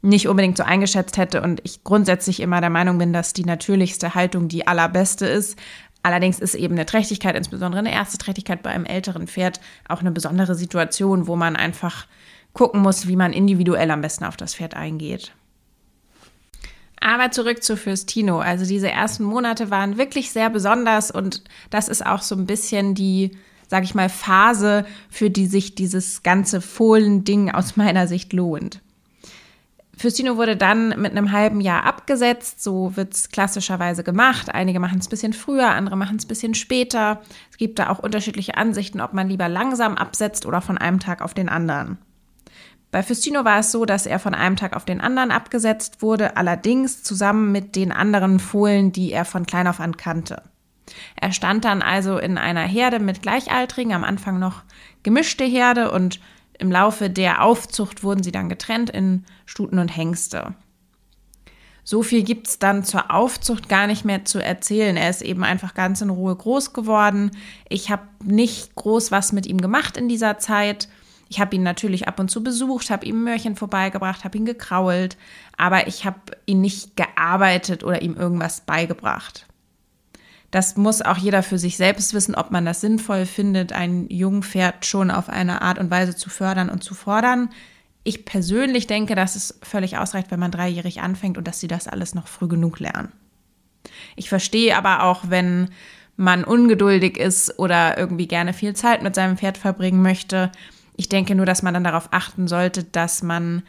nicht 0.02 0.28
unbedingt 0.28 0.56
so 0.56 0.62
eingeschätzt 0.62 1.16
hätte 1.16 1.42
und 1.42 1.60
ich 1.64 1.84
grundsätzlich 1.84 2.40
immer 2.40 2.60
der 2.60 2.70
Meinung 2.70 2.98
bin, 2.98 3.12
dass 3.12 3.32
die 3.32 3.44
natürlichste 3.44 4.14
Haltung 4.14 4.48
die 4.48 4.66
allerbeste 4.66 5.26
ist. 5.26 5.58
Allerdings 6.02 6.38
ist 6.38 6.54
eben 6.54 6.74
eine 6.74 6.86
Trächtigkeit, 6.86 7.36
insbesondere 7.36 7.80
eine 7.80 7.92
erste 7.92 8.16
Trächtigkeit 8.16 8.62
bei 8.62 8.70
einem 8.70 8.86
älteren 8.86 9.26
Pferd, 9.26 9.60
auch 9.86 10.00
eine 10.00 10.10
besondere 10.10 10.54
Situation, 10.54 11.26
wo 11.26 11.36
man 11.36 11.56
einfach 11.56 12.06
gucken 12.54 12.80
muss, 12.80 13.06
wie 13.06 13.16
man 13.16 13.32
individuell 13.32 13.90
am 13.90 14.00
besten 14.00 14.24
auf 14.24 14.36
das 14.36 14.54
Pferd 14.54 14.74
eingeht. 14.74 15.32
Aber 17.00 17.30
zurück 17.30 17.62
zu 17.62 17.76
Fürstino. 17.76 18.40
Also 18.40 18.66
diese 18.66 18.90
ersten 18.90 19.24
Monate 19.24 19.70
waren 19.70 19.98
wirklich 19.98 20.32
sehr 20.32 20.50
besonders 20.50 21.10
und 21.10 21.42
das 21.70 21.88
ist 21.88 22.04
auch 22.04 22.22
so 22.22 22.34
ein 22.34 22.46
bisschen 22.46 22.94
die, 22.94 23.36
sag 23.68 23.84
ich 23.84 23.94
mal, 23.94 24.08
Phase, 24.08 24.84
für 25.08 25.30
die 25.30 25.46
sich 25.46 25.74
dieses 25.74 26.22
ganze 26.22 26.60
Fohlen-Ding 26.60 27.50
aus 27.50 27.76
meiner 27.76 28.06
Sicht 28.06 28.32
lohnt. 28.32 28.80
Fürstino 30.00 30.38
wurde 30.38 30.56
dann 30.56 30.98
mit 30.98 31.10
einem 31.10 31.30
halben 31.30 31.60
Jahr 31.60 31.84
abgesetzt. 31.84 32.62
So 32.62 32.96
wird 32.96 33.12
es 33.12 33.28
klassischerweise 33.28 34.02
gemacht. 34.02 34.48
Einige 34.48 34.80
machen 34.80 34.98
es 34.98 35.08
ein 35.08 35.10
bisschen 35.10 35.34
früher, 35.34 35.72
andere 35.72 35.94
machen 35.94 36.16
es 36.16 36.24
ein 36.24 36.28
bisschen 36.28 36.54
später. 36.54 37.20
Es 37.50 37.58
gibt 37.58 37.78
da 37.78 37.90
auch 37.90 37.98
unterschiedliche 37.98 38.56
Ansichten, 38.56 39.02
ob 39.02 39.12
man 39.12 39.28
lieber 39.28 39.46
langsam 39.50 39.96
absetzt 39.96 40.46
oder 40.46 40.62
von 40.62 40.78
einem 40.78 41.00
Tag 41.00 41.20
auf 41.20 41.34
den 41.34 41.50
anderen. 41.50 41.98
Bei 42.90 43.02
Fürstino 43.02 43.44
war 43.44 43.58
es 43.58 43.72
so, 43.72 43.84
dass 43.84 44.06
er 44.06 44.18
von 44.18 44.34
einem 44.34 44.56
Tag 44.56 44.74
auf 44.74 44.86
den 44.86 45.02
anderen 45.02 45.30
abgesetzt 45.30 46.00
wurde, 46.00 46.34
allerdings 46.38 47.02
zusammen 47.02 47.52
mit 47.52 47.76
den 47.76 47.92
anderen 47.92 48.38
Fohlen, 48.40 48.92
die 48.92 49.12
er 49.12 49.26
von 49.26 49.44
klein 49.44 49.66
auf 49.66 49.80
an 49.80 49.98
kannte. 49.98 50.44
Er 51.20 51.32
stand 51.32 51.66
dann 51.66 51.82
also 51.82 52.16
in 52.16 52.38
einer 52.38 52.62
Herde 52.62 53.00
mit 53.00 53.20
Gleichaltrigen, 53.20 53.92
am 53.92 54.04
Anfang 54.04 54.38
noch 54.38 54.62
gemischte 55.02 55.44
Herde 55.44 55.90
und 55.90 56.20
im 56.60 56.70
Laufe 56.70 57.10
der 57.10 57.42
Aufzucht 57.42 58.02
wurden 58.02 58.22
sie 58.22 58.32
dann 58.32 58.48
getrennt 58.48 58.90
in 58.90 59.24
Stuten 59.46 59.78
und 59.78 59.88
Hengste. 59.88 60.54
so 61.82 62.02
viel 62.02 62.22
gibt 62.22 62.46
es 62.46 62.58
dann 62.58 62.84
zur 62.84 63.10
Aufzucht 63.10 63.68
gar 63.68 63.86
nicht 63.86 64.04
mehr 64.04 64.24
zu 64.24 64.38
erzählen. 64.38 64.96
Er 64.96 65.10
ist 65.10 65.22
eben 65.22 65.42
einfach 65.42 65.74
ganz 65.74 66.00
in 66.02 66.10
Ruhe 66.10 66.36
groß 66.36 66.72
geworden. 66.72 67.32
Ich 67.68 67.90
habe 67.90 68.02
nicht 68.22 68.74
groß 68.76 69.10
was 69.10 69.32
mit 69.32 69.46
ihm 69.46 69.58
gemacht 69.58 69.96
in 69.96 70.08
dieser 70.08 70.38
Zeit. 70.38 70.88
Ich 71.28 71.40
habe 71.40 71.56
ihn 71.56 71.62
natürlich 71.62 72.06
ab 72.08 72.20
und 72.20 72.30
zu 72.30 72.42
besucht, 72.42 72.90
habe 72.90 73.06
ihm 73.06 73.24
Möhrchen 73.24 73.56
vorbeigebracht, 73.56 74.24
habe 74.24 74.36
ihn 74.36 74.44
gekrault, 74.44 75.16
aber 75.56 75.86
ich 75.86 76.04
habe 76.04 76.20
ihn 76.44 76.60
nicht 76.60 76.96
gearbeitet 76.96 77.84
oder 77.84 78.02
ihm 78.02 78.16
irgendwas 78.16 78.62
beigebracht. 78.62 79.46
Das 80.50 80.76
muss 80.76 81.00
auch 81.00 81.16
jeder 81.16 81.42
für 81.42 81.58
sich 81.58 81.76
selbst 81.76 82.12
wissen, 82.12 82.34
ob 82.34 82.50
man 82.50 82.64
das 82.64 82.80
sinnvoll 82.80 83.24
findet, 83.26 83.72
ein 83.72 84.08
Jungpferd 84.08 84.84
schon 84.84 85.10
auf 85.10 85.28
eine 85.28 85.62
Art 85.62 85.78
und 85.78 85.90
Weise 85.90 86.16
zu 86.16 86.28
fördern 86.28 86.68
und 86.70 86.82
zu 86.82 86.94
fordern. 86.94 87.50
Ich 88.02 88.24
persönlich 88.24 88.86
denke, 88.86 89.14
dass 89.14 89.36
es 89.36 89.60
völlig 89.62 89.98
ausreicht, 89.98 90.30
wenn 90.30 90.40
man 90.40 90.50
dreijährig 90.50 91.02
anfängt 91.02 91.38
und 91.38 91.46
dass 91.46 91.60
sie 91.60 91.68
das 91.68 91.86
alles 91.86 92.14
noch 92.14 92.26
früh 92.26 92.48
genug 92.48 92.80
lernen. 92.80 93.12
Ich 94.16 94.28
verstehe 94.28 94.76
aber 94.76 95.04
auch, 95.04 95.24
wenn 95.28 95.68
man 96.16 96.44
ungeduldig 96.44 97.16
ist 97.16 97.58
oder 97.58 97.96
irgendwie 97.96 98.26
gerne 98.26 98.52
viel 98.52 98.74
Zeit 98.74 99.02
mit 99.02 99.14
seinem 99.14 99.38
Pferd 99.38 99.56
verbringen 99.56 100.02
möchte. 100.02 100.50
Ich 100.96 101.08
denke 101.08 101.34
nur, 101.34 101.46
dass 101.46 101.62
man 101.62 101.74
dann 101.74 101.84
darauf 101.84 102.08
achten 102.10 102.48
sollte, 102.48 102.84
dass 102.84 103.22
man 103.22 103.62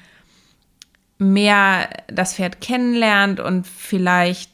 mehr 1.17 1.89
das 2.07 2.33
Pferd 2.33 2.59
kennenlernt 2.59 3.39
und 3.39 3.67
vielleicht 3.67 4.51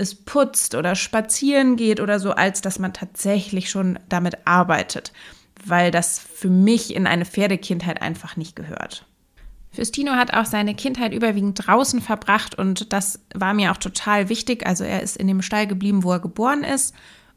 es 0.00 0.14
putzt 0.14 0.74
oder 0.74 0.94
spazieren 0.94 1.76
geht 1.76 2.00
oder 2.00 2.18
so, 2.18 2.32
als 2.32 2.62
dass 2.62 2.78
man 2.78 2.92
tatsächlich 2.92 3.70
schon 3.70 3.98
damit 4.08 4.46
arbeitet 4.46 5.12
weil 5.64 5.90
das 5.90 6.18
für 6.18 6.50
mich 6.50 6.94
in 6.94 7.06
eine 7.06 7.24
Pferdekindheit 7.24 8.02
einfach 8.02 8.36
nicht 8.36 8.56
gehört. 8.56 9.06
Füstino 9.72 10.12
hat 10.12 10.34
auch 10.34 10.46
seine 10.46 10.74
Kindheit 10.74 11.12
überwiegend 11.12 11.66
draußen 11.66 12.00
verbracht 12.00 12.56
und 12.56 12.92
das 12.92 13.20
war 13.34 13.54
mir 13.54 13.70
auch 13.70 13.76
total 13.76 14.28
wichtig. 14.28 14.66
Also 14.66 14.82
er 14.82 15.02
ist 15.02 15.16
in 15.16 15.28
dem 15.28 15.42
Stall 15.42 15.66
geblieben, 15.66 16.02
wo 16.02 16.12
er 16.12 16.18
geboren 16.18 16.64
ist 16.64 16.94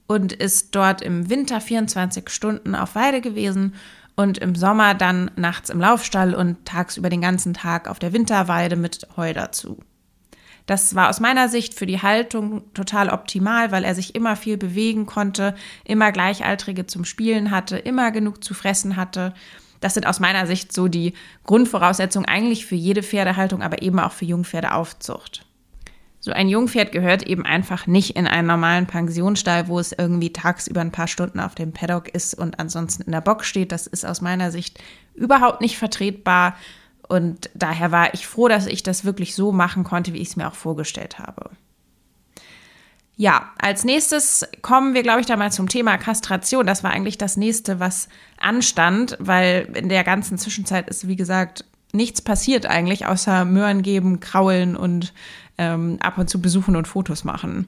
und 0.07 0.33
ist 0.33 0.73
dort 0.75 1.01
im 1.01 1.29
Winter 1.29 1.61
24 1.61 2.29
Stunden 2.29 2.73
auf 2.73 2.95
Weide 2.95 3.21
gewesen 3.21 3.75
und 4.15 4.39
im 4.39 4.55
Sommer 4.55 4.95
dann 4.95 5.29
nachts 5.35 5.69
im 5.69 5.79
Laufstall 5.79 6.33
und 6.33 6.65
tagsüber 6.65 7.09
den 7.09 7.21
ganzen 7.21 7.53
Tag 7.53 7.87
auf 7.87 7.99
der 7.99 8.13
Winterweide 8.13 8.75
mit 8.75 9.07
Heu 9.15 9.33
dazu. 9.33 9.77
Das 10.65 10.95
war 10.95 11.09
aus 11.09 11.19
meiner 11.19 11.49
Sicht 11.49 11.73
für 11.73 11.85
die 11.85 12.01
Haltung 12.01 12.63
total 12.73 13.09
optimal, 13.09 13.71
weil 13.71 13.83
er 13.83 13.95
sich 13.95 14.15
immer 14.15 14.35
viel 14.35 14.57
bewegen 14.57 15.05
konnte, 15.05 15.55
immer 15.83 16.11
Gleichaltrige 16.11 16.87
zum 16.87 17.03
Spielen 17.03 17.51
hatte, 17.51 17.77
immer 17.77 18.11
genug 18.11 18.43
zu 18.43 18.53
fressen 18.53 18.95
hatte. 18.95 19.33
Das 19.81 19.93
sind 19.93 20.07
aus 20.07 20.21
meiner 20.21 20.47
Sicht 20.47 20.71
so 20.71 20.87
die 20.87 21.13
Grundvoraussetzungen 21.45 22.27
eigentlich 22.27 22.65
für 22.65 22.75
jede 22.75 23.03
Pferdehaltung, 23.03 23.61
aber 23.61 23.81
eben 23.81 23.99
auch 23.99 24.13
für 24.13 24.23
Jungpferdeaufzucht. 24.23 25.45
So 26.21 26.31
ein 26.31 26.47
Jungpferd 26.47 26.93
gehört 26.93 27.23
eben 27.23 27.45
einfach 27.45 27.85
nicht 27.85 28.15
in 28.15 28.27
einen 28.27 28.47
normalen 28.47 28.87
Pensionsstall, 28.87 29.67
wo 29.67 29.77
es 29.77 29.91
irgendwie 29.91 30.31
tagsüber 30.31 30.79
ein 30.79 30.93
paar 30.93 31.09
Stunden 31.09 31.41
auf 31.41 31.53
dem 31.53 31.73
Paddock 31.73 32.07
ist 32.07 32.33
und 32.33 32.61
ansonsten 32.61 33.03
in 33.03 33.11
der 33.11 33.19
Box 33.19 33.45
steht. 33.45 33.73
Das 33.73 33.87
ist 33.87 34.05
aus 34.05 34.21
meiner 34.21 34.49
Sicht 34.49 34.81
überhaupt 35.15 35.59
nicht 35.59 35.77
vertretbar. 35.77 36.55
Und 37.07 37.49
daher 37.53 37.91
war 37.91 38.13
ich 38.13 38.27
froh, 38.27 38.47
dass 38.47 38.65
ich 38.65 38.83
das 38.83 39.05
wirklich 39.05 39.35
so 39.35 39.51
machen 39.51 39.83
konnte, 39.83 40.13
wie 40.13 40.19
ich 40.19 40.29
es 40.29 40.35
mir 40.35 40.47
auch 40.47 40.55
vorgestellt 40.55 41.19
habe. 41.19 41.51
Ja, 43.15 43.51
als 43.59 43.83
nächstes 43.83 44.47
kommen 44.61 44.95
wir, 44.95 45.03
glaube 45.03 45.21
ich, 45.21 45.27
da 45.27 45.37
mal 45.37 45.51
zum 45.51 45.69
Thema 45.69 45.97
Kastration. 45.97 46.65
Das 46.65 46.83
war 46.83 46.91
eigentlich 46.91 47.17
das 47.17 47.37
nächste, 47.37 47.79
was 47.79 48.07
anstand, 48.39 49.17
weil 49.19 49.69
in 49.75 49.89
der 49.89 50.03
ganzen 50.03 50.37
Zwischenzeit 50.37 50.89
ist, 50.89 51.07
wie 51.07 51.15
gesagt, 51.15 51.65
nichts 51.91 52.21
passiert 52.21 52.65
eigentlich, 52.65 53.05
außer 53.05 53.45
Möhren 53.45 53.83
geben, 53.83 54.19
kraulen 54.19 54.75
und 54.75 55.13
ähm, 55.59 55.97
ab 56.01 56.17
und 56.17 56.29
zu 56.29 56.41
besuchen 56.41 56.75
und 56.75 56.87
Fotos 56.87 57.23
machen. 57.23 57.67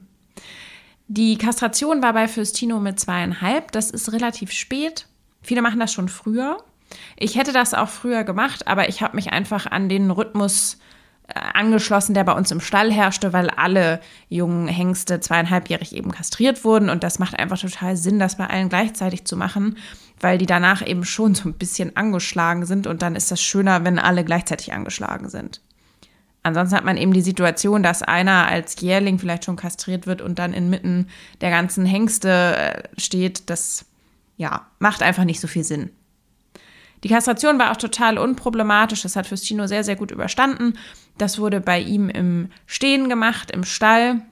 Die 1.06 1.38
Kastration 1.38 2.02
war 2.02 2.12
bei 2.12 2.26
Fürstino 2.26 2.80
mit 2.80 2.98
zweieinhalb. 2.98 3.70
Das 3.70 3.90
ist 3.90 4.12
relativ 4.12 4.50
spät. 4.50 5.06
Viele 5.40 5.62
machen 5.62 5.78
das 5.78 5.92
schon 5.92 6.08
früher. 6.08 6.58
Ich 7.16 7.36
hätte 7.36 7.52
das 7.52 7.74
auch 7.74 7.88
früher 7.88 8.24
gemacht, 8.24 8.66
aber 8.66 8.88
ich 8.88 9.02
habe 9.02 9.16
mich 9.16 9.32
einfach 9.32 9.66
an 9.66 9.88
den 9.88 10.10
Rhythmus 10.10 10.78
äh, 11.28 11.40
angeschlossen, 11.54 12.14
der 12.14 12.24
bei 12.24 12.32
uns 12.32 12.50
im 12.50 12.60
Stall 12.60 12.92
herrschte, 12.92 13.32
weil 13.32 13.50
alle 13.50 14.00
jungen 14.28 14.68
Hengste 14.68 15.18
zweieinhalbjährig 15.18 15.94
eben 15.94 16.12
kastriert 16.12 16.64
wurden. 16.64 16.88
Und 16.88 17.02
das 17.02 17.18
macht 17.18 17.38
einfach 17.38 17.58
total 17.58 17.96
Sinn, 17.96 18.18
das 18.18 18.36
bei 18.36 18.46
allen 18.46 18.68
gleichzeitig 18.68 19.24
zu 19.24 19.36
machen, 19.36 19.76
weil 20.20 20.38
die 20.38 20.46
danach 20.46 20.86
eben 20.86 21.04
schon 21.04 21.34
so 21.34 21.48
ein 21.48 21.54
bisschen 21.54 21.96
angeschlagen 21.96 22.64
sind. 22.64 22.86
Und 22.86 23.02
dann 23.02 23.16
ist 23.16 23.30
das 23.30 23.42
schöner, 23.42 23.84
wenn 23.84 23.98
alle 23.98 24.24
gleichzeitig 24.24 24.72
angeschlagen 24.72 25.28
sind. 25.28 25.60
Ansonsten 26.44 26.76
hat 26.76 26.84
man 26.84 26.96
eben 26.96 27.12
die 27.12 27.22
Situation, 27.22 27.82
dass 27.82 28.04
einer 28.04 28.46
als 28.46 28.80
Jährling 28.80 29.18
vielleicht 29.18 29.44
schon 29.44 29.56
kastriert 29.56 30.06
wird 30.06 30.22
und 30.22 30.38
dann 30.38 30.52
inmitten 30.52 31.08
der 31.40 31.50
ganzen 31.50 31.84
Hengste 31.84 32.56
äh, 32.56 33.00
steht. 33.00 33.50
Das 33.50 33.84
ja, 34.36 34.64
macht 34.78 35.02
einfach 35.02 35.24
nicht 35.24 35.40
so 35.40 35.48
viel 35.48 35.64
Sinn. 35.64 35.90
Die 37.06 37.12
Kastration 37.12 37.56
war 37.60 37.70
auch 37.70 37.76
total 37.76 38.18
unproblematisch. 38.18 39.02
Das 39.02 39.14
hat 39.14 39.28
Fürstino 39.28 39.68
sehr, 39.68 39.84
sehr 39.84 39.94
gut 39.94 40.10
überstanden. 40.10 40.76
Das 41.18 41.38
wurde 41.38 41.60
bei 41.60 41.78
ihm 41.78 42.08
im 42.08 42.50
Stehen 42.66 43.08
gemacht, 43.08 43.52
im 43.52 43.62
Stall. 43.62 44.22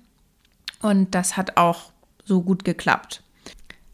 Und 0.82 1.14
das 1.14 1.36
hat 1.36 1.56
auch 1.56 1.92
so 2.24 2.42
gut 2.42 2.64
geklappt. 2.64 3.22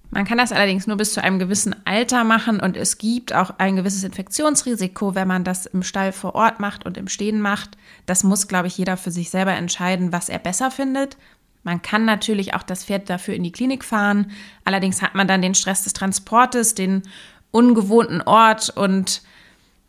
Man 0.09 0.25
kann 0.25 0.39
das 0.39 0.51
allerdings 0.51 0.87
nur 0.87 0.97
bis 0.97 1.13
zu 1.13 1.23
einem 1.23 1.39
gewissen 1.39 1.77
Alter 1.85 2.25
machen 2.25 2.59
und 2.59 2.79
es 2.79 2.97
gibt 2.97 3.35
auch 3.35 3.51
ein 3.59 3.77
gewisses 3.77 4.03
Infektionsrisiko, 4.03 5.15
wenn 5.15 5.29
man 5.29 5.45
das 5.45 5.67
im 5.67 5.83
Stall 5.83 6.13
vor 6.13 6.35
Ort 6.35 6.59
macht 6.59 6.87
und 6.87 6.97
im 6.97 7.07
Stehen 7.07 7.43
macht. 7.43 7.77
Das 8.07 8.25
muss, 8.25 8.49
glaube 8.49 8.69
ich, 8.69 8.79
jeder 8.79 8.97
für 8.97 9.11
sich 9.11 9.29
selber 9.29 9.53
entscheiden, 9.53 10.11
was 10.11 10.31
er 10.31 10.39
besser 10.39 10.71
findet. 10.71 11.19
Man 11.65 11.83
kann 11.83 12.07
natürlich 12.07 12.55
auch 12.55 12.63
das 12.63 12.87
Pferd 12.87 13.11
dafür 13.11 13.35
in 13.35 13.43
die 13.43 13.53
Klinik 13.53 13.85
fahren. 13.85 14.31
Allerdings 14.65 15.03
hat 15.03 15.15
man 15.15 15.29
dann 15.29 15.43
den 15.43 15.55
Stress 15.55 15.85
des 15.85 15.93
Transportes, 15.93 16.75
den 16.75 17.03
ungewohnten 17.51 18.23
Ort 18.23 18.71
und 18.71 19.23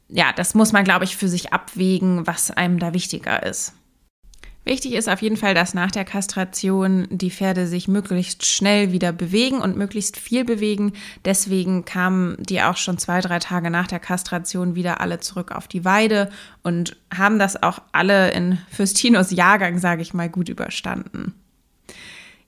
ja, 0.10 0.34
das 0.36 0.56
muss 0.56 0.74
man, 0.74 0.84
glaube 0.84 1.06
ich, 1.06 1.16
für 1.16 1.30
sich 1.30 1.54
abwägen, 1.54 2.28
was 2.28 2.52
einem 2.52 2.80
da 2.80 2.94
wichtiger 2.94 3.44
ist. 3.44 3.74
Wichtig 4.64 4.94
ist 4.94 5.10
auf 5.10 5.24
jeden 5.24 5.38
Fall, 5.38 5.56
dass 5.56 5.74
nach 5.74 5.90
der 5.90 6.06
Kastration 6.06 7.08
die 7.10 7.32
Pferde 7.32 7.66
sich 7.66 7.88
möglichst 7.88 8.46
schnell 8.46 8.92
wieder 8.92 9.12
bewegen 9.12 9.60
und 9.60 9.76
möglichst 9.76 10.18
viel 10.18 10.46
bewegen. 10.46 10.94
Deswegen 11.26 11.84
kamen 11.84 12.38
die 12.38 12.62
auch 12.62 12.78
schon 12.78 13.00
zwei, 13.00 13.22
drei 13.22 13.40
Tage 13.40 13.72
nach 13.72 13.88
der 13.88 14.00
Kastration 14.00 14.76
wieder 14.76 15.02
alle 15.02 15.20
zurück 15.20 15.52
auf 15.52 15.68
die 15.68 15.84
Weide 15.84 16.30
und 16.62 16.96
haben 17.12 17.40
das 17.40 17.64
auch 17.64 17.82
alle 17.92 18.32
in 18.32 18.60
Fürstinos 18.70 19.32
Jahrgang, 19.32 19.80
sage 19.80 20.04
ich 20.04 20.14
mal, 20.14 20.30
gut 20.30 20.48
überstanden. 20.48 21.34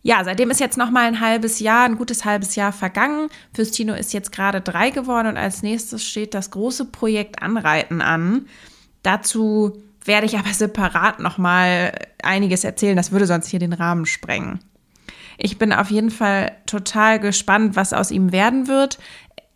Ja, 0.06 0.22
seitdem 0.26 0.52
ist 0.52 0.60
jetzt 0.60 0.78
noch 0.78 0.92
mal 0.92 1.08
ein 1.08 1.22
halbes 1.22 1.62
Jahr, 1.62 1.86
ein 1.86 1.98
gutes 1.98 2.26
halbes 2.26 2.56
Jahr 2.56 2.74
vergangen. 2.74 3.30
Fürstino 3.54 3.94
ist 3.94 4.12
jetzt 4.12 4.34
gerade 4.34 4.60
drei 4.60 4.90
geworden 4.90 5.28
und 5.30 5.38
als 5.38 5.64
nächstes 5.64 6.06
steht 6.06 6.34
das 6.34 6.52
große 6.52 6.86
Projekt 6.86 7.42
Anreiten 7.42 8.02
an. 8.02 8.48
Dazu 9.02 9.82
werde 10.04 10.26
ich 10.26 10.38
aber 10.38 10.50
separat 10.54 11.20
noch 11.20 11.38
mal 11.38 11.98
einiges 12.22 12.66
erzählen. 12.66 12.98
Das 12.98 13.14
würde 13.14 13.26
sonst 13.26 13.48
hier 13.48 13.60
den 13.60 13.72
Rahmen 13.72 14.06
sprengen. 14.06 14.60
Ich 15.38 15.58
bin 15.58 15.72
auf 15.72 15.90
jeden 15.90 16.12
Fall 16.12 16.52
total 16.66 17.20
gespannt, 17.20 17.78
was 17.78 17.94
aus 17.94 18.12
ihm 18.12 18.34
werden 18.34 18.68
wird. 18.68 19.00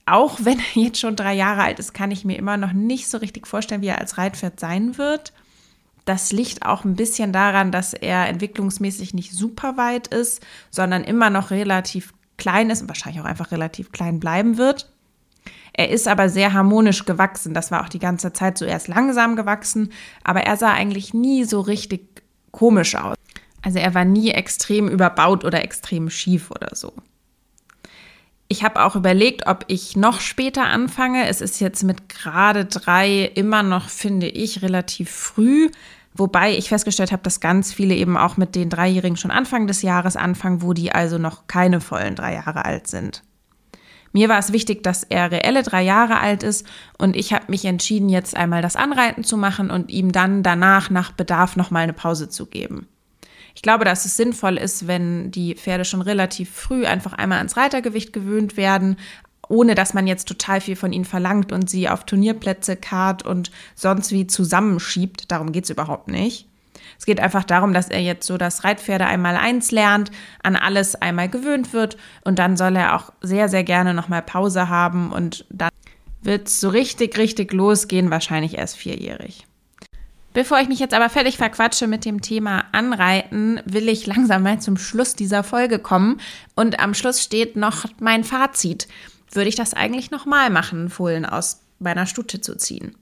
Auch 0.05 0.39
wenn 0.41 0.59
er 0.59 0.81
jetzt 0.83 1.01
schon 1.01 1.17
drei 1.17 1.33
Jahre 1.33 1.63
alt 1.63 1.79
ist, 1.79 1.93
kann 1.93 2.11
ich 2.11 2.23
mir 2.23 2.37
immer 2.37 2.55
noch 2.55 2.71
nicht 2.71 3.09
so 3.09 3.17
richtig 3.17 3.47
vorstellen, 3.47 3.81
wie 3.81 3.87
er 3.87 3.99
als 3.99 4.17
Reitpferd 4.17 4.61
sein 4.61 4.97
wird. 4.97 5.33
Das 6.07 6.31
liegt 6.31 6.65
auch 6.65 6.85
ein 6.85 6.95
bisschen 6.95 7.33
daran, 7.33 7.69
dass 7.69 7.93
er 7.93 8.29
entwicklungsmäßig 8.29 9.13
nicht 9.13 9.33
super 9.33 9.75
weit 9.75 10.07
ist, 10.07 10.41
sondern 10.71 11.03
immer 11.03 11.29
noch 11.29 11.51
relativ 11.51 12.13
klein 12.37 12.69
ist 12.69 12.81
und 12.81 12.87
wahrscheinlich 12.87 13.21
auch 13.21 13.25
einfach 13.25 13.51
relativ 13.51 13.91
klein 13.91 14.21
bleiben 14.21 14.57
wird. 14.57 14.89
Er 15.73 15.89
ist 15.89 16.07
aber 16.07 16.29
sehr 16.29 16.53
harmonisch 16.53 17.03
gewachsen. 17.03 17.53
Das 17.53 17.71
war 17.71 17.83
auch 17.83 17.89
die 17.89 17.99
ganze 17.99 18.31
Zeit 18.31 18.57
so. 18.57 18.65
Langsam 18.87 19.35
gewachsen, 19.35 19.91
aber 20.23 20.43
er 20.43 20.55
sah 20.55 20.71
eigentlich 20.71 21.13
nie 21.13 21.43
so 21.43 21.59
richtig 21.59 22.23
komisch 22.51 22.95
aus. 22.95 23.17
Also 23.61 23.79
er 23.79 23.93
war 23.93 24.05
nie 24.05 24.31
extrem 24.31 24.87
überbaut 24.87 25.43
oder 25.43 25.61
extrem 25.61 26.09
schief 26.09 26.51
oder 26.51 26.69
so. 26.73 26.93
Ich 28.47 28.63
habe 28.63 28.81
auch 28.81 28.95
überlegt, 28.95 29.45
ob 29.45 29.65
ich 29.67 29.97
noch 29.97 30.21
später 30.21 30.67
anfange. 30.67 31.27
Es 31.27 31.41
ist 31.41 31.59
jetzt 31.59 31.83
mit 31.83 32.07
gerade 32.07 32.63
drei 32.63 33.23
immer 33.35 33.61
noch, 33.61 33.89
finde 33.89 34.29
ich, 34.29 34.61
relativ 34.61 35.11
früh. 35.11 35.69
Wobei 36.17 36.57
ich 36.57 36.69
festgestellt 36.69 37.11
habe, 37.11 37.21
dass 37.21 37.39
ganz 37.39 37.71
viele 37.71 37.93
eben 37.93 38.17
auch 38.17 38.37
mit 38.37 38.55
den 38.55 38.69
Dreijährigen 38.69 39.17
schon 39.17 39.29
Anfang 39.29 39.67
des 39.67 39.83
Jahres 39.83 40.15
anfangen, 40.15 40.63
wo 40.63 40.73
die 40.73 40.91
also 40.91 41.19
noch 41.19 41.45
keine 41.45 41.79
vollen 41.79 42.15
drei 42.15 42.33
Jahre 42.33 42.65
alt 42.65 42.87
sind. 42.87 43.23
Mir 44.13 44.29
war 44.29 44.39
es 44.39 44.51
wichtig, 44.51 44.83
dass 44.83 45.03
er 45.03 45.31
reelle 45.31 45.61
drei 45.61 45.83
Jahre 45.83 46.19
alt 46.19 46.41
ist 46.41 46.65
und 46.97 47.15
ich 47.15 47.33
habe 47.33 47.45
mich 47.49 47.65
entschieden, 47.65 48.09
jetzt 48.09 48.35
einmal 48.35 48.63
das 48.63 48.75
Anreiten 48.75 49.23
zu 49.23 49.37
machen 49.37 49.69
und 49.69 49.91
ihm 49.91 50.11
dann 50.11 50.41
danach 50.41 50.89
nach 50.89 51.11
Bedarf 51.11 51.55
nochmal 51.55 51.83
eine 51.83 51.93
Pause 51.93 52.27
zu 52.27 52.47
geben. 52.47 52.87
Ich 53.53 53.61
glaube, 53.61 53.85
dass 53.85 54.05
es 54.05 54.15
sinnvoll 54.15 54.57
ist, 54.57 54.87
wenn 54.87 55.31
die 55.31 55.55
Pferde 55.55 55.83
schon 55.83 56.01
relativ 56.01 56.51
früh 56.51 56.85
einfach 56.85 57.13
einmal 57.13 57.39
ans 57.39 57.57
Reitergewicht 57.57 58.13
gewöhnt 58.13 58.55
werden, 58.55 58.97
ohne 59.49 59.75
dass 59.75 59.93
man 59.93 60.07
jetzt 60.07 60.27
total 60.27 60.61
viel 60.61 60.75
von 60.75 60.93
ihnen 60.93 61.05
verlangt 61.05 61.51
und 61.51 61.69
sie 61.69 61.89
auf 61.89 62.05
Turnierplätze 62.05 62.75
kart 62.75 63.23
und 63.23 63.51
sonst 63.75 64.11
wie 64.11 64.27
zusammenschiebt. 64.27 65.31
Darum 65.31 65.51
geht 65.51 65.65
es 65.65 65.69
überhaupt 65.69 66.07
nicht. 66.07 66.47
Es 66.97 67.05
geht 67.05 67.19
einfach 67.19 67.43
darum, 67.43 67.73
dass 67.73 67.89
er 67.89 68.01
jetzt 68.01 68.25
so 68.25 68.37
das 68.37 68.63
Reitpferde 68.63 69.05
einmal 69.05 69.35
eins 69.35 69.71
lernt, 69.71 70.11
an 70.41 70.55
alles 70.55 70.95
einmal 70.95 71.29
gewöhnt 71.29 71.73
wird 71.73 71.97
und 72.23 72.39
dann 72.39 72.57
soll 72.57 72.75
er 72.75 72.95
auch 72.95 73.11
sehr, 73.21 73.49
sehr 73.49 73.63
gerne 73.63 73.93
nochmal 73.93 74.21
Pause 74.21 74.69
haben 74.69 75.11
und 75.11 75.45
dann 75.49 75.69
wird 76.21 76.47
es 76.47 76.59
so 76.59 76.69
richtig, 76.69 77.17
richtig 77.17 77.53
losgehen, 77.53 78.09
wahrscheinlich 78.09 78.57
erst 78.57 78.77
vierjährig. 78.77 79.45
Bevor 80.33 80.59
ich 80.59 80.67
mich 80.67 80.79
jetzt 80.79 80.93
aber 80.93 81.09
völlig 81.09 81.37
verquatsche 81.37 81.87
mit 81.87 82.05
dem 82.05 82.21
Thema 82.21 82.65
Anreiten, 82.71 83.59
will 83.65 83.89
ich 83.89 84.05
langsam 84.05 84.43
mal 84.43 84.59
zum 84.59 84.77
Schluss 84.77 85.15
dieser 85.15 85.43
Folge 85.43 85.79
kommen. 85.79 86.21
Und 86.53 86.79
am 86.79 86.93
Schluss 86.93 87.23
steht 87.23 87.55
noch 87.55 87.85
mein 87.99 88.23
Fazit. 88.23 88.87
Würde 89.31 89.49
ich 89.49 89.55
das 89.55 89.73
eigentlich 89.73 90.11
nochmal 90.11 90.49
machen, 90.49 90.89
Fohlen 90.89 91.25
aus 91.25 91.61
meiner 91.79 92.05
Stute 92.05 92.41
zu 92.41 92.55
ziehen? 92.55 92.95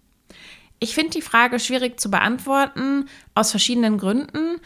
Ich 0.80 0.94
finde 0.94 1.12
die 1.12 1.22
Frage 1.22 1.60
schwierig 1.60 2.00
zu 2.00 2.12
beantworten, 2.12 3.08
aus 3.34 3.52
verschiedenen 3.52 3.98
Gründen. 3.98 4.60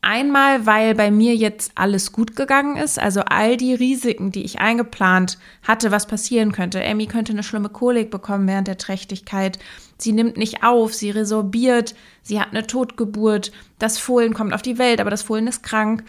Einmal, 0.00 0.64
weil 0.64 0.94
bei 0.94 1.10
mir 1.10 1.34
jetzt 1.34 1.72
alles 1.74 2.12
gut 2.12 2.36
gegangen 2.36 2.76
ist, 2.76 2.98
also 2.98 3.20
all 3.22 3.56
die 3.56 3.74
Risiken, 3.74 4.30
die 4.30 4.44
ich 4.44 4.60
eingeplant 4.60 5.38
hatte, 5.62 5.90
was 5.90 6.06
passieren 6.06 6.52
könnte. 6.52 6.80
Emmy 6.82 7.06
könnte 7.06 7.32
eine 7.32 7.42
schlimme 7.42 7.68
Kolik 7.68 8.10
bekommen 8.10 8.46
während 8.46 8.68
der 8.68 8.78
Trächtigkeit. 8.78 9.58
Sie 9.96 10.12
nimmt 10.12 10.36
nicht 10.36 10.62
auf, 10.62 10.94
sie 10.94 11.10
resorbiert, 11.10 11.94
sie 12.22 12.40
hat 12.40 12.50
eine 12.50 12.66
Totgeburt, 12.66 13.52
das 13.80 13.98
Fohlen 13.98 14.34
kommt 14.34 14.54
auf 14.54 14.62
die 14.62 14.78
Welt, 14.78 15.00
aber 15.00 15.10
das 15.10 15.22
Fohlen 15.22 15.48
ist 15.48 15.64
krank. 15.64 16.04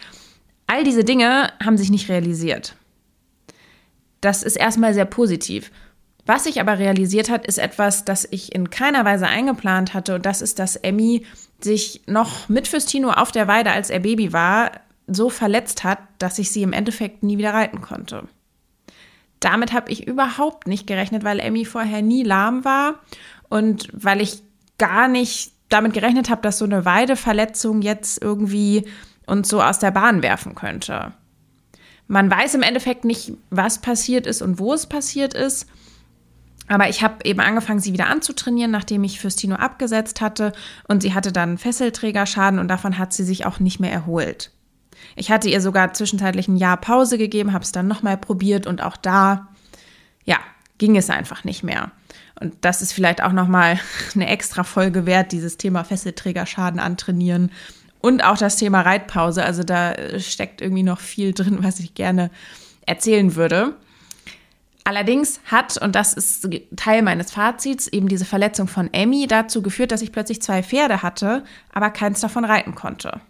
All 0.68 0.84
diese 0.84 1.02
Dinge 1.02 1.52
haben 1.62 1.76
sich 1.76 1.90
nicht 1.90 2.08
realisiert. 2.08 2.76
Das 4.20 4.42
ist 4.42 4.56
erstmal 4.56 4.94
sehr 4.94 5.04
positiv. 5.04 5.70
Was 6.26 6.44
sich 6.44 6.60
aber 6.60 6.78
realisiert 6.78 7.30
hat, 7.30 7.46
ist 7.46 7.58
etwas, 7.58 8.04
das 8.04 8.28
ich 8.30 8.54
in 8.54 8.70
keiner 8.70 9.04
Weise 9.04 9.26
eingeplant 9.26 9.94
hatte. 9.94 10.14
Und 10.14 10.26
das 10.26 10.42
ist, 10.42 10.58
dass 10.58 10.76
Emmy 10.76 11.26
sich 11.60 12.02
noch 12.06 12.48
mit 12.48 12.68
Fürstino 12.68 13.10
auf 13.10 13.32
der 13.32 13.48
Weide, 13.48 13.72
als 13.72 13.90
er 13.90 14.00
Baby 14.00 14.32
war, 14.32 14.72
so 15.06 15.28
verletzt 15.28 15.82
hat, 15.82 15.98
dass 16.18 16.38
ich 16.38 16.50
sie 16.50 16.62
im 16.62 16.72
Endeffekt 16.72 17.22
nie 17.22 17.38
wieder 17.38 17.52
reiten 17.52 17.80
konnte. 17.80 18.28
Damit 19.40 19.72
habe 19.72 19.90
ich 19.90 20.06
überhaupt 20.06 20.66
nicht 20.66 20.86
gerechnet, 20.86 21.24
weil 21.24 21.40
Emmy 21.40 21.64
vorher 21.64 22.02
nie 22.02 22.22
lahm 22.22 22.64
war 22.64 23.00
und 23.48 23.88
weil 23.92 24.20
ich 24.20 24.42
gar 24.78 25.08
nicht 25.08 25.52
damit 25.70 25.94
gerechnet 25.94 26.30
habe, 26.30 26.42
dass 26.42 26.58
so 26.58 26.64
eine 26.64 26.84
Weideverletzung 26.84 27.80
jetzt 27.80 28.22
irgendwie 28.22 28.86
uns 29.26 29.48
so 29.48 29.62
aus 29.62 29.78
der 29.78 29.90
Bahn 29.92 30.22
werfen 30.22 30.54
könnte. 30.54 31.12
Man 32.10 32.28
weiß 32.28 32.56
im 32.56 32.62
Endeffekt 32.62 33.04
nicht, 33.04 33.34
was 33.50 33.78
passiert 33.78 34.26
ist 34.26 34.42
und 34.42 34.58
wo 34.58 34.74
es 34.74 34.88
passiert 34.88 35.32
ist. 35.32 35.68
Aber 36.66 36.88
ich 36.88 37.04
habe 37.04 37.24
eben 37.24 37.38
angefangen, 37.38 37.78
sie 37.78 37.92
wieder 37.92 38.08
anzutrainieren, 38.08 38.72
nachdem 38.72 39.04
ich 39.04 39.20
Fürstino 39.20 39.54
abgesetzt 39.54 40.20
hatte. 40.20 40.52
Und 40.88 41.02
sie 41.02 41.14
hatte 41.14 41.30
dann 41.30 41.56
Fesselträgerschaden 41.56 42.58
und 42.58 42.66
davon 42.66 42.98
hat 42.98 43.12
sie 43.12 43.22
sich 43.22 43.46
auch 43.46 43.60
nicht 43.60 43.78
mehr 43.78 43.92
erholt. 43.92 44.50
Ich 45.14 45.30
hatte 45.30 45.48
ihr 45.48 45.60
sogar 45.60 45.94
zwischenzeitlich 45.94 46.48
ein 46.48 46.56
Jahr 46.56 46.78
Pause 46.78 47.16
gegeben, 47.16 47.52
habe 47.52 47.62
es 47.62 47.70
dann 47.70 47.86
nochmal 47.86 48.16
probiert 48.16 48.66
und 48.66 48.82
auch 48.82 48.96
da, 48.96 49.46
ja, 50.24 50.38
ging 50.78 50.96
es 50.96 51.10
einfach 51.10 51.44
nicht 51.44 51.62
mehr. 51.62 51.92
Und 52.40 52.54
das 52.62 52.82
ist 52.82 52.92
vielleicht 52.92 53.22
auch 53.22 53.32
nochmal 53.32 53.78
eine 54.16 54.26
extra 54.26 54.64
Folge 54.64 55.06
wert, 55.06 55.30
dieses 55.30 55.58
Thema 55.58 55.84
Fesselträgerschaden 55.84 56.80
antrainieren 56.80 57.52
und 58.00 58.24
auch 58.24 58.38
das 58.38 58.56
Thema 58.56 58.80
Reitpause. 58.82 59.44
Also 59.44 59.62
da 59.62 59.94
steckt 60.18 60.60
irgendwie 60.60 60.82
noch 60.82 61.00
viel 61.00 61.32
drin, 61.32 61.58
was 61.62 61.80
ich 61.80 61.94
gerne 61.94 62.30
erzählen 62.86 63.34
würde. 63.36 63.74
Allerdings 64.84 65.40
hat, 65.44 65.76
und 65.76 65.94
das 65.94 66.14
ist 66.14 66.48
Teil 66.76 67.02
meines 67.02 67.30
Fazits, 67.30 67.86
eben 67.86 68.08
diese 68.08 68.24
Verletzung 68.24 68.66
von 68.66 68.92
Emmy 68.92 69.26
dazu 69.26 69.62
geführt, 69.62 69.92
dass 69.92 70.02
ich 70.02 70.10
plötzlich 70.10 70.40
zwei 70.42 70.62
Pferde 70.62 71.02
hatte, 71.02 71.44
aber 71.72 71.90
keins 71.90 72.20
davon 72.20 72.44
reiten 72.44 72.74
konnte. 72.74 73.20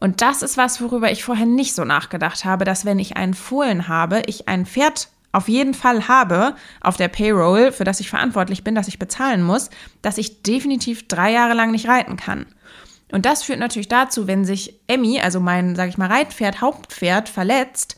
Und 0.00 0.20
das 0.20 0.42
ist 0.42 0.56
was, 0.56 0.80
worüber 0.80 1.10
ich 1.10 1.24
vorher 1.24 1.46
nicht 1.46 1.74
so 1.74 1.84
nachgedacht 1.84 2.44
habe, 2.44 2.64
dass 2.64 2.84
wenn 2.84 2.98
ich 2.98 3.16
einen 3.16 3.34
Fohlen 3.34 3.88
habe, 3.88 4.22
ich 4.26 4.48
ein 4.48 4.66
Pferd 4.66 5.08
auf 5.32 5.48
jeden 5.48 5.74
Fall 5.74 6.08
habe 6.08 6.54
auf 6.80 6.96
der 6.96 7.08
Payroll, 7.08 7.72
für 7.72 7.84
das 7.84 8.00
ich 8.00 8.08
verantwortlich 8.08 8.64
bin, 8.64 8.74
das 8.74 8.88
ich 8.88 8.98
bezahlen 8.98 9.42
muss, 9.42 9.70
dass 10.02 10.18
ich 10.18 10.42
definitiv 10.42 11.06
drei 11.06 11.32
Jahre 11.32 11.54
lang 11.54 11.70
nicht 11.70 11.88
reiten 11.88 12.16
kann. 12.16 12.46
Und 13.10 13.24
das 13.24 13.42
führt 13.42 13.58
natürlich 13.58 13.88
dazu, 13.88 14.26
wenn 14.26 14.44
sich 14.44 14.80
Emmy, 14.86 15.20
also 15.20 15.40
mein, 15.40 15.76
sag 15.76 15.88
ich 15.88 15.98
mal, 15.98 16.10
Reitpferd, 16.10 16.60
Hauptpferd, 16.60 17.28
verletzt, 17.28 17.96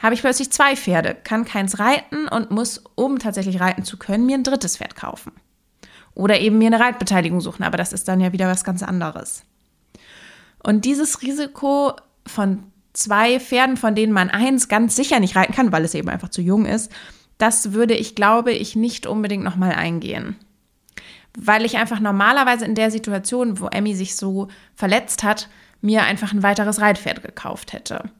habe 0.00 0.14
ich 0.14 0.20
plötzlich 0.20 0.52
zwei 0.52 0.76
Pferde, 0.76 1.14
kann 1.14 1.44
keins 1.44 1.78
reiten 1.78 2.28
und 2.28 2.50
muss, 2.50 2.82
um 2.94 3.18
tatsächlich 3.18 3.60
reiten 3.60 3.84
zu 3.84 3.96
können, 3.96 4.26
mir 4.26 4.36
ein 4.36 4.44
drittes 4.44 4.76
Pferd 4.76 4.96
kaufen. 4.96 5.32
Oder 6.14 6.40
eben 6.40 6.58
mir 6.58 6.68
eine 6.68 6.80
Reitbeteiligung 6.80 7.40
suchen, 7.40 7.64
aber 7.64 7.76
das 7.76 7.92
ist 7.92 8.06
dann 8.06 8.20
ja 8.20 8.32
wieder 8.32 8.48
was 8.48 8.64
ganz 8.64 8.82
anderes. 8.82 9.42
Und 10.62 10.84
dieses 10.84 11.22
Risiko 11.22 11.92
von 12.26 12.64
zwei 12.92 13.40
Pferden, 13.40 13.76
von 13.76 13.94
denen 13.94 14.12
man 14.12 14.30
eins 14.30 14.68
ganz 14.68 14.96
sicher 14.96 15.20
nicht 15.20 15.36
reiten 15.36 15.52
kann, 15.52 15.72
weil 15.72 15.84
es 15.84 15.94
eben 15.94 16.08
einfach 16.08 16.28
zu 16.28 16.40
jung 16.40 16.64
ist, 16.64 16.92
das 17.38 17.72
würde 17.72 17.94
ich, 17.94 18.14
glaube 18.14 18.52
ich, 18.52 18.76
nicht 18.76 19.06
unbedingt 19.06 19.42
nochmal 19.42 19.72
eingehen. 19.72 20.36
Weil 21.36 21.64
ich 21.64 21.76
einfach 21.76 22.00
normalerweise 22.00 22.64
in 22.64 22.74
der 22.74 22.90
Situation, 22.90 23.60
wo 23.60 23.66
Emmy 23.66 23.94
sich 23.94 24.16
so 24.16 24.48
verletzt 24.74 25.24
hat, 25.24 25.48
mir 25.80 26.04
einfach 26.04 26.32
ein 26.32 26.42
weiteres 26.42 26.80
Reitpferd 26.80 27.22
gekauft 27.22 27.72
hätte. 27.72 28.10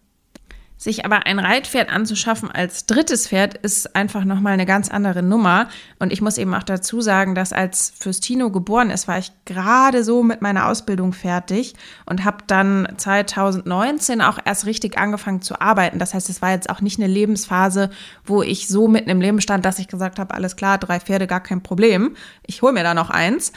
Sich 0.84 1.06
aber 1.06 1.24
ein 1.24 1.38
Reitpferd 1.38 1.88
anzuschaffen 1.88 2.50
als 2.50 2.84
drittes 2.84 3.28
Pferd 3.28 3.56
ist 3.56 3.96
einfach 3.96 4.26
nochmal 4.26 4.52
eine 4.52 4.66
ganz 4.66 4.90
andere 4.90 5.22
Nummer. 5.22 5.70
Und 5.98 6.12
ich 6.12 6.20
muss 6.20 6.36
eben 6.36 6.52
auch 6.52 6.62
dazu 6.62 7.00
sagen, 7.00 7.34
dass 7.34 7.54
als 7.54 7.94
Fürstino 7.98 8.50
geboren 8.50 8.90
ist, 8.90 9.08
war 9.08 9.16
ich 9.16 9.32
gerade 9.46 10.04
so 10.04 10.22
mit 10.22 10.42
meiner 10.42 10.68
Ausbildung 10.68 11.14
fertig 11.14 11.72
und 12.04 12.26
habe 12.26 12.44
dann 12.48 12.86
2019 12.98 14.20
auch 14.20 14.38
erst 14.44 14.66
richtig 14.66 14.98
angefangen 14.98 15.40
zu 15.40 15.58
arbeiten. 15.58 15.98
Das 15.98 16.12
heißt, 16.12 16.28
es 16.28 16.42
war 16.42 16.50
jetzt 16.50 16.68
auch 16.68 16.82
nicht 16.82 16.98
eine 16.98 17.08
Lebensphase, 17.10 17.88
wo 18.26 18.42
ich 18.42 18.68
so 18.68 18.86
mitten 18.86 19.08
im 19.08 19.22
Leben 19.22 19.40
stand, 19.40 19.64
dass 19.64 19.78
ich 19.78 19.88
gesagt 19.88 20.18
habe, 20.18 20.34
alles 20.34 20.54
klar, 20.54 20.76
drei 20.76 21.00
Pferde, 21.00 21.26
gar 21.26 21.40
kein 21.40 21.62
Problem. 21.62 22.14
Ich 22.46 22.60
hole 22.60 22.74
mir 22.74 22.82
da 22.82 22.92
noch 22.92 23.08
eins 23.08 23.54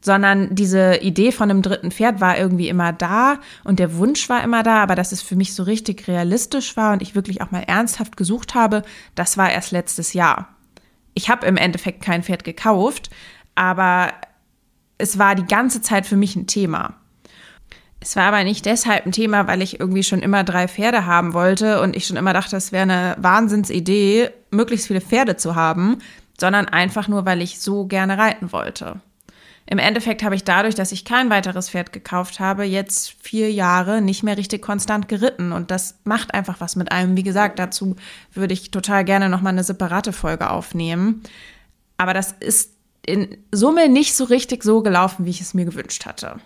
sondern 0.00 0.54
diese 0.54 0.96
Idee 0.96 1.32
von 1.32 1.50
einem 1.50 1.62
dritten 1.62 1.90
Pferd 1.90 2.20
war 2.20 2.38
irgendwie 2.38 2.68
immer 2.68 2.92
da 2.92 3.38
und 3.64 3.78
der 3.78 3.96
Wunsch 3.96 4.28
war 4.28 4.42
immer 4.42 4.62
da, 4.62 4.82
aber 4.82 4.94
dass 4.94 5.12
es 5.12 5.22
für 5.22 5.36
mich 5.36 5.54
so 5.54 5.62
richtig 5.62 6.08
realistisch 6.08 6.76
war 6.76 6.92
und 6.92 7.02
ich 7.02 7.14
wirklich 7.14 7.42
auch 7.42 7.50
mal 7.50 7.62
ernsthaft 7.62 8.16
gesucht 8.16 8.54
habe, 8.54 8.82
das 9.14 9.36
war 9.36 9.50
erst 9.50 9.72
letztes 9.72 10.12
Jahr. 10.12 10.48
Ich 11.14 11.28
habe 11.28 11.46
im 11.46 11.56
Endeffekt 11.56 12.02
kein 12.02 12.22
Pferd 12.22 12.44
gekauft, 12.44 13.10
aber 13.54 14.12
es 14.96 15.18
war 15.18 15.34
die 15.34 15.46
ganze 15.46 15.82
Zeit 15.82 16.06
für 16.06 16.16
mich 16.16 16.36
ein 16.36 16.46
Thema. 16.46 16.94
Es 18.02 18.16
war 18.16 18.24
aber 18.24 18.42
nicht 18.44 18.64
deshalb 18.64 19.04
ein 19.04 19.12
Thema, 19.12 19.46
weil 19.46 19.60
ich 19.60 19.78
irgendwie 19.78 20.02
schon 20.02 20.20
immer 20.20 20.42
drei 20.42 20.68
Pferde 20.68 21.04
haben 21.04 21.34
wollte 21.34 21.82
und 21.82 21.94
ich 21.94 22.06
schon 22.06 22.16
immer 22.16 22.32
dachte, 22.32 22.56
es 22.56 22.72
wäre 22.72 22.84
eine 22.84 23.16
Wahnsinnsidee, 23.18 24.30
möglichst 24.50 24.86
viele 24.86 25.02
Pferde 25.02 25.36
zu 25.36 25.54
haben, 25.54 25.98
sondern 26.38 26.66
einfach 26.66 27.08
nur, 27.08 27.26
weil 27.26 27.42
ich 27.42 27.60
so 27.60 27.84
gerne 27.84 28.16
reiten 28.16 28.52
wollte. 28.52 29.00
Im 29.70 29.78
Endeffekt 29.78 30.24
habe 30.24 30.34
ich 30.34 30.42
dadurch, 30.42 30.74
dass 30.74 30.90
ich 30.90 31.04
kein 31.04 31.30
weiteres 31.30 31.70
Pferd 31.70 31.92
gekauft 31.92 32.40
habe, 32.40 32.64
jetzt 32.64 33.14
vier 33.22 33.52
Jahre 33.52 34.02
nicht 34.02 34.24
mehr 34.24 34.36
richtig 34.36 34.62
konstant 34.62 35.06
geritten. 35.06 35.52
Und 35.52 35.70
das 35.70 36.00
macht 36.02 36.34
einfach 36.34 36.58
was 36.58 36.74
mit 36.74 36.90
einem. 36.90 37.16
Wie 37.16 37.22
gesagt, 37.22 37.60
dazu 37.60 37.94
würde 38.34 38.52
ich 38.52 38.72
total 38.72 39.04
gerne 39.04 39.28
nochmal 39.28 39.52
eine 39.52 39.62
separate 39.62 40.12
Folge 40.12 40.50
aufnehmen. 40.50 41.22
Aber 41.98 42.14
das 42.14 42.34
ist 42.40 42.72
in 43.06 43.38
Summe 43.52 43.88
nicht 43.88 44.16
so 44.16 44.24
richtig 44.24 44.64
so 44.64 44.82
gelaufen, 44.82 45.24
wie 45.24 45.30
ich 45.30 45.40
es 45.40 45.54
mir 45.54 45.66
gewünscht 45.66 46.04
hatte. 46.04 46.40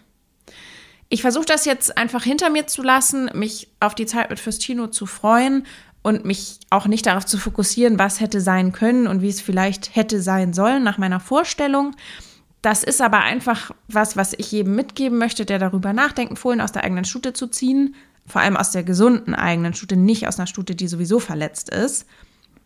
Ich 1.08 1.22
versuche 1.22 1.46
das 1.46 1.64
jetzt 1.64 1.96
einfach 1.96 2.24
hinter 2.24 2.50
mir 2.50 2.66
zu 2.66 2.82
lassen, 2.82 3.30
mich 3.32 3.68
auf 3.80 3.94
die 3.94 4.06
Zeit 4.06 4.28
mit 4.28 4.38
Fürstino 4.38 4.88
zu 4.88 5.06
freuen 5.06 5.66
und 6.02 6.26
mich 6.26 6.60
auch 6.68 6.86
nicht 6.86 7.06
darauf 7.06 7.24
zu 7.24 7.38
fokussieren, 7.38 7.98
was 7.98 8.20
hätte 8.20 8.42
sein 8.42 8.72
können 8.72 9.06
und 9.06 9.22
wie 9.22 9.30
es 9.30 9.40
vielleicht 9.40 9.96
hätte 9.96 10.20
sein 10.20 10.52
sollen 10.52 10.82
nach 10.82 10.98
meiner 10.98 11.20
Vorstellung, 11.20 11.96
das 12.64 12.82
ist 12.82 13.02
aber 13.02 13.20
einfach 13.20 13.72
was, 13.88 14.16
was 14.16 14.32
ich 14.32 14.50
jedem 14.50 14.74
mitgeben 14.74 15.18
möchte, 15.18 15.44
der 15.44 15.58
darüber 15.58 15.92
nachdenkt, 15.92 16.38
Fohlen 16.38 16.62
aus 16.62 16.72
der 16.72 16.82
eigenen 16.82 17.04
Stute 17.04 17.34
zu 17.34 17.46
ziehen. 17.46 17.94
Vor 18.26 18.40
allem 18.40 18.56
aus 18.56 18.70
der 18.70 18.82
gesunden 18.82 19.34
eigenen 19.34 19.74
Stute, 19.74 19.96
nicht 19.96 20.26
aus 20.26 20.38
einer 20.38 20.46
Stute, 20.46 20.74
die 20.74 20.88
sowieso 20.88 21.20
verletzt 21.20 21.68
ist. 21.68 22.06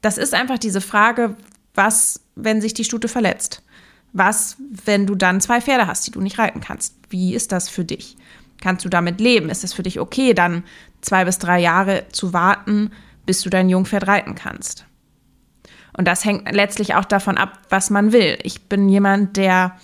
Das 0.01 0.17
ist 0.17 0.35
einfach 0.35 0.59
diese 0.59 0.81
Frage, 0.81 1.35
was, 1.75 2.21
wenn 2.37 2.61
sich 2.61 2.75
die 2.75 2.85
Stute 2.85 3.09
verletzt? 3.09 3.65
Was, 4.13 4.57
wenn 4.59 5.05
du 5.05 5.17
dann 5.17 5.41
zwei 5.41 5.61
Pferde 5.61 5.89
hast, 5.89 6.07
die 6.07 6.13
du 6.13 6.21
nicht 6.21 6.39
reiten 6.39 6.61
kannst? 6.61 6.95
Wie 7.11 7.35
ist 7.35 7.51
das 7.51 7.69
für 7.69 7.85
dich? 7.85 8.17
Kannst 8.61 8.85
du 8.85 8.89
damit 8.89 9.21
leben? 9.21 9.51
Ist 9.51 9.65
es 9.65 9.73
für 9.73 9.83
dich 9.83 9.99
okay, 9.99 10.33
dann 10.33 10.63
zwei 11.01 11.25
bis 11.25 11.41
drei 11.41 11.59
Jahre 11.59 12.05
zu 12.13 12.33
warten, 12.33 12.93
bis 13.27 13.43
du 13.43 13.51
dein 13.51 13.69
Jungpferd 13.69 14.07
reiten 14.07 14.37
kannst? 14.37 14.87
Und 15.99 16.07
das 16.07 16.25
hängt 16.25 16.51
letztlich 16.53 16.95
auch 16.95 17.05
davon 17.05 17.37
ab, 17.37 17.59
was 17.71 17.91
man 17.91 18.13
will. 18.13 18.39
Ich 18.45 18.63
bin 18.63 18.89
jemand, 18.89 19.37
der 19.37 19.77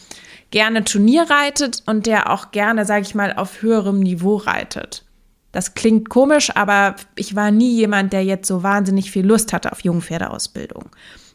gerne 0.52 0.84
Turnier 0.84 1.28
reitet 1.28 1.82
und 1.86 2.06
der 2.06 2.30
auch 2.30 2.52
gerne, 2.52 2.84
sage 2.84 3.02
ich 3.02 3.16
mal, 3.16 3.32
auf 3.32 3.62
höherem 3.62 3.98
Niveau 3.98 4.36
reitet. 4.36 5.04
Das 5.50 5.74
klingt 5.74 6.08
komisch, 6.08 6.54
aber 6.54 6.94
ich 7.16 7.34
war 7.34 7.50
nie 7.50 7.74
jemand, 7.74 8.12
der 8.12 8.24
jetzt 8.24 8.46
so 8.46 8.62
wahnsinnig 8.62 9.10
viel 9.10 9.26
Lust 9.26 9.52
hatte 9.52 9.72
auf 9.72 9.82
Jungpferdeausbildung. 9.82 10.84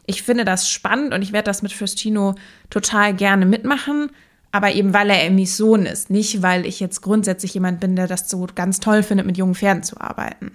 Ich 0.06 0.22
finde 0.22 0.46
das 0.46 0.70
spannend 0.70 1.12
und 1.12 1.20
ich 1.20 1.34
werde 1.34 1.50
das 1.50 1.60
mit 1.60 1.72
Fürstino 1.72 2.34
total 2.70 3.12
gerne 3.12 3.44
mitmachen, 3.44 4.10
aber 4.50 4.72
eben 4.72 4.94
weil 4.94 5.10
er 5.10 5.24
Emmys 5.24 5.58
Sohn 5.58 5.84
ist, 5.84 6.08
nicht 6.08 6.42
weil 6.42 6.64
ich 6.64 6.80
jetzt 6.80 7.02
grundsätzlich 7.02 7.52
jemand 7.52 7.80
bin, 7.80 7.96
der 7.96 8.06
das 8.06 8.30
so 8.30 8.46
ganz 8.54 8.80
toll 8.80 9.02
findet, 9.02 9.26
mit 9.26 9.36
jungen 9.36 9.54
Pferden 9.54 9.82
zu 9.82 10.00
arbeiten. 10.00 10.52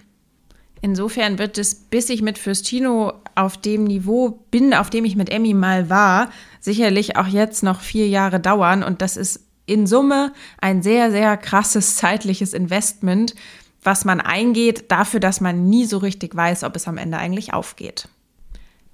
Insofern 0.82 1.40
wird 1.40 1.58
es, 1.58 1.76
bis 1.76 2.10
ich 2.10 2.22
mit 2.22 2.38
Fürstino 2.38 3.14
auf 3.34 3.58
dem 3.58 3.86
Niveau 3.86 4.46
bin, 4.52 4.74
auf 4.74 4.90
dem 4.90 5.06
ich 5.06 5.16
mit 5.16 5.30
Emmy 5.30 5.54
mal 5.54 5.90
war, 5.90 6.30
sicherlich 6.60 7.18
auch 7.18 7.28
jetzt 7.28 7.64
noch 7.64 7.82
vier 7.82 8.08
Jahre 8.08 8.40
dauern. 8.40 8.84
Und 8.84 9.02
das 9.02 9.18
ist 9.18 9.42
in 9.66 9.88
Summe 9.88 10.34
ein 10.60 10.84
sehr, 10.84 11.12
sehr 11.12 11.38
krasses 11.38 11.96
zeitliches 11.98 12.54
Investment, 12.54 13.36
was 13.84 14.06
man 14.06 14.20
eingeht, 14.20 14.92
dafür, 14.92 15.20
dass 15.20 15.42
man 15.42 15.70
nie 15.70 15.86
so 15.86 16.00
richtig 16.00 16.36
weiß, 16.36 16.64
ob 16.64 16.76
es 16.76 16.88
am 16.88 16.98
Ende 16.98 17.18
eigentlich 17.18 17.54
aufgeht. 17.54 18.10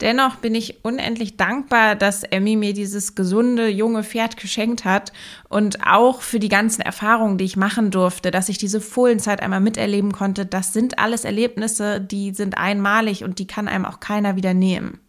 Dennoch 0.01 0.37
bin 0.37 0.55
ich 0.55 0.83
unendlich 0.83 1.37
dankbar, 1.37 1.95
dass 1.95 2.23
Emmy 2.23 2.55
mir 2.55 2.73
dieses 2.73 3.13
gesunde, 3.13 3.67
junge 3.67 4.03
Pferd 4.03 4.35
geschenkt 4.35 4.83
hat 4.83 5.13
und 5.47 5.85
auch 5.85 6.21
für 6.23 6.39
die 6.39 6.49
ganzen 6.49 6.81
Erfahrungen, 6.81 7.37
die 7.37 7.45
ich 7.45 7.55
machen 7.55 7.91
durfte, 7.91 8.31
dass 8.31 8.49
ich 8.49 8.57
diese 8.57 8.81
Fohlenzeit 8.81 9.41
einmal 9.41 9.61
miterleben 9.61 10.11
konnte. 10.11 10.47
Das 10.47 10.73
sind 10.73 10.97
alles 10.97 11.23
Erlebnisse, 11.23 12.01
die 12.01 12.33
sind 12.33 12.57
einmalig 12.57 13.23
und 13.23 13.37
die 13.37 13.45
kann 13.45 13.67
einem 13.67 13.85
auch 13.85 13.99
keiner 13.99 14.35
wieder 14.35 14.55
nehmen. 14.55 14.99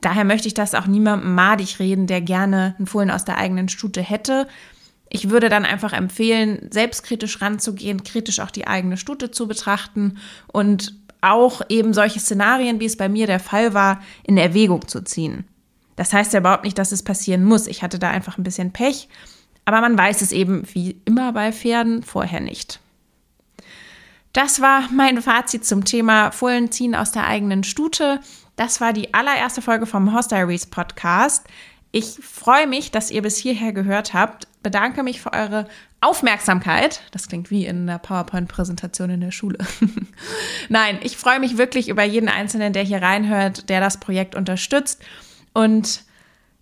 Daher 0.00 0.24
möchte 0.24 0.46
ich 0.46 0.54
das 0.54 0.74
auch 0.76 0.86
niemandem 0.86 1.34
madig 1.34 1.80
reden, 1.80 2.06
der 2.06 2.20
gerne 2.20 2.76
einen 2.78 2.86
Fohlen 2.86 3.10
aus 3.10 3.24
der 3.24 3.36
eigenen 3.36 3.68
Stute 3.68 4.00
hätte. 4.00 4.46
Ich 5.12 5.28
würde 5.28 5.48
dann 5.48 5.64
einfach 5.64 5.92
empfehlen, 5.92 6.68
selbstkritisch 6.70 7.42
ranzugehen, 7.42 8.04
kritisch 8.04 8.38
auch 8.38 8.52
die 8.52 8.68
eigene 8.68 8.96
Stute 8.96 9.32
zu 9.32 9.48
betrachten 9.48 10.18
und 10.46 10.94
auch 11.20 11.62
eben 11.68 11.92
solche 11.94 12.20
Szenarien, 12.20 12.80
wie 12.80 12.86
es 12.86 12.96
bei 12.96 13.08
mir 13.08 13.26
der 13.26 13.40
Fall 13.40 13.74
war, 13.74 14.00
in 14.22 14.36
Erwägung 14.36 14.88
zu 14.88 15.02
ziehen. 15.02 15.44
Das 15.96 16.12
heißt 16.12 16.32
ja 16.32 16.40
überhaupt 16.40 16.64
nicht, 16.64 16.78
dass 16.78 16.92
es 16.92 17.02
passieren 17.02 17.44
muss. 17.44 17.66
Ich 17.66 17.82
hatte 17.82 17.98
da 17.98 18.10
einfach 18.10 18.38
ein 18.38 18.44
bisschen 18.44 18.72
Pech, 18.72 19.08
aber 19.64 19.80
man 19.80 19.98
weiß 19.98 20.22
es 20.22 20.32
eben 20.32 20.62
wie 20.72 21.00
immer 21.04 21.32
bei 21.32 21.52
Pferden 21.52 22.02
vorher 22.02 22.40
nicht. 22.40 22.80
Das 24.32 24.60
war 24.60 24.88
mein 24.92 25.20
Fazit 25.20 25.66
zum 25.66 25.84
Thema 25.84 26.30
Fohlen 26.30 26.70
ziehen 26.70 26.94
aus 26.94 27.10
der 27.10 27.26
eigenen 27.26 27.64
Stute. 27.64 28.20
Das 28.56 28.80
war 28.80 28.92
die 28.92 29.12
allererste 29.12 29.60
Folge 29.60 29.86
vom 29.86 30.12
Horse 30.12 30.28
Diaries 30.28 30.66
Podcast. 30.66 31.46
Ich 31.92 32.18
freue 32.22 32.66
mich, 32.66 32.92
dass 32.92 33.10
ihr 33.10 33.22
bis 33.22 33.36
hierher 33.36 33.72
gehört 33.72 34.14
habt. 34.14 34.46
Bedanke 34.62 35.02
mich 35.02 35.20
für 35.20 35.32
eure 35.32 35.66
Aufmerksamkeit. 36.00 37.02
Das 37.10 37.28
klingt 37.28 37.50
wie 37.50 37.66
in 37.66 37.88
einer 37.88 37.98
PowerPoint-Präsentation 37.98 39.10
in 39.10 39.20
der 39.20 39.32
Schule. 39.32 39.58
Nein, 40.68 41.00
ich 41.02 41.16
freue 41.16 41.40
mich 41.40 41.58
wirklich 41.58 41.88
über 41.88 42.04
jeden 42.04 42.28
Einzelnen, 42.28 42.72
der 42.72 42.84
hier 42.84 43.02
reinhört, 43.02 43.68
der 43.68 43.80
das 43.80 43.98
Projekt 43.98 44.34
unterstützt. 44.34 45.02
Und 45.52 46.04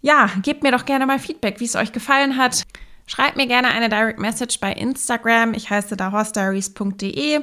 ja, 0.01 0.31
gebt 0.43 0.63
mir 0.63 0.73
doch 0.73 0.87
gerne 0.87 1.07
mal 1.07 1.19
Feedback, 1.19 1.61
wie 1.61 1.65
es 1.65 1.77
euch 1.77 1.93
gefallen 1.93 2.37
hat. 2.37 2.65
Schreibt 3.07 3.37
mir 3.37 3.47
gerne 3.47 3.69
eine 3.69 3.89
Direct 3.89 4.19
Message 4.19 4.61
bei 4.61 4.73
Instagram. 4.73 5.55
Ich 5.55 5.69
heiße 5.71 5.97
da 5.97 6.13
horstdiaries.de. 6.13 7.43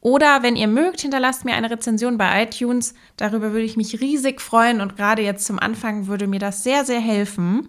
Oder 0.00 0.42
wenn 0.42 0.56
ihr 0.56 0.68
mögt, 0.68 1.00
hinterlasst 1.00 1.44
mir 1.44 1.54
eine 1.54 1.70
Rezension 1.70 2.18
bei 2.18 2.44
iTunes. 2.44 2.94
Darüber 3.16 3.52
würde 3.52 3.64
ich 3.64 3.76
mich 3.76 4.00
riesig 4.00 4.40
freuen 4.40 4.80
und 4.80 4.96
gerade 4.96 5.22
jetzt 5.22 5.44
zum 5.46 5.58
Anfang 5.58 6.06
würde 6.06 6.26
mir 6.26 6.38
das 6.38 6.62
sehr, 6.62 6.84
sehr 6.84 7.00
helfen. 7.00 7.68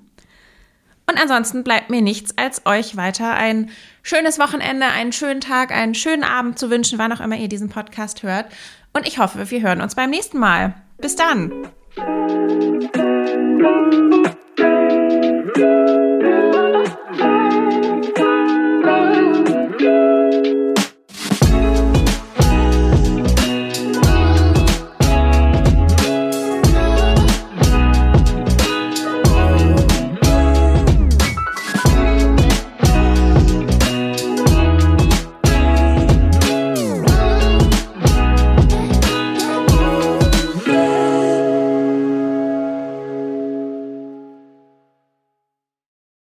Und 1.10 1.20
ansonsten 1.20 1.64
bleibt 1.64 1.90
mir 1.90 2.04
nichts, 2.04 2.38
als 2.38 2.68
euch 2.68 2.96
weiter 2.96 3.34
ein 3.34 3.72
schönes 4.04 4.38
Wochenende, 4.38 4.86
einen 4.86 5.12
schönen 5.12 5.42
Tag, 5.42 5.72
einen 5.72 5.96
schönen 5.96 6.24
Abend 6.24 6.60
zu 6.60 6.70
wünschen, 6.70 7.00
wann 7.00 7.12
auch 7.12 7.20
immer 7.20 7.36
ihr 7.36 7.48
diesen 7.48 7.70
Podcast 7.70 8.22
hört. 8.22 8.46
Und 8.94 9.08
ich 9.08 9.18
hoffe, 9.18 9.50
wir 9.50 9.62
hören 9.62 9.82
uns 9.82 9.96
beim 9.96 10.12
nächsten 10.12 10.38
Mal. 10.38 10.76
Bis 11.00 11.16
dann. 11.16 11.52